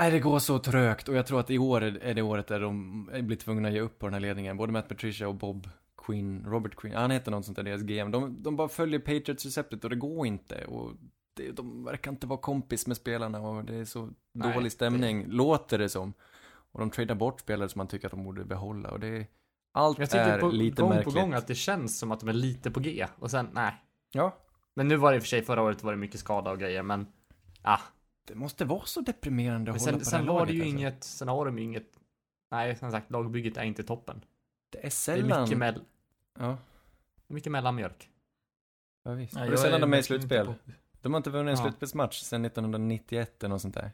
Nej, 0.02 0.12
det 0.12 0.20
går 0.20 0.40
så 0.40 0.60
trögt. 0.60 1.10
Och 1.10 1.16
jag 1.16 1.28
tror 1.28 1.40
att 1.40 1.50
i 1.50 1.58
år 1.58 1.84
är 1.84 1.98
är 1.98 2.14
det 2.14 2.22
året 2.22 2.48
där 2.48 2.60
de 2.60 3.06
blir 3.06 3.38
tvungna 3.38 3.68
att 3.68 3.74
ge 3.74 3.80
upp 3.80 4.00
på 4.00 4.08
den 4.08 4.14
här 4.14 4.22
ledningen. 4.22 4.58
Både 4.58 4.72
Matt 4.72 4.88
Patricia 4.88 5.28
och 5.28 5.36
Bob 5.36 5.70
Quinn, 6.10 6.46
Robert 6.48 6.76
Quinn. 6.76 6.96
Han 6.96 7.12
heter 7.12 7.32
något 7.32 7.46
sånt 7.46 7.56
där, 7.56 7.64
deras 7.64 7.82
GM. 7.82 8.12
De, 8.12 8.44
de 8.44 8.56
bara 8.56 8.70
följer 8.70 9.00
Patriots-receptet 9.00 9.84
och 9.84 9.90
det 9.90 9.96
går 9.96 10.28
inte. 10.28 10.66
Och 10.66 10.94
det, 11.36 11.52
de 11.52 11.84
verkar 11.86 12.12
inte 12.12 12.28
vara 12.28 12.40
kompis 12.40 12.88
med 12.88 12.98
spelarna 12.98 13.40
och 13.42 13.66
det 13.66 13.76
är 13.76 13.86
så 13.86 14.10
Nej, 14.34 14.54
dålig 14.54 14.72
stämning, 14.72 15.26
låter 15.28 15.78
det 15.78 15.90
som. 15.90 16.14
Och 16.72 16.80
de 16.80 16.90
tradar 16.90 17.16
bort 17.16 17.40
spelare 17.40 17.70
som 17.70 17.80
man 17.80 17.88
tycker 17.88 18.08
att 18.08 18.12
de 18.12 18.24
borde 18.24 18.46
behålla 18.46 18.92
och 18.92 19.00
det 19.00 19.28
allt 19.74 20.00
Jag 20.00 20.14
är 20.14 20.40
på, 20.40 20.48
lite 20.50 20.82
gång 20.82 20.90
märkligt. 20.90 21.14
på 21.16 21.20
gång 21.22 21.34
att 21.34 21.48
det 21.48 21.56
känns 21.56 22.00
som 22.00 22.12
att 22.12 22.20
de 22.20 22.30
är 22.30 22.34
lite 22.34 22.72
på 22.72 22.80
G. 22.80 23.08
Och 23.20 23.32
sen, 23.32 23.50
nej. 23.54 23.74
Ja, 24.12 24.38
Men 24.76 24.88
nu 24.88 24.96
var 24.96 25.12
det 25.12 25.16
i 25.16 25.20
och 25.20 25.24
för 25.24 25.28
sig, 25.28 25.42
förra 25.42 25.62
året 25.62 25.84
var 25.84 25.92
det 25.92 25.98
mycket 25.98 26.20
skada 26.20 26.52
och 26.52 26.60
grejer, 26.60 26.84
men... 26.84 27.08
Ah. 27.62 27.80
det 28.28 28.36
måste 28.36 28.66
vara 28.66 28.86
så 28.86 29.02
deprimerande 29.02 29.72
att 29.72 29.76
Men 29.76 29.82
hålla 29.82 29.92
sen, 29.92 30.00
på 30.00 30.06
sen 30.06 30.26
det 30.26 30.32
var 30.32 30.46
det 30.46 30.54
ju 30.54 30.62
alltså. 30.62 30.76
inget, 30.78 31.04
sen 31.04 31.28
har 31.28 31.46
de 31.46 31.58
ju 31.58 31.64
inget... 31.64 31.90
Nej, 32.52 32.76
som 32.76 32.92
sagt, 32.92 33.12
lagbygget 33.12 33.58
är 33.58 33.64
inte 33.64 33.84
toppen. 33.84 34.26
Det 34.70 34.78
är 34.78 34.82
Det 34.82 34.88
är 34.88 34.90
sällan... 34.90 35.42
mycket, 35.44 35.58
mell, 35.58 35.82
Ja, 36.40 36.58
mycket 37.28 37.52
mellanmjölk. 37.52 38.10
ja 39.04 39.12
visst. 39.12 39.34
Nej, 39.34 39.50
och 39.50 39.56
det 39.56 39.68
är 39.68 39.80
de 39.80 39.94
är 39.94 39.98
i 39.98 40.04
slutspel. 40.04 40.46
på- 40.46 40.56
De 41.02 41.14
har 41.14 41.18
inte 41.18 41.30
vunnit 41.30 41.52
en 41.52 41.58
Ja. 41.58 41.64
slutspelsmatch 41.64 42.22
sedan 42.22 42.46
1991 42.46 43.44
eller 43.44 43.50
något 43.50 43.62
sånt 43.62 43.74
där. 43.76 43.92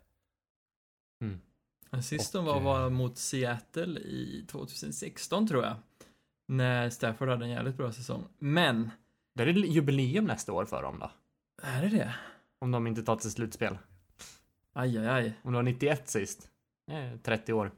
Men 1.89 2.03
Sist 2.03 2.35
Och, 2.35 2.43
de 2.43 2.45
var 2.45 2.57
eh, 2.57 2.63
var 2.83 2.89
mot 2.89 3.17
Seattle 3.17 3.99
i 3.99 4.45
2016 4.47 5.47
tror 5.47 5.63
jag. 5.63 5.75
När 6.47 6.89
Stafford 6.89 7.29
hade 7.29 7.45
en 7.45 7.51
jävligt 7.51 7.77
bra 7.77 7.91
säsong. 7.91 8.27
Men, 8.39 8.91
Det 9.33 9.43
är 9.43 9.47
jubileum 9.47 10.25
nästa 10.25 10.53
år 10.53 10.65
för 10.65 10.81
dem 10.83 10.99
då. 10.99 11.11
är 11.63 11.81
det 11.81 11.89
det? 11.89 12.15
Om 12.59 12.71
de 12.71 12.87
inte 12.87 13.03
tar 13.03 13.15
till 13.15 13.31
slutspel. 13.31 13.77
Aj, 14.73 14.97
aj, 14.97 15.07
aj. 15.07 15.33
Om 15.43 15.51
det 15.51 15.55
var 15.57 15.63
91 15.63 16.09
sist. 16.09 16.49
Eh, 16.91 17.17
30 17.23 17.53
år. 17.53 17.71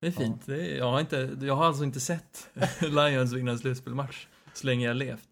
Det 0.00 0.06
är 0.06 0.10
fint. 0.10 0.46
Det 0.46 0.66
är, 0.66 0.78
jag, 0.78 0.90
har 0.90 1.00
inte, 1.00 1.36
jag 1.40 1.56
har 1.56 1.64
alltså 1.64 1.84
inte 1.84 2.00
sett 2.00 2.50
Lions 2.80 3.32
vinna 3.32 3.50
en 3.50 3.58
slutspelmatch 3.58 4.26
så 4.52 4.66
länge 4.66 4.86
jag 4.86 4.96
levt. 4.96 5.28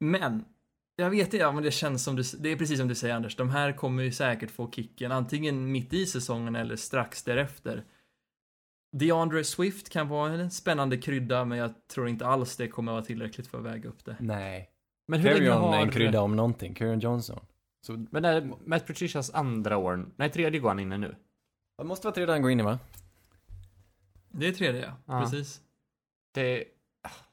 Men, 0.00 0.44
jag 0.96 1.10
vet 1.10 1.26
inte, 1.26 1.36
ja, 1.36 1.52
men 1.52 1.62
det 1.62 1.70
känns 1.70 2.04
som 2.04 2.16
du, 2.16 2.22
det 2.38 2.48
är 2.48 2.56
precis 2.56 2.78
som 2.78 2.88
du 2.88 2.94
säger 2.94 3.14
Anders, 3.14 3.36
de 3.36 3.50
här 3.50 3.72
kommer 3.72 4.02
ju 4.02 4.12
säkert 4.12 4.50
få 4.50 4.70
kicken 4.70 5.12
antingen 5.12 5.72
mitt 5.72 5.92
i 5.92 6.06
säsongen 6.06 6.56
eller 6.56 6.76
strax 6.76 7.22
därefter. 7.22 7.84
DeAndre 8.92 9.44
Swift 9.44 9.88
kan 9.88 10.08
vara 10.08 10.32
en 10.32 10.50
spännande 10.50 10.96
krydda, 10.96 11.44
men 11.44 11.58
jag 11.58 11.70
tror 11.88 12.08
inte 12.08 12.26
alls 12.26 12.56
det 12.56 12.68
kommer 12.68 12.92
vara 12.92 13.02
tillräckligt 13.02 13.46
för 13.46 13.58
att 13.58 13.64
väga 13.64 13.88
upp 13.88 14.04
det. 14.04 14.16
Nej. 14.20 14.70
Men 15.08 15.20
hur 15.20 15.30
länge 15.30 15.40
Carry-on 15.40 15.60
har... 15.60 15.76
är 15.76 15.82
en 15.82 15.90
krydda 15.90 16.20
om 16.20 16.36
någonting. 16.36 16.74
Carry-on 16.74 17.00
Johnson. 17.00 17.40
Så 17.86 18.06
Men 18.10 18.24
är 18.24 18.50
Matt 18.64 18.86
Patricias 18.86 19.30
andra 19.34 19.76
år. 19.76 20.06
Nej, 20.16 20.30
tredje 20.30 20.60
går 20.60 20.68
han 20.68 20.80
inne 20.80 20.98
nu. 20.98 21.14
det 21.78 21.84
måste 21.84 22.06
vara 22.06 22.14
tredje 22.14 22.34
han 22.34 22.42
går 22.42 22.50
in 22.50 22.60
i 22.60 22.62
va? 22.62 22.78
Det 24.38 24.48
är 24.48 24.52
tredje, 24.52 24.80
ja. 24.82 24.96
Ja. 25.06 25.20
Precis. 25.22 25.60
Det... 26.34 26.64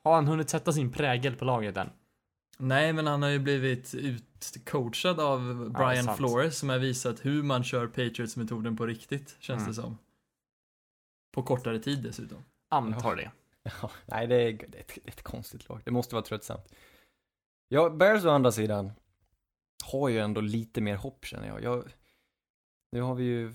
Har 0.03 0.15
han 0.15 0.27
hunnit 0.27 0.49
sätta 0.49 0.73
sin 0.73 0.91
prägel 0.91 1.35
på 1.35 1.45
laget 1.45 1.77
än? 1.77 1.89
Nej, 2.57 2.93
men 2.93 3.07
han 3.07 3.21
har 3.21 3.29
ju 3.29 3.39
blivit 3.39 3.93
utcoachad 3.95 5.19
av 5.19 5.69
Brian 5.71 6.03
sant. 6.03 6.17
Flores 6.17 6.57
som 6.57 6.69
har 6.69 6.79
visat 6.79 7.25
hur 7.25 7.43
man 7.43 7.63
kör 7.63 7.87
Patriots-metoden 7.87 8.77
på 8.77 8.85
riktigt, 8.85 9.35
känns 9.39 9.59
Mm. 9.61 9.69
det 9.69 9.73
som. 9.73 9.97
På 11.33 11.43
kortare 11.43 11.79
tid 11.79 12.03
dessutom. 12.03 12.45
Antar 12.69 13.15
det. 13.15 13.31
Ja, 13.63 13.91
nej, 14.05 14.27
det 14.27 14.35
är, 14.35 14.53
det, 14.53 14.77
är 14.77 14.81
ett, 14.81 14.87
det 14.95 15.07
är 15.07 15.11
ett 15.11 15.23
konstigt 15.23 15.69
lag. 15.69 15.81
Det 15.85 15.91
måste 15.91 16.15
vara 16.15 16.25
tröttsamt. 16.25 16.75
Ja, 17.67 17.89
Bears 17.89 18.25
å 18.25 18.29
andra 18.29 18.51
sidan 18.51 18.91
har 19.85 20.09
ju 20.09 20.19
ändå 20.19 20.41
lite 20.41 20.81
mer 20.81 20.95
hopp 20.95 21.25
känner 21.25 21.47
jag. 21.47 21.63
jag 21.63 21.89
nu 22.91 23.01
har 23.01 23.15
vi 23.15 23.23
ju, 23.23 23.53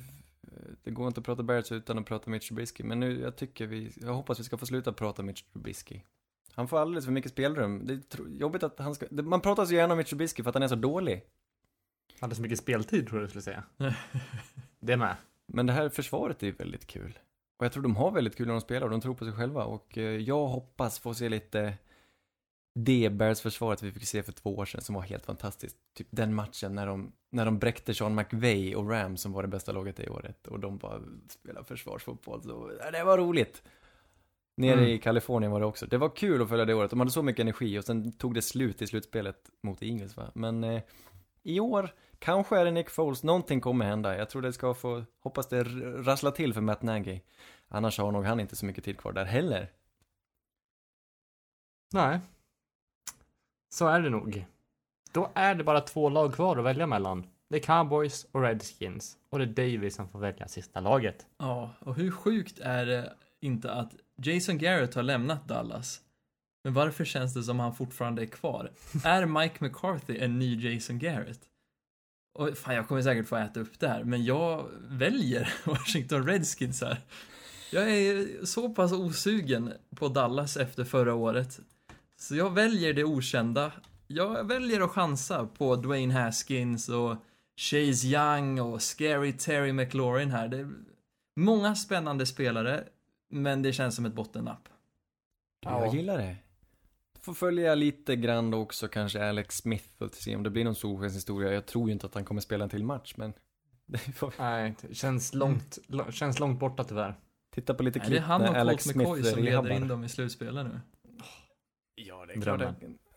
det 0.83 0.91
går 0.91 1.07
inte 1.07 1.21
att 1.21 1.27
prata 1.27 1.43
Bears 1.43 1.73
utan 1.73 1.99
att 1.99 2.07
prata 2.07 2.31
Mitch 2.31 2.49
Trubisky, 2.49 2.85
men 2.85 3.01
nu, 3.01 3.21
jag 3.21 3.37
tycker 3.37 3.67
vi, 3.67 3.93
jag 3.97 4.15
hoppas 4.15 4.41
vi 4.41 4.45
ska 4.45 4.57
få 4.57 4.67
sluta 4.67 4.93
prata 4.93 5.23
Mitch 5.23 5.43
Trubisky. 5.43 6.01
Han 6.53 6.69
får 6.69 6.79
alldeles 6.79 7.05
för 7.05 7.13
mycket 7.13 7.31
spelrum. 7.31 7.87
Det 7.87 7.93
är 7.93 8.29
jobbigt 8.29 8.63
att 8.63 8.79
han 8.79 8.95
ska, 8.95 9.07
det, 9.11 9.23
man 9.23 9.41
pratar 9.41 9.67
så 9.67 9.75
gärna 9.75 9.95
om 9.95 9.99
Mitch 9.99 10.11
Trubisky 10.11 10.43
för 10.43 10.51
att 10.51 10.55
han 10.55 10.63
är 10.63 10.69
så 10.69 10.75
dålig. 10.75 11.23
Hade 12.21 12.35
så 12.35 12.43
mycket 12.43 12.59
speltid 12.59 13.09
tror 13.09 13.21
jag 13.21 13.27
du 13.27 13.31
skulle 13.31 13.43
säga. 13.43 13.65
Det 14.81 14.97
med. 14.97 15.17
Men 15.47 15.67
det 15.67 15.73
här 15.73 15.89
försvaret 15.89 16.43
är 16.43 16.47
ju 16.47 16.53
väldigt 16.53 16.87
kul. 16.87 17.19
Och 17.59 17.65
jag 17.65 17.73
tror 17.73 17.83
de 17.83 17.97
har 17.97 18.11
väldigt 18.11 18.37
kul 18.37 18.47
när 18.47 18.55
de 18.55 18.61
spelar 18.61 18.87
och 18.87 18.91
de 18.91 19.01
tror 19.01 19.15
på 19.15 19.25
sig 19.25 19.35
själva. 19.35 19.65
Och 19.65 19.99
eh, 19.99 20.05
jag 20.05 20.47
hoppas 20.47 20.99
få 20.99 21.15
se 21.15 21.29
lite 21.29 21.75
det 22.75 23.11
Bears-försvaret 23.11 23.83
vi 23.83 23.93
fick 23.93 24.09
se 24.09 24.23
för 24.23 24.33
två 24.33 24.57
år 24.57 24.65
sedan 24.65 24.81
som 24.81 24.95
var 24.95 25.03
helt 25.03 25.27
fantastiskt. 25.27 25.77
Typ 25.95 26.09
den 26.11 26.35
matchen 26.35 26.75
när 26.75 26.87
de, 26.87 27.13
när 27.31 27.45
de 27.45 27.59
bräckte 27.59 27.95
Sean 27.95 28.15
McVay 28.15 28.77
och 28.77 28.91
Rams 28.91 29.21
som 29.21 29.33
var 29.33 29.43
det 29.43 29.49
bästa 29.49 29.73
laget 29.73 29.97
det 29.97 30.09
året. 30.09 30.47
Och 30.47 30.61
de 30.61 30.79
bara 30.79 31.01
spelade 31.29 31.67
försvarsfotboll. 31.67 32.43
Så, 32.43 32.71
det 32.93 33.05
var 33.05 33.19
roligt. 33.19 33.63
Nere 34.57 34.73
Mm. 34.73 34.85
i 34.85 34.99
Kalifornien 34.99 35.53
var 35.53 35.61
det 35.61 35.67
också. 35.67 35.87
Det 35.87 35.99
var 35.99 36.17
kul 36.17 36.43
att 36.43 36.49
följa 36.49 36.65
det 36.65 36.75
året. 36.75 36.91
De 36.91 36.99
hade 36.99 37.13
så 37.13 37.23
mycket 37.23 37.41
energi 37.41 37.79
och 37.79 37.85
sen 37.85 38.13
tog 38.13 38.35
det 38.35 38.43
slut 38.43 38.83
i 38.83 38.87
slutspelet 38.87 39.51
mot 39.63 39.83
Eagles 39.83 40.17
va. 40.17 40.31
Men 40.35 40.65
eh, 40.65 40.83
i 41.43 41.61
år 41.61 41.91
Kanske 42.21 42.59
är 42.59 42.65
det 42.65 42.71
Nick 42.71 42.91
Foles, 42.91 43.23
någonting 43.23 43.61
kommer 43.61 43.85
hända. 43.85 44.19
Jag 44.19 44.31
tror 44.31 44.43
det 44.43 44.53
ska 44.53 44.75
få, 44.75 45.05
hoppas 45.21 45.49
det 45.49 45.63
rasslar 46.03 46.31
till 46.31 46.55
för 46.55 46.61
Matt 46.61 46.83
Nagy. 46.83 47.21
Annars 47.69 47.99
har 47.99 48.13
nog 48.13 48.25
han 48.25 48.41
inte 48.41 48.57
så 48.57 48.67
mycket 48.67 48.85
tid 48.85 48.99
kvar 48.99 49.13
där 49.13 49.25
heller. 49.25 49.73
Nej. 51.93 52.21
Så 53.69 53.87
är 53.87 54.01
det 54.01 54.11
nog. 54.11 54.45
Då 55.13 55.31
är 55.35 55.55
det 55.55 55.65
bara 55.65 55.81
två 55.81 56.09
lag 56.09 56.35
kvar 56.35 56.57
att 56.57 56.65
välja 56.65 56.87
mellan. 56.87 57.27
Det 57.49 57.57
är 57.57 57.61
Cowboys 57.61 58.27
och 58.33 58.43
Redskins. 58.43 59.17
Och 59.31 59.39
det 59.39 59.45
är 59.45 59.73
Davis 59.73 59.97
som 59.97 60.09
får 60.09 60.19
välja 60.19 60.49
sista 60.49 60.81
laget. 60.81 61.27
Ja, 61.39 61.71
och 61.79 61.95
hur 61.95 62.11
sjukt 62.11 62.59
är 62.59 62.87
det 62.87 63.13
inte 63.41 63.73
att 63.73 63.95
Jason 64.17 64.59
Garrett 64.59 64.95
har 64.95 65.03
lämnat 65.03 65.49
Dallas? 65.49 66.01
Men 66.65 66.75
varför 66.75 67.05
känns 67.05 67.35
det 67.35 67.43
som 67.43 67.61
han 67.61 67.75
fortfarande 67.75 68.23
är 68.23 68.27
kvar? 68.27 68.71
är 69.05 69.27
Mike 69.27 69.65
McCarthy 69.65 70.19
en 70.19 70.39
ny 70.39 70.73
Jason 70.73 70.99
Garrett? 70.99 71.41
Och 72.35 72.59
fan, 72.59 72.75
jag 72.75 72.89
kommer 72.89 73.03
säkert 73.03 73.29
få 73.29 73.37
äta 73.37 73.61
upp 73.61 73.81
det 73.81 73.89
här, 73.89 74.05
men 74.05 74.25
jag 74.25 74.69
väljer 74.89 75.55
Washington 75.65 76.27
Redskins 76.27 76.81
här. 76.81 77.01
Jag 77.73 77.91
är 77.91 78.45
så 78.45 78.69
pass 78.69 78.93
osugen 78.93 79.73
på 79.97 80.09
Dallas 80.09 80.57
efter 80.57 80.85
förra 80.85 81.15
året. 81.15 81.61
Så 82.17 82.37
jag 82.37 82.55
väljer 82.55 82.95
det 82.95 83.05
okända. 83.05 83.73
Jag 84.13 84.45
väljer 84.45 84.81
att 84.81 84.91
chansa 84.91 85.47
på 85.47 85.77
Dwayne 85.77 86.15
Haskins 86.15 86.89
och 86.89 87.17
Chase 87.57 88.07
Young 88.07 88.61
och 88.61 88.83
Scary 88.83 89.33
Terry 89.33 89.73
McLaurin 89.73 90.31
här. 90.31 90.49
Det 90.49 90.59
är 90.59 90.71
många 91.37 91.75
spännande 91.75 92.27
spelare, 92.27 92.85
men 93.29 93.63
det 93.63 93.73
känns 93.73 93.97
som 93.97 94.07
ett 94.07 94.15
bottennapp. 94.15 94.69
Ja. 95.61 95.85
Jag 95.85 95.95
gillar 95.95 96.19
det. 96.19 96.37
Får 97.21 97.35
följa 97.35 97.75
lite 97.75 98.17
grann 98.17 98.51
då 98.51 98.59
också 98.59 98.89
kanske 98.89 99.29
Alex 99.29 99.57
Smith 99.57 100.03
och 100.03 100.15
se 100.15 100.37
om 100.37 100.43
det 100.43 100.51
blir 100.51 100.65
någon 100.65 100.75
solskenshistoria. 100.75 101.53
Jag 101.53 101.67
tror 101.67 101.89
ju 101.89 101.93
inte 101.93 102.07
att 102.07 102.15
han 102.15 102.25
kommer 102.25 102.41
spela 102.41 102.65
en 102.65 102.71
till 102.71 102.85
match, 102.85 103.15
men 103.17 103.33
det 103.87 103.99
får 103.99 104.31
vi 104.31 104.35
Nej, 104.39 104.75
det 104.81 104.95
känns 104.95 105.35
långt, 105.35 105.79
känns 106.11 106.39
långt 106.39 106.61
borta 106.61 106.85
tyvärr. 106.85 107.15
titta 107.55 107.75
på 107.75 107.83
lite 107.83 107.99
Nej, 107.99 108.09
det 108.09 108.15
är 108.15 108.19
klipp 108.19 108.27
han 108.27 108.41
och 108.41 108.47
när 108.47 108.53
Colt 108.53 108.61
Alex 108.61 108.95
McCoy 108.95 109.23
som 109.23 109.43
leder 109.43 109.71
in 109.71 109.89
dem 109.89 110.05
i 110.05 110.09
slutspelet 110.09 110.67
nu. 110.67 110.81
Ja, 111.95 112.27
det 112.27 112.33
är 112.33 112.41
klart. 112.41 112.75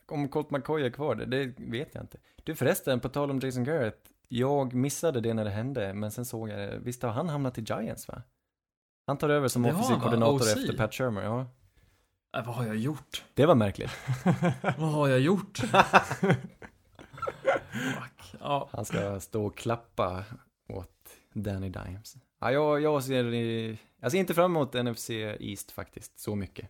Om 0.07 0.27
Colt 0.29 0.51
McCoy 0.51 0.83
är 0.83 0.89
kvar, 0.89 1.15
det, 1.15 1.25
det 1.25 1.53
vet 1.57 1.95
jag 1.95 2.03
inte. 2.03 2.17
Du 2.43 2.55
förresten, 2.55 2.99
på 2.99 3.09
tal 3.09 3.31
om 3.31 3.39
Jason 3.39 3.63
Garrett. 3.63 4.09
Jag 4.27 4.73
missade 4.73 5.21
det 5.21 5.33
när 5.33 5.43
det 5.43 5.49
hände, 5.49 5.93
men 5.93 6.11
sen 6.11 6.25
såg 6.25 6.49
jag 6.49 6.59
det. 6.59 6.79
Visst 6.83 7.03
har 7.03 7.09
han 7.09 7.29
hamnat 7.29 7.57
i 7.57 7.61
Giants, 7.61 8.07
va? 8.07 8.21
Han 9.07 9.17
tar 9.17 9.29
över 9.29 9.47
som 9.47 9.65
offensiv 9.65 9.95
koordinator 9.95 10.41
efter 10.41 10.77
Pat 10.77 10.93
Shermer, 10.93 11.21
ja. 11.23 11.39
Äh, 12.37 12.45
vad 12.45 12.55
har 12.55 12.65
jag 12.65 12.75
gjort? 12.75 13.23
Det 13.33 13.45
var 13.45 13.55
märkligt. 13.55 13.91
Vad 14.77 14.91
har 14.91 15.07
jag 15.07 15.19
gjort? 15.19 15.61
Ja, 18.39 18.69
Han 18.71 18.85
ska 18.85 19.19
stå 19.19 19.45
och 19.45 19.57
klappa 19.57 20.25
åt 20.69 21.09
Danny 21.33 21.69
Dimes. 21.69 22.15
Ja, 22.39 22.51
jag, 22.51 22.81
jag 22.81 23.03
ser, 23.03 23.23
jag 23.99 24.11
ser 24.11 24.17
inte 24.17 24.33
fram 24.33 24.51
emot 24.51 24.73
NFC 24.73 25.09
East 25.39 25.71
faktiskt, 25.71 26.19
så 26.19 26.35
mycket. 26.35 26.69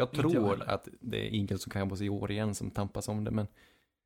Jag 0.00 0.08
jag 0.12 0.30
tror 0.30 0.48
heller. 0.50 0.70
att 0.70 0.88
det 1.00 1.26
är 1.28 1.34
Eagles 1.40 1.66
och 1.66 1.72
Cowboys 1.72 2.00
i 2.00 2.08
år 2.08 2.30
igen 2.30 2.54
som 2.54 2.70
tampas 2.70 3.08
om 3.08 3.24
det, 3.24 3.30
men 3.30 3.46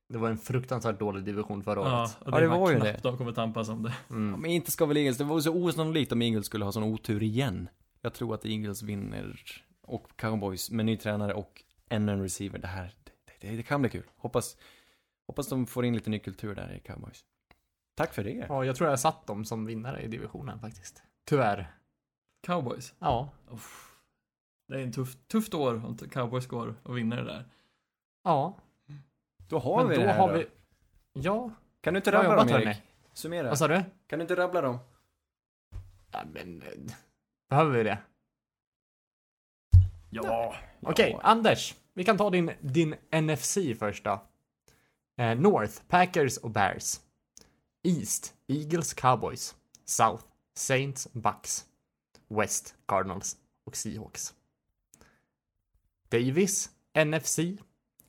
Det 0.09 0.19
var 0.19 0.29
en 0.31 0.39
fruktansvärt 0.39 0.99
dålig 0.99 1.25
division 1.25 1.63
förra 1.63 1.81
ja, 1.81 2.01
året. 2.03 2.17
och 2.21 2.33
Ja, 2.33 2.41
det 2.41 2.47
var 2.49 2.71
ju 2.71 2.81
knappt 2.81 3.03
det. 3.03 3.09
de 3.09 3.17
kommer 3.19 3.33
tampas 3.33 3.69
om 3.69 3.83
det. 3.83 3.95
Ja, 4.09 4.15
Mm. 4.15 4.41
men 4.41 4.51
inte 4.51 4.71
ska 4.71 4.87
väl 4.87 4.97
Eagles, 4.97 5.19
det 5.19 5.25
var 5.25 5.41
så 5.41 5.53
osannolikt 5.55 6.13
om 6.13 6.23
Eagles 6.23 6.47
skulle 6.47 6.65
ha 6.65 6.73
sån 6.73 6.83
otur 6.83 7.23
igen. 7.23 7.69
Jag 8.01 8.15
tror 8.15 8.35
att 8.35 8.45
Eagles 8.47 8.83
vinner, 8.83 9.41
och 9.83 10.17
Cowboys 10.17 10.71
med 10.71 10.87
ny 10.87 10.97
tränare 10.97 11.35
och 11.35 11.63
ännu 11.89 12.13
en 12.13 12.23
receiver. 12.23 12.59
Det 12.59 12.67
här, 12.67 12.95
det, 13.05 13.49
det, 13.49 13.57
det 13.57 13.63
kan 13.63 13.81
bli 13.81 13.91
kul. 13.91 14.03
Hoppas, 14.17 14.57
hoppas 15.27 15.49
de 15.49 15.67
får 15.67 15.85
in 15.85 15.95
lite 15.95 16.11
ny 16.11 16.19
kultur 16.19 16.55
där 16.55 16.75
i 16.77 16.81
Cowboys. 16.87 17.25
Tack 17.97 18.15
för 18.15 18.25
det. 18.25 18.47
Ja, 18.49 18.65
jag 18.65 18.77
tror 18.77 18.91
jag 18.91 19.01
satt 19.01 19.27
dem 19.27 19.45
som 19.45 19.67
vinnare 19.67 20.03
i 20.03 20.09
divisionen 20.09 20.59
faktiskt. 20.61 21.03
Tyvärr. 21.25 21.71
Cowboys. 22.47 22.95
Ja. 22.99 23.29
Uff. 23.51 23.94
Det 24.67 24.75
är 24.75 24.83
en 24.83 24.93
tuff, 24.93 25.17
tufft 25.27 25.55
år 25.55 25.75
om 25.87 25.97
Cowboys 25.97 26.47
går 26.47 26.75
och 26.83 26.99
vinner 26.99 27.17
det 27.17 27.25
där. 27.25 27.45
Ja. 28.23 28.57
Då 29.49 29.59
har 29.59 29.77
Men 29.79 29.89
vi 29.89 29.95
då 29.97 30.03
det 30.03 30.09
här 30.09 30.19
har 30.19 30.33
då. 30.33 30.39
vi... 30.39 30.47
Ja. 31.13 31.51
Kan 31.81 31.95
du 31.95 31.99
inte 31.99 32.13
rabbla 32.13 32.37
dem 32.37 32.49
Erik? 32.49 32.77
Summera. 33.13 33.49
Vad 33.49 33.59
sa 33.59 33.69
du? 33.69 33.85
Kan 34.07 34.19
du 34.19 34.23
inte 34.23 34.37
rabbla 34.37 34.61
dem? 34.61 34.79
Ja, 36.13 36.23
men... 36.33 36.63
eh, 36.63 36.69
Behöver 37.49 37.71
vi 37.79 37.83
det? 37.85 37.99
Ja. 40.11 40.55
Okej, 40.81 41.19
Anders. 41.23 41.75
Vi 41.95 42.05
kan 42.05 42.17
ta 42.19 42.31
din, 42.31 42.51
din 42.61 42.95
NFC 43.23 43.59
först 43.79 44.05
då. 44.05 44.23
Eh, 45.17 45.39
North, 45.39 45.81
Packers 45.89 46.37
och 46.37 46.51
Bears. 46.51 47.01
East, 47.83 48.35
Eagles, 48.47 48.95
Cowboys. 48.95 49.57
South, 49.85 50.25
Saints, 50.55 51.09
Bucks. 51.13 51.67
West, 52.29 52.75
Cardinals 52.87 53.37
och 53.65 53.77
Seahawks. 53.77 54.35
Davis, 56.15 56.71
NFC, 56.95 57.59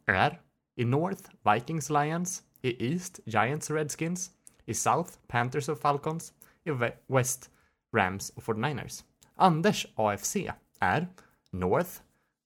R, 0.08 0.39
i 0.78 0.86
North, 0.86 1.30
Vikings, 1.43 1.89
Lions. 1.89 2.43
I 2.62 2.76
East, 2.80 3.20
Giants, 3.26 3.72
Redskins. 3.72 4.32
I 4.68 4.74
South, 4.74 5.18
Panthers 5.28 5.70
och 5.70 5.80
Falcons. 5.80 6.34
I 6.66 6.72
West, 7.08 7.49
Rams 7.95 8.30
och 8.30 8.43
49ers. 8.43 9.03
Anders 9.36 9.88
AFC 9.95 10.36
är 10.80 11.08
North, 11.51 11.89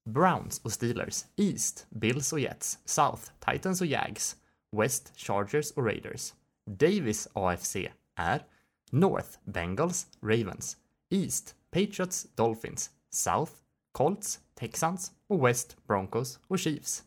Browns 0.05 0.59
och 0.59 0.71
Steelers. 0.71 1.25
East, 1.35 1.87
Bills 1.89 2.33
och 2.33 2.39
Jets. 2.39 2.79
South, 2.85 3.23
Titans 3.39 3.81
och 3.81 3.87
Jags. 3.87 4.35
West, 4.71 5.13
Chargers 5.15 5.71
och 5.71 5.85
Raiders. 5.85 6.33
Davis 6.65 7.27
AFC 7.33 7.75
är 8.15 8.43
North, 8.91 9.29
Bengals, 9.43 10.07
Ravens. 10.21 10.77
East, 11.09 11.55
Patriots, 11.71 12.27
Dolphins. 12.35 12.91
South, 13.09 13.51
Colts, 13.99 14.39
Texans 14.59 15.11
och 15.29 15.47
West, 15.47 15.77
Broncos 15.87 16.39
och 16.47 16.59
Chiefs. 16.59 17.03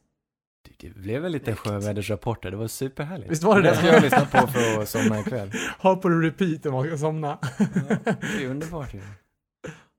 Det 0.81 0.95
blev 0.95 1.25
en 1.27 1.33
liten 1.33 1.57
sjövädersrapport 1.57 2.43
det 2.43 2.57
var 2.57 2.69
superhärligt. 2.69 3.31
Visst 3.31 3.43
var 3.43 3.61
det 3.63 3.69
Det 3.71 3.77
ska 3.77 3.87
det? 3.87 3.93
jag 3.93 4.03
lyssna 4.03 4.27
på 4.27 4.47
för 4.47 4.83
att 4.83 4.89
somna 4.89 5.21
ikväll. 5.21 5.53
Ha 5.79 5.97
på 5.97 6.09
repeat 6.09 6.67
om 6.67 6.73
man 6.73 6.87
ska 6.87 6.99
somna. 6.99 7.39
Det 8.21 8.45
är 8.45 8.47
underbart 8.47 8.95
ju. 8.95 9.01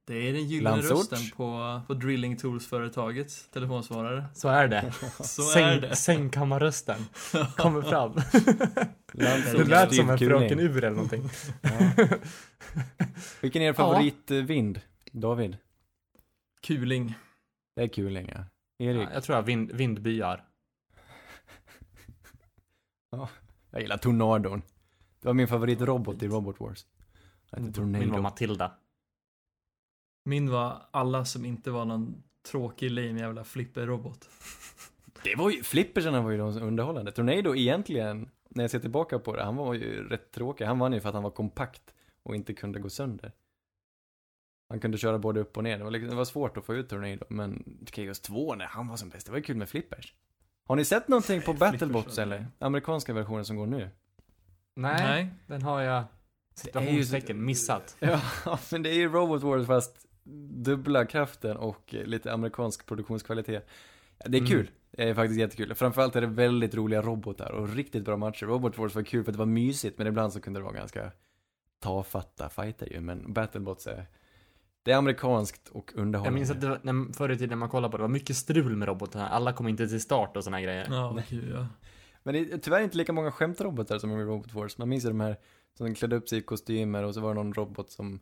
Det 0.08 0.14
är 0.30 0.34
den 0.34 0.48
gyllene 0.48 0.76
Landsort. 0.76 0.98
rösten 1.12 1.20
på, 1.38 1.82
på 1.88 1.94
Drilling 1.94 2.38
Tools-företagets 2.38 3.50
telefonsvarare. 3.50 4.26
Så 4.34 4.48
är 4.50 4.68
det. 4.68 4.94
Så 5.24 5.42
Säng, 5.42 5.64
är 5.64 5.82
det. 5.82 5.96
Sängkammarrösten 5.96 7.06
kommer 7.58 7.82
fram. 7.82 8.12
Landsort, 9.14 9.58
Det 9.58 9.64
lät 9.66 9.96
som 9.96 10.10
en. 10.10 10.18
Fröken 10.18 10.60
Ur 10.60 10.78
eller 10.84 10.90
någonting. 10.96 11.30
Ja. 11.62 11.70
Vilken 13.42 13.62
är 13.62 13.66
er 13.66 13.70
Ja. 13.70 13.74
favoritvind? 13.74 14.82
David? 15.12 15.58
Kuling. 16.64 17.16
Det 17.76 17.82
är 17.82 17.88
Kuling 17.88 18.30
ja. 18.36 18.46
Erik? 18.86 19.08
Ja, 19.08 19.14
jag 19.14 19.24
tror 19.24 19.36
jag 19.36 19.44
vind, 19.44 19.72
vindbyar. 19.72 20.46
Jag 23.72 23.82
gillar 23.82 23.98
Tornadon. 23.98 24.62
Det 25.20 25.28
var 25.28 25.34
min 25.34 25.48
favoritrobot 25.48 26.24
i 26.24 26.28
Robot 26.28 26.60
Wars. 26.60 26.86
Min 27.78 28.12
var. 28.12 28.22
Matilda. 28.22 28.72
Min 30.26 30.50
var 30.50 30.82
alla 30.92 31.26
som 31.26 31.46
inte 31.46 31.72
var 31.72 31.86
någon 31.86 32.24
tråkig 32.52 32.92
lame 32.92 33.20
jävla 33.20 33.44
flipper-robot. 33.44 34.30
Det 35.24 35.36
var 35.36 35.50
ju, 35.50 35.64
flippersarna 35.64 36.22
var 36.22 36.32
ju 36.32 36.38
de 36.38 36.54
som 36.54 36.64
underhållande. 36.64 37.12
Tornado 37.12 37.56
egentligen, 37.56 38.30
när 38.50 38.64
jag 38.64 38.72
ser 38.72 38.80
tillbaka 38.80 39.20
på 39.20 39.36
det, 39.36 39.44
han 39.44 39.56
var 39.56 39.74
ju 39.74 40.10
rätt 40.10 40.32
tråkig. 40.32 40.66
Han 40.66 40.80
vann 40.80 40.94
ju 40.94 41.02
för 41.02 41.10
att 41.10 41.16
han 41.16 41.24
var 41.24 41.32
kompakt 41.32 41.94
och 42.24 42.36
inte 42.36 42.54
kunde 42.54 42.80
gå 42.80 42.90
sönder. 42.90 43.32
Han 44.74 44.80
kunde 44.80 44.98
köra 44.98 45.20
både 45.20 45.40
upp 45.40 45.58
och 45.58 45.64
ner. 45.64 45.78
Det 45.78 45.84
var, 45.84 45.92
liksom, 45.92 46.10
det 46.10 46.16
var 46.16 46.26
svårt 46.26 46.58
att 46.58 46.66
få 46.66 46.76
ut 46.76 46.90
Tornado, 46.90 47.26
men 47.30 47.64
Chaos 47.92 48.20
2 48.20 48.56
när 48.56 48.66
han 48.66 48.88
var 48.88 48.98
som 48.98 49.10
bäst, 49.10 49.26
det 49.26 49.32
var 49.32 49.38
ju 49.38 49.44
kul 49.44 49.56
med 49.58 49.70
flippers. 49.70 50.14
Har 50.68 50.76
ni 50.76 50.86
sett 50.86 51.08
någonting 51.08 51.42
på 51.42 51.54
Battlebots 51.54 52.18
eller? 52.18 52.48
Amerikanska 52.60 53.14
versionen 53.14 53.46
som 53.46 53.56
går 53.58 53.66
nu? 53.68 53.90
Nej, 54.76 55.04
Nej. 55.04 55.28
den 55.48 55.62
har 55.62 55.82
jag 55.82 55.96
är 55.98 56.02
ju- 56.02 56.06
situationstecken 56.56 57.46
missat. 57.46 57.96
Ja, 58.46 58.60
men 58.72 58.84
det 58.84 58.90
är 58.90 58.94
ju 58.94 59.10
Robot 59.10 59.44
Wars 59.44 59.68
fast 59.68 60.06
dubbla 60.64 61.06
kraften 61.06 61.58
och 61.58 61.94
lite 61.94 62.34
amerikansk 62.34 62.86
produktionskvalitet. 62.86 63.68
Det 64.26 64.38
är 64.38 64.42
Mm. 64.42 64.50
kul. 64.52 64.72
Det 64.92 65.10
är 65.10 65.14
faktiskt 65.14 65.40
jättekul. 65.40 65.76
Framförallt 65.76 66.16
är 66.16 66.22
det 66.22 66.28
väldigt 66.28 66.76
roliga 66.76 67.02
robotar 67.02 67.52
och 67.52 67.70
riktigt 67.76 68.06
bra 68.06 68.18
matcher. 68.18 68.46
Robot 68.46 68.78
Wars 68.78 68.96
var 68.96 69.04
kul 69.04 69.24
för 69.24 69.32
att 69.32 69.36
det 69.36 69.40
var 69.40 69.46
mysigt, 69.46 69.98
men 69.98 70.08
ibland 70.08 70.34
så 70.34 70.42
kunde 70.42 70.60
det 70.60 70.64
vara 70.64 70.74
ganska 70.76 71.12
tafatta 71.80 72.50
fighter 72.50 72.94
ju. 72.94 73.00
Men 73.02 73.34
Battlebots 73.34 73.88
är, 73.88 74.06
det 74.84 74.92
är 74.92 74.98
amerikanskt 74.98 75.70
och 75.70 75.92
Jag 75.96 76.02
underhållande. 76.02 76.36
minns 76.40 76.52
att 76.52 76.62
det 76.62 76.70
var, 76.70 76.80
när, 76.84 77.14
förr 77.14 77.30
i 77.32 77.36
tiden 77.36 77.50
när 77.50 77.56
man 77.56 77.70
kollade 77.70 77.92
på 77.92 77.98
det, 77.98 78.02
det 78.02 78.08
var 78.08 78.14
mycket 78.14 78.36
strul 78.36 78.76
med 78.76 78.88
robotarna. 78.88 79.28
Alla 79.30 79.54
kom 79.54 79.68
inte 79.68 79.88
till 79.88 80.02
start 80.02 80.38
och 80.38 80.44
såna 80.44 80.58
här 80.58 80.64
grejer. 80.64 80.88
Ja, 80.90 81.18
gud 81.30 81.52
ja. 81.56 81.68
Men 82.24 82.34
det 82.34 82.40
är 82.54 82.58
tyvärr 82.58 82.82
inte 82.82 82.98
lika 82.98 83.14
många 83.14 83.32
skämtrobotar 83.32 84.00
som 84.00 84.12
i 84.12 84.24
Robot 84.24 84.54
Wars. 84.54 84.78
Man 84.78 84.90
minns 84.90 85.06
ju 85.06 85.10
de 85.10 85.20
här 85.20 85.38
som 85.78 85.96
klädde 85.96 86.16
upp 86.16 86.30
sig 86.30 86.38
i 86.38 86.42
kostymer 86.42 87.04
och 87.04 87.14
så 87.14 87.22
var 87.22 87.30
det 87.30 87.36
någon 87.44 87.54
robot 87.54 87.92
som 87.92 88.20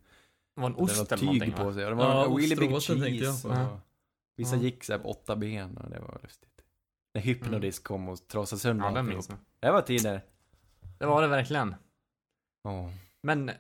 Det 0.56 0.62
var 0.62 0.68
en 0.68 0.74
hade 0.74 0.84
ost 0.84 0.98
något 1.00 1.12
eller 1.12 1.24
någonting 1.26 1.52
tyg 1.52 1.58
på 1.60 1.74
sig. 1.74 1.84
Och 1.86 1.90
det 1.92 1.96
var 1.96 2.06
Ja, 2.06 2.26
en 2.26 2.36
Wheelie 2.38 2.56
Big 2.56 2.72
jag 2.72 2.82
Cheese. 2.82 3.48
Och 3.48 3.56
Ja. 3.56 3.80
vissa 4.38 4.56
Ja. 4.56 4.62
gick 4.62 4.84
så 4.84 4.94
här 4.94 5.00
på 5.00 5.10
åtta 5.10 5.36
ben 5.36 5.78
och 5.78 5.90
det 5.90 6.00
var 6.00 6.20
lustigt. 6.24 6.48
När 7.14 7.22
Hypnodisc 7.22 7.80
kom 7.80 8.10
och 8.10 8.28
trasade 8.28 8.60
sönder 8.60 8.86
Ja, 8.92 9.00
alltihop. 9.00 9.26
jag. 9.30 9.38
Det 9.60 9.72
var 9.72 9.82
tider. 9.82 10.22
Det 11.00 11.06
var 11.06 11.22
det 11.22 11.28
verkligen. 11.28 11.76
Ja. 12.64 12.90
Men, 13.24 13.52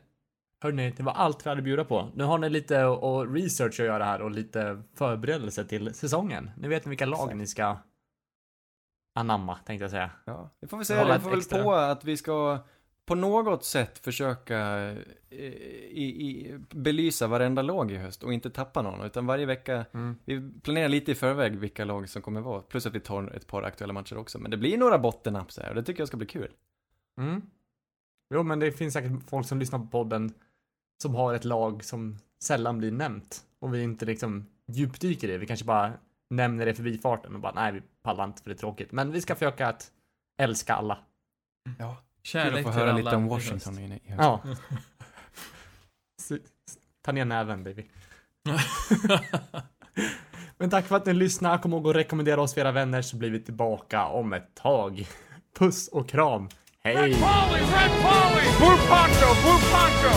hörni, 0.61 0.91
det 0.97 1.03
var 1.03 1.13
allt 1.13 1.45
vi 1.45 1.49
hade 1.49 1.59
att 1.59 1.63
bjuda 1.65 1.85
på. 1.85 2.09
Nu 2.15 2.23
har 2.23 2.37
ni 2.37 2.49
lite 2.49 2.85
och 2.85 3.33
research 3.33 3.79
att 3.79 3.85
göra 3.85 4.05
här 4.05 4.21
och 4.21 4.31
lite 4.31 4.83
förberedelse 4.93 5.65
till 5.65 5.93
säsongen. 5.93 6.51
Nu 6.57 6.67
vet 6.67 6.85
ni 6.85 6.89
vilka 6.89 7.05
lag 7.05 7.35
ni 7.35 7.47
ska 7.47 7.77
anamma, 9.15 9.55
tänkte 9.55 9.83
jag 9.83 9.91
säga. 9.91 10.11
Ja, 10.25 10.49
vi 10.59 10.67
får 10.67 10.77
väl 10.77 10.79
Jag 10.81 10.87
säga 10.87 11.05
det. 11.05 11.13
Vi 11.13 11.19
får 11.19 11.29
väl 11.29 11.39
extra. 11.39 11.63
på 11.63 11.73
att 11.73 12.03
vi 12.05 12.17
ska 12.17 12.59
på 13.05 13.15
något 13.15 13.65
sätt 13.65 13.97
försöka 13.97 14.59
eh, 15.29 15.37
i, 15.89 16.03
i, 16.27 16.57
belysa 16.69 17.27
varenda 17.27 17.61
lag 17.61 17.91
i 17.91 17.97
höst 17.97 18.23
och 18.23 18.33
inte 18.33 18.49
tappa 18.49 18.81
någon. 18.81 19.01
Utan 19.05 19.25
varje 19.25 19.45
vecka, 19.45 19.85
Mm. 19.93 20.15
vi 20.25 20.51
planerar 20.61 20.89
lite 20.89 21.11
i 21.11 21.15
förväg 21.15 21.55
vilka 21.59 21.85
lag 21.85 22.09
som 22.09 22.21
kommer 22.21 22.41
vara. 22.41 22.61
Plus 22.61 22.85
att 22.85 22.95
vi 22.95 22.99
tar 22.99 23.35
ett 23.35 23.47
par 23.47 23.63
aktuella 23.63 23.93
matcher 23.93 24.17
också. 24.17 24.39
Men 24.39 24.51
det 24.51 24.57
blir 24.57 24.77
några 24.77 24.99
bottennapp 24.99 25.51
så 25.51 25.61
här 25.61 25.69
och 25.69 25.75
det 25.75 25.83
tycker 25.83 26.01
jag 26.01 26.07
ska 26.07 26.17
bli 26.17 26.27
kul. 26.27 26.51
Mm. 27.19 27.41
Jo, 28.33 28.43
men 28.43 28.59
det 28.59 28.71
finns 28.71 28.93
säkert 28.93 29.11
folk 29.29 29.47
som 29.47 29.59
lyssnar 29.59 29.79
på 29.79 29.85
podden 29.85 30.33
som 31.01 31.15
har 31.15 31.33
ett 31.33 31.45
lag 31.45 31.83
som 31.83 32.17
sällan 32.43 32.77
blir 32.77 32.91
nämnt 32.91 33.43
och 33.59 33.73
vi 33.73 33.83
inte 33.83 34.05
liksom 34.05 34.47
djupdyker 34.67 35.27
i 35.27 35.31
det. 35.31 35.37
Vi 35.37 35.45
kanske 35.45 35.65
bara 35.65 35.93
nämner 36.29 36.65
det 36.65 36.73
förbi 36.73 36.97
farten 36.97 37.35
och 37.35 37.41
bara 37.41 37.53
nej, 37.53 37.71
vi 37.71 37.81
pallar 38.03 38.23
inte 38.23 38.41
för 38.43 38.49
det 38.49 38.55
är 38.55 38.57
tråkigt. 38.57 38.91
Men 38.91 39.11
vi 39.11 39.21
ska 39.21 39.35
försöka 39.35 39.67
att 39.67 39.91
älska 40.41 40.73
alla. 40.73 40.97
Ja. 41.79 41.97
Kärlek 42.23 42.65
att 42.65 42.73
få 42.73 42.79
höra 42.79 42.93
lite 42.93 43.15
om 43.15 43.27
Washington 43.27 43.79
i. 43.79 44.01
Ja. 44.05 44.41
Ta 47.01 47.11
ner 47.11 47.25
näven 47.25 47.63
baby. 47.63 47.85
Men 50.57 50.69
tack 50.69 50.85
för 50.85 50.95
att 50.95 51.05
ni 51.05 51.13
lyssnar. 51.13 51.57
Kom 51.57 51.73
ihåg 51.73 51.87
att 51.87 51.95
rekommendera 51.95 52.41
oss 52.41 52.53
för 52.53 52.61
era 52.61 52.71
vänner 52.71 53.01
så 53.01 53.17
blir 53.17 53.29
vi 53.29 53.39
tillbaka 53.39 54.07
om 54.07 54.33
ett 54.33 54.55
tag. 54.55 55.07
Puss 55.59 55.87
och 55.87 56.09
kram. 56.09 56.49
Hej! 56.83 56.95
Red 56.95 57.13
Polly, 57.21 57.61
Red 57.61 57.91
Polly! 58.01 58.41
Blue 58.57 58.77
Poncho, 58.89 59.35
Blue 59.45 59.59
Poncho! 59.69 60.13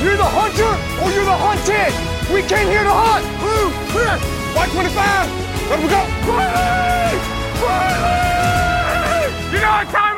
You're 0.00 0.16
the 0.16 0.24
hunter 0.24 0.72
or 1.04 1.10
you're 1.12 1.26
the 1.26 1.36
hunted! 1.36 1.92
We 2.32 2.40
came 2.48 2.68
here 2.68 2.84
to 2.84 2.90
hunt! 2.90 3.20
Blue, 3.36 3.68
clear! 3.92 4.16
White 4.56 4.70
25! 4.70 5.28
Let 5.68 5.78
we 5.78 5.88
go! 5.92 6.00
Riley! 6.32 7.20
Riley! 7.60 9.28
You 9.52 9.60
know 9.60 9.72
what 9.76 9.88
time 9.92 10.13